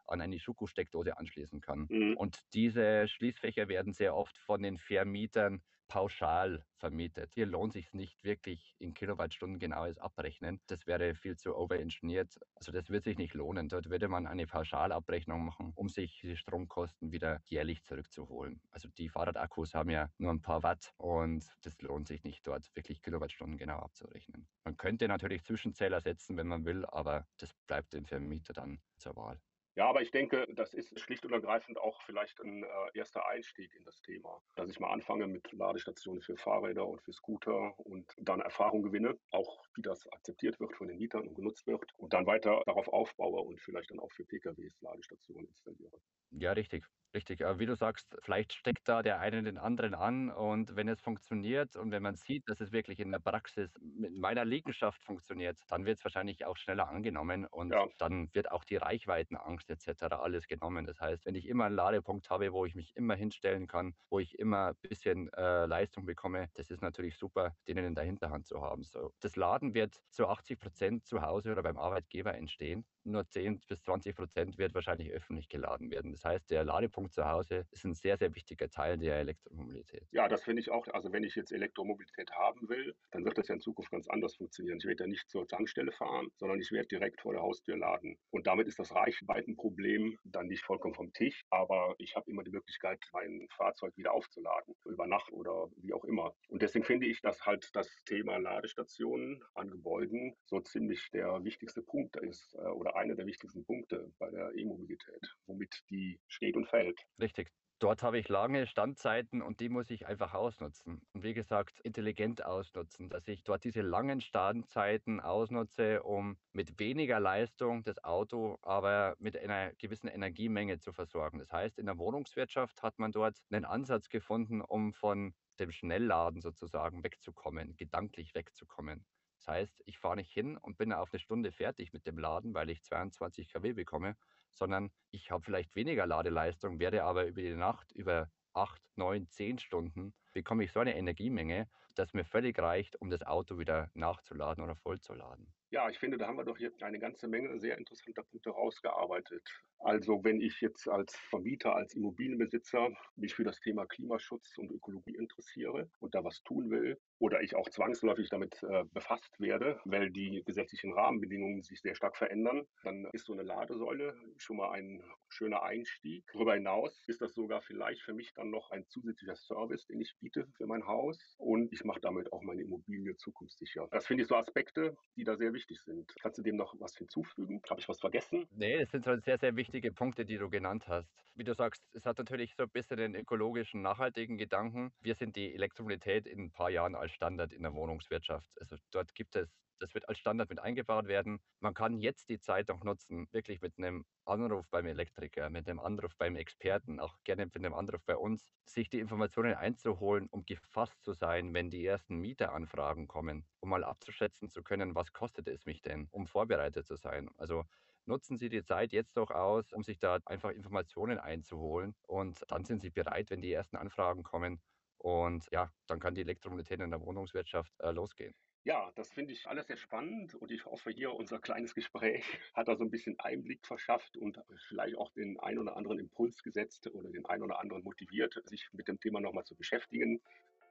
an 0.08 0.22
eine 0.22 0.40
Schuko-Steckdose 0.40 1.18
anschließen 1.18 1.60
kann. 1.60 1.90
Mhm. 1.90 2.16
Und 2.16 2.40
diese 2.54 3.08
Schließfächer 3.10 3.68
werden 3.68 3.92
sehr 3.92 4.16
oft 4.16 4.38
von 4.38 4.62
den 4.64 4.78
Vermietern 4.78 5.62
pauschal 5.88 6.66
vermietet. 6.78 7.32
Hier 7.34 7.46
lohnt 7.46 7.74
sich 7.74 7.94
nicht 7.94 8.24
wirklich 8.24 8.76
in 8.80 8.94
Kilowattstunden 8.94 9.60
genaues 9.60 9.98
abrechnen. 9.98 10.60
Das 10.68 10.86
wäre 10.88 11.16
viel 11.16 11.38
zu 11.38 11.56
overengineert. 11.56 12.40
Also 12.56 12.72
das 12.72 12.90
wird 12.90 13.04
sich 13.06 13.18
nicht 13.18 13.34
lohnen. 13.34 13.70
Dort 13.70 13.90
würde 13.90 14.08
man 14.08 14.28
eine 14.28 14.48
Pauschalabrechnung 14.48 15.46
machen, 15.46 15.72
um 15.76 15.90
sich 15.90 16.20
die 16.22 16.38
Stromkosten 16.38 17.12
wieder 17.12 17.42
jährlich 17.46 17.84
zurückzuholen. 17.84 18.62
Also 18.72 18.90
die 18.98 19.10
Fahrradakkus 19.10 19.74
haben 19.74 19.90
ja 19.90 20.10
nur 20.18 20.32
ein 20.32 20.42
paar 20.42 20.64
Watt 20.64 20.94
und 20.98 21.46
das 21.62 21.80
lohnt 21.82 22.08
sich 22.08 22.24
nicht 22.24 22.46
dort 22.46 22.76
wirklich 22.76 23.02
Kilowattstunden 23.02 23.58
genau 23.58 23.78
abzurechnen. 23.78 24.48
Man 24.64 24.78
könnte 24.78 25.08
natürlich 25.08 25.44
Zwischenzähler 25.44 26.02
setzen, 26.02 26.38
wenn 26.38 26.48
man 26.48 26.66
will, 26.66 26.86
aber 26.86 27.28
das 27.38 27.54
bleibt 27.68 27.94
dem 27.94 28.06
Vermieter 28.06 28.54
dann 28.54 28.80
zur 28.98 29.16
Wahl. 29.16 29.40
Ja, 29.76 29.90
aber 29.90 30.02
ich 30.02 30.12
denke, 30.12 30.48
das 30.56 30.74
ist 30.74 30.98
schlicht 31.00 31.26
und 31.26 31.34
ergreifend 31.34 31.78
auch 31.78 32.02
vielleicht 32.04 32.40
ein 32.40 32.64
äh, 32.64 32.68
erster 32.94 33.28
Einstieg 33.28 33.76
in 33.76 33.84
das 33.84 34.02
Thema. 34.02 34.42
Dass 34.56 34.70
ich 34.70 34.80
mal 34.80 34.92
anfange 34.92 35.28
mit 35.28 35.52
Ladestationen 35.52 36.22
für 36.22 36.38
Fahrräder 36.38 36.88
und 36.88 37.02
für 37.02 37.12
Scooter 37.12 37.78
und 37.80 38.10
dann 38.18 38.40
Erfahrung 38.40 38.84
gewinne, 38.84 39.18
auch 39.32 39.66
wie 39.76 39.82
das 39.82 40.08
akzeptiert 40.14 40.62
wird 40.62 40.76
von 40.78 40.88
den 40.88 40.98
Mietern 40.98 41.28
und 41.28 41.36
genutzt 41.36 41.68
wird 41.68 41.94
und 41.98 42.14
dann 42.14 42.26
weiter 42.26 42.64
darauf 42.66 42.88
aufbaue 42.88 43.42
und 43.42 43.60
vielleicht 43.60 43.92
dann 43.92 44.00
auch 44.00 44.12
für 44.12 44.24
PKWs 44.24 44.80
Ladestationen 44.80 45.46
installiere. 45.46 46.00
Ja, 46.32 46.54
richtig. 46.54 46.86
Richtig, 47.16 47.46
aber 47.46 47.60
wie 47.60 47.66
du 47.66 47.76
sagst, 47.78 48.18
vielleicht 48.24 48.52
steckt 48.52 48.90
da 48.90 49.02
der 49.02 49.22
eine 49.22 49.42
den 49.42 49.58
anderen 49.58 49.96
an 49.96 50.30
und 50.30 50.76
wenn 50.76 50.90
es 50.90 51.00
funktioniert 51.00 51.78
und 51.78 51.92
wenn 51.92 52.04
man 52.04 52.16
sieht, 52.16 52.50
dass 52.50 52.60
es 52.60 52.74
wirklich 52.74 53.00
in 53.00 53.10
der 53.10 53.20
Praxis 53.20 53.74
mit 53.82 54.14
meiner 54.18 54.44
Liegenschaft 54.44 55.02
funktioniert, 55.02 55.58
dann 55.70 55.86
wird 55.86 55.98
es 55.98 56.04
wahrscheinlich 56.04 56.46
auch 56.46 56.58
schneller 56.58 56.90
angenommen 56.90 57.46
und 57.46 57.72
ja. 57.72 57.88
dann 58.00 58.28
wird 58.34 58.52
auch 58.52 58.66
die 58.66 58.76
Reichweitenangst 58.76 59.70
etc. 59.70 60.04
alles 60.16 60.46
genommen. 60.48 60.86
Das 60.86 61.00
heißt, 61.00 61.26
wenn 61.26 61.36
ich 61.36 61.48
immer 61.48 61.64
einen 61.64 61.78
Ladepunkt 61.78 62.30
habe, 62.30 62.52
wo 62.52 62.66
ich 62.66 62.76
mich 62.76 62.94
immer 62.98 63.16
hinstellen 63.16 63.68
kann, 63.68 63.96
wo 64.10 64.20
ich 64.20 64.38
immer 64.38 64.72
ein 64.72 64.76
bisschen 64.82 65.32
äh, 65.36 65.68
Leistung 65.68 66.06
bekomme, 66.06 66.50
das 66.56 66.70
ist 66.70 66.82
natürlich 66.82 67.18
super, 67.18 67.56
den 67.70 67.78
in 67.78 67.96
der 67.96 68.04
Hinterhand 68.04 68.46
zu 68.46 68.62
haben. 68.62 68.84
So, 68.84 69.14
das 69.22 69.38
Laden 69.38 69.74
wird 69.74 69.96
zu 70.10 70.28
80 70.28 70.60
Prozent 70.60 71.06
zu 71.06 71.22
Hause 71.22 71.54
oder 71.54 71.64
beim 71.64 71.78
Arbeitgeber 71.78 72.34
entstehen. 72.36 72.86
Nur 73.06 73.26
10 73.26 73.62
bis 73.70 73.84
20 73.84 74.16
Prozent 74.18 74.58
wird 74.58 74.74
wahrscheinlich 74.74 75.12
öffentlich 75.12 75.48
geladen 75.48 75.92
werden. 75.92 76.12
Das 76.12 76.26
heißt, 76.26 76.50
der 76.50 76.66
Ladepunkt 76.66 77.05
Ladepunkt 77.06 77.14
zu 77.14 77.26
Hause 77.26 77.66
ist 77.72 77.86
ein 77.86 77.94
sehr, 77.94 78.18
sehr 78.18 78.34
wichtiger 78.36 78.70
Teil 78.70 78.98
der 78.98 79.20
Elektromobilität. 79.20 80.08
Ja, 80.12 80.28
das 80.28 80.44
finde 80.44 80.62
ich 80.62 80.72
auch. 80.72 80.88
Also 80.88 81.12
wenn 81.12 81.24
ich 81.24 81.36
jetzt 81.36 81.52
Elektromobilität 81.52 82.32
haben 82.32 82.68
will, 82.70 82.96
dann 83.12 83.26
wird 83.26 83.38
das 83.38 83.48
ja 83.48 83.56
in 83.56 83.62
Zukunft 83.62 83.92
ganz 83.92 84.08
anders 84.08 84.36
funktionieren. 84.36 84.78
Ich 84.80 84.86
werde 84.86 85.04
ja 85.04 85.08
nicht 85.08 85.30
zur 85.30 85.48
Tankstelle 85.48 85.92
fahren, 85.92 86.30
sondern 86.38 86.60
ich 86.60 86.72
werde 86.72 86.88
direkt 86.88 87.22
vor 87.22 87.34
der 87.34 87.42
Haustür 87.42 87.78
laden. 87.78 88.18
Und 88.32 88.48
damit 88.48 88.68
ist 88.68 88.80
das 88.80 88.94
Reichweitenproblem 88.94 90.18
dann 90.24 90.48
nicht 90.48 90.64
vollkommen 90.64 90.96
vom 90.96 91.14
Tisch, 91.14 91.44
aber 91.50 91.96
ich 91.98 92.16
habe 92.16 92.30
immer 92.30 92.44
die 92.44 92.52
Möglichkeit, 92.52 93.00
mein 93.14 93.48
Fahrzeug 93.56 93.96
wieder 93.98 94.14
aufzuladen, 94.14 94.76
über 94.86 95.08
Nacht 95.08 95.32
oder 95.32 95.70
wie 95.78 95.94
auch 95.94 96.06
immer. 96.06 96.36
Und 96.50 96.62
deswegen 96.62 96.86
finde 96.86 97.08
ich, 97.08 97.22
dass 97.22 97.46
halt 97.46 97.70
das 97.74 97.90
Thema 98.06 98.38
Ladestationen 98.38 99.44
an 99.54 99.70
Gebäuden 99.70 100.36
so 100.46 100.60
ziemlich 100.60 101.10
der 101.12 101.44
wichtigste 101.44 101.82
Punkt 101.82 102.16
ist 102.18 102.56
äh, 102.56 102.68
oder 102.68 102.96
einer 102.96 103.16
der 103.16 103.26
wichtigsten 103.26 103.64
Punkte 103.66 104.12
bei 104.20 104.30
der 104.30 104.54
E-Mobilität, 104.56 105.36
womit 105.46 105.84
die 105.90 106.20
steht 106.28 106.56
und 106.56 106.68
fällt. 106.68 106.95
Richtig. 107.20 107.52
Dort 107.80 108.04
habe 108.04 108.18
ich 108.18 108.30
lange 108.30 108.68
Standzeiten 108.68 109.42
und 109.42 109.60
die 109.60 109.68
muss 109.68 109.90
ich 109.90 110.06
einfach 110.08 110.34
ausnutzen. 110.34 111.02
Und 111.14 111.24
wie 111.24 111.34
gesagt, 111.34 111.82
intelligent 111.82 112.46
ausnutzen, 112.46 113.10
dass 113.10 113.28
ich 113.28 113.44
dort 113.44 113.66
diese 113.66 113.82
langen 113.82 114.22
Standzeiten 114.22 115.20
ausnutze, 115.20 116.02
um 116.04 116.38
mit 116.54 116.80
weniger 116.80 117.20
Leistung 117.20 117.84
das 117.84 118.02
Auto 118.02 118.58
aber 118.62 119.16
mit 119.20 119.38
einer 119.38 119.74
gewissen 119.74 120.08
Energiemenge 120.08 120.80
zu 120.80 120.94
versorgen. 120.94 121.40
Das 121.40 121.52
heißt, 121.52 121.78
in 121.78 121.86
der 121.86 121.98
Wohnungswirtschaft 121.98 122.82
hat 122.82 122.98
man 122.98 123.12
dort 123.12 123.40
einen 123.50 123.66
Ansatz 123.66 124.08
gefunden, 124.08 124.62
um 124.62 124.94
von 124.94 125.34
dem 125.60 125.72
Schnellladen 125.72 126.42
sozusagen 126.42 127.04
wegzukommen, 127.04 127.76
gedanklich 127.76 128.34
wegzukommen. 128.36 129.06
Das 129.38 129.48
heißt, 129.48 129.84
ich 129.86 130.00
fahre 130.00 130.16
nicht 130.16 130.32
hin 130.32 130.58
und 130.58 130.78
bin 130.78 130.94
auf 130.94 131.10
eine 131.12 131.20
Stunde 131.20 131.52
fertig 131.52 131.92
mit 131.92 132.08
dem 132.08 132.18
Laden, 132.18 132.54
weil 132.54 132.70
ich 132.70 132.84
22 132.84 133.50
kW 133.52 133.74
bekomme, 133.74 134.16
sondern 134.56 134.92
ich 135.12 135.32
habe 135.32 135.44
vielleicht 135.44 135.76
weniger 135.76 136.08
Ladeleistung, 136.08 136.80
werde 136.80 137.04
aber 137.04 137.26
über 137.26 137.42
die 137.42 137.56
Nacht, 137.56 137.92
über 137.92 138.30
acht, 138.54 138.82
neun, 138.96 139.30
zehn 139.30 139.60
Stunden, 139.60 140.14
bekomme 140.34 140.64
ich 140.64 140.72
so 140.72 140.80
eine 140.80 140.96
Energiemenge, 140.96 141.68
dass 141.94 142.14
mir 142.14 142.26
völlig 142.26 142.58
reicht, 142.60 143.00
um 143.02 143.10
das 143.10 143.22
Auto 143.22 143.58
wieder 143.58 143.90
nachzuladen 143.94 144.64
oder 144.64 144.76
vollzuladen. 144.76 145.54
Ja, 145.76 145.90
ich 145.90 146.00
finde, 146.00 146.18
da 146.18 146.28
haben 146.28 146.38
wir 146.38 146.46
doch 146.46 146.58
jetzt 146.58 146.82
eine 146.84 147.00
ganze 147.00 147.28
Menge 147.28 147.60
sehr 147.60 147.78
interessanter 147.78 148.24
Punkte 148.24 148.52
rausgearbeitet. 148.52 149.44
Also 149.80 150.24
wenn 150.24 150.40
ich 150.40 150.62
jetzt 150.62 150.88
als 150.88 151.18
Vermieter, 151.30 151.76
als 151.76 151.94
Immobilienbesitzer 151.96 152.92
mich 153.18 153.36
für 153.36 153.44
das 153.44 153.60
Thema 153.60 153.86
Klimaschutz 153.86 154.58
und 154.58 154.72
Ökologie 154.72 155.18
interessiere 155.18 155.90
und 156.00 156.16
da 156.16 156.24
was 156.24 156.42
tun 156.44 156.70
will 156.70 156.98
oder 157.20 157.42
ich 157.42 157.56
auch 157.56 157.68
zwangsläufig 157.70 158.30
damit 158.30 158.64
äh, 158.64 158.86
befasst 158.94 159.38
werde, 159.38 159.82
weil 159.84 160.12
die 160.12 160.44
gesetzlichen 160.46 160.94
Rahmenbedingungen 160.94 161.62
sich 161.62 161.82
sehr 161.82 161.94
stark 161.94 162.16
verändern, 162.16 162.66
dann 162.84 163.10
ist 163.12 163.26
so 163.26 163.34
eine 163.34 163.44
Ladesäule 163.44 164.16
schon 164.38 164.56
mal 164.56 164.72
ein 164.72 165.04
schöner 165.28 165.64
Einstieg. 165.64 166.24
Darüber 166.32 166.54
hinaus 166.54 167.04
ist 167.08 167.22
das 167.22 167.34
sogar 167.34 167.62
vielleicht 167.62 168.02
für 168.02 168.14
mich 168.14 168.34
dann 168.34 168.50
noch 168.50 168.72
ein 168.72 168.88
zusätzlicher 168.88 169.36
Service, 169.36 169.86
den 169.88 170.00
ich 170.00 170.16
biete 170.22 170.48
für 170.56 170.68
mein 170.68 170.88
Haus 170.88 171.36
und 171.38 171.74
ich 171.74 171.84
mache 171.84 172.00
damit 172.00 172.32
auch 172.32 172.42
meine 172.42 172.62
Immobilie 172.62 173.18
zukunftssicher. 173.18 173.90
Das 173.92 174.08
finde 174.08 174.24
ich 174.24 174.30
so 174.30 174.36
Aspekte, 174.36 174.96
die 175.18 175.26
da 175.26 175.36
sehr 175.36 175.54
wichtig 175.54 175.65
wichtig 175.66 175.82
sind. 175.82 176.16
Kannst 176.22 176.38
du 176.38 176.44
dem 176.44 176.56
noch 176.56 176.76
was 176.80 176.96
hinzufügen? 176.96 177.62
Habe 177.70 177.80
ich 177.80 177.90
was 177.90 178.00
vergessen? 178.00 178.48
Nee, 178.52 178.80
das 178.80 178.92
sind 178.92 179.04
so 179.04 179.16
sehr, 179.18 179.38
sehr 179.38 179.56
wichtige 179.56 179.92
Punkte, 179.92 180.26
die 180.26 180.38
du 180.38 180.50
genannt 180.50 180.88
hast. 180.88 181.10
Wie 181.34 181.44
du 181.44 181.54
sagst, 181.54 181.84
es 181.94 182.06
hat 182.06 182.18
natürlich 182.18 182.56
so 182.56 182.64
ein 182.64 182.70
bisschen 182.70 182.98
den 182.98 183.16
ökologischen, 183.16 183.82
nachhaltigen 183.82 184.38
Gedanken. 184.38 184.92
Wir 185.02 185.16
sind 185.16 185.36
die 185.36 185.54
Elektromobilität 185.54 186.28
in 186.28 186.46
ein 186.46 186.52
paar 186.52 186.70
Jahren 186.70 186.96
als 186.96 187.12
Standard 187.12 187.52
in 187.52 187.64
der 187.64 187.74
Wohnungswirtschaft. 187.74 188.50
Also 188.60 188.78
dort 188.92 189.16
gibt 189.16 189.36
es 189.36 189.50
das 189.80 189.94
wird 189.94 190.08
als 190.08 190.20
Standard 190.20 190.50
mit 190.50 190.60
eingebaut 190.60 191.08
werden. 191.08 191.40
Man 191.60 191.74
kann 191.74 192.00
jetzt 192.00 192.30
die 192.30 192.40
Zeit 192.40 192.70
auch 192.70 192.84
nutzen, 192.84 193.28
wirklich 193.32 193.62
mit 193.62 193.78
einem 193.78 194.06
Anruf 194.26 194.66
beim 194.70 194.86
Elektriker, 194.88 195.50
mit 195.50 195.68
einem 195.68 195.80
Anruf 195.80 196.16
beim 196.18 196.36
Experten, 196.36 197.00
auch 197.00 197.18
gerne 197.24 197.46
mit 197.46 197.56
einem 197.58 197.74
Anruf 197.74 198.02
bei 198.06 198.16
uns, 198.16 198.54
sich 198.66 198.90
die 198.90 199.00
Informationen 199.00 199.54
einzuholen, 199.54 200.28
um 200.32 200.46
gefasst 200.46 201.04
zu 201.04 201.14
sein, 201.14 201.54
wenn 201.54 201.70
die 201.70 201.86
ersten 201.86 202.18
Mieteranfragen 202.18 203.08
kommen, 203.08 203.46
um 203.66 203.70
mal 203.72 203.84
abzuschätzen 203.84 204.50
zu 204.50 204.64
können, 204.64 204.96
was 204.96 205.12
kostet 205.14 205.48
es 205.48 205.66
mich 205.66 205.82
denn, 205.82 206.08
um 206.12 206.28
vorbereitet 206.28 206.88
zu 206.88 206.96
sein. 206.96 207.30
Also 207.38 207.66
nutzen 208.06 208.38
Sie 208.38 208.50
die 208.50 208.64
Zeit 208.64 208.94
jetzt 208.94 209.18
doch 209.18 209.32
aus, 209.32 209.72
um 209.74 209.84
sich 209.84 210.00
da 210.00 210.20
einfach 210.26 210.52
Informationen 210.52 211.20
einzuholen 211.20 211.96
und 212.08 212.44
dann 212.50 212.64
sind 212.66 212.82
Sie 212.82 212.92
bereit, 212.92 213.30
wenn 213.32 213.42
die 213.42 213.52
ersten 213.54 213.78
Anfragen 213.78 214.24
kommen. 214.24 214.62
Und 214.98 215.48
ja, 215.52 215.72
dann 215.88 216.00
kann 216.00 216.16
die 216.16 216.22
Elektromobilität 216.22 216.80
in 216.82 216.92
der 216.92 217.02
Wohnungswirtschaft 217.02 217.74
äh, 217.80 217.92
losgehen. 217.92 218.36
Ja, 218.68 218.92
das 218.96 219.14
finde 219.14 219.32
ich 219.34 219.46
alles 219.48 219.68
sehr 219.68 219.78
spannend 219.78 220.34
und 220.34 220.50
ich 220.52 220.66
hoffe, 220.66 220.90
hier 220.90 221.14
unser 221.14 221.40
kleines 221.40 221.76
Gespräch 221.76 222.24
hat 222.56 222.68
da 222.68 222.76
so 222.76 222.84
ein 222.84 222.90
bisschen 222.90 223.20
Einblick 223.20 223.64
verschafft 223.66 224.18
und 224.18 224.42
vielleicht 224.68 224.98
auch 224.98 225.12
den 225.12 225.40
ein 225.40 225.60
oder 225.60 225.78
anderen 225.78 226.00
Impuls 226.00 226.42
gesetzt 226.42 226.88
oder 226.92 227.12
den 227.12 227.26
ein 227.28 227.44
oder 227.44 227.60
anderen 227.60 227.84
motiviert, 227.84 228.42
sich 228.46 228.70
mit 228.74 228.88
dem 228.88 229.00
Thema 229.00 229.22
nochmal 229.22 229.44
zu 229.44 229.56
beschäftigen. 229.56 230.20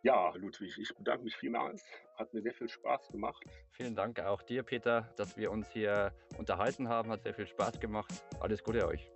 Ja, 0.05 0.35
Ludwig, 0.37 0.77
ich 0.79 0.95
bedanke 0.95 1.25
mich 1.25 1.35
vielmals. 1.35 1.83
Hat 2.17 2.35
mir 2.35 2.43
sehr 2.43 2.53
viel 2.53 2.69
Spaß 2.69 3.09
gemacht. 3.09 3.43
Vielen 3.71 3.95
Dank 3.95 4.21
auch 4.21 4.43
dir, 4.43 4.63
Peter, 4.63 5.11
dass 5.17 5.39
wir 5.39 5.51
uns 5.51 5.71
hier 5.71 6.13
unterhalten 6.37 6.91
haben. 6.91 7.11
Hat 7.11 7.23
sehr 7.23 7.33
viel 7.33 7.47
Spaß 7.47 7.81
gemacht. 7.81 8.13
Alles 8.39 8.63
Gute 8.63 8.87
euch. 8.87 9.11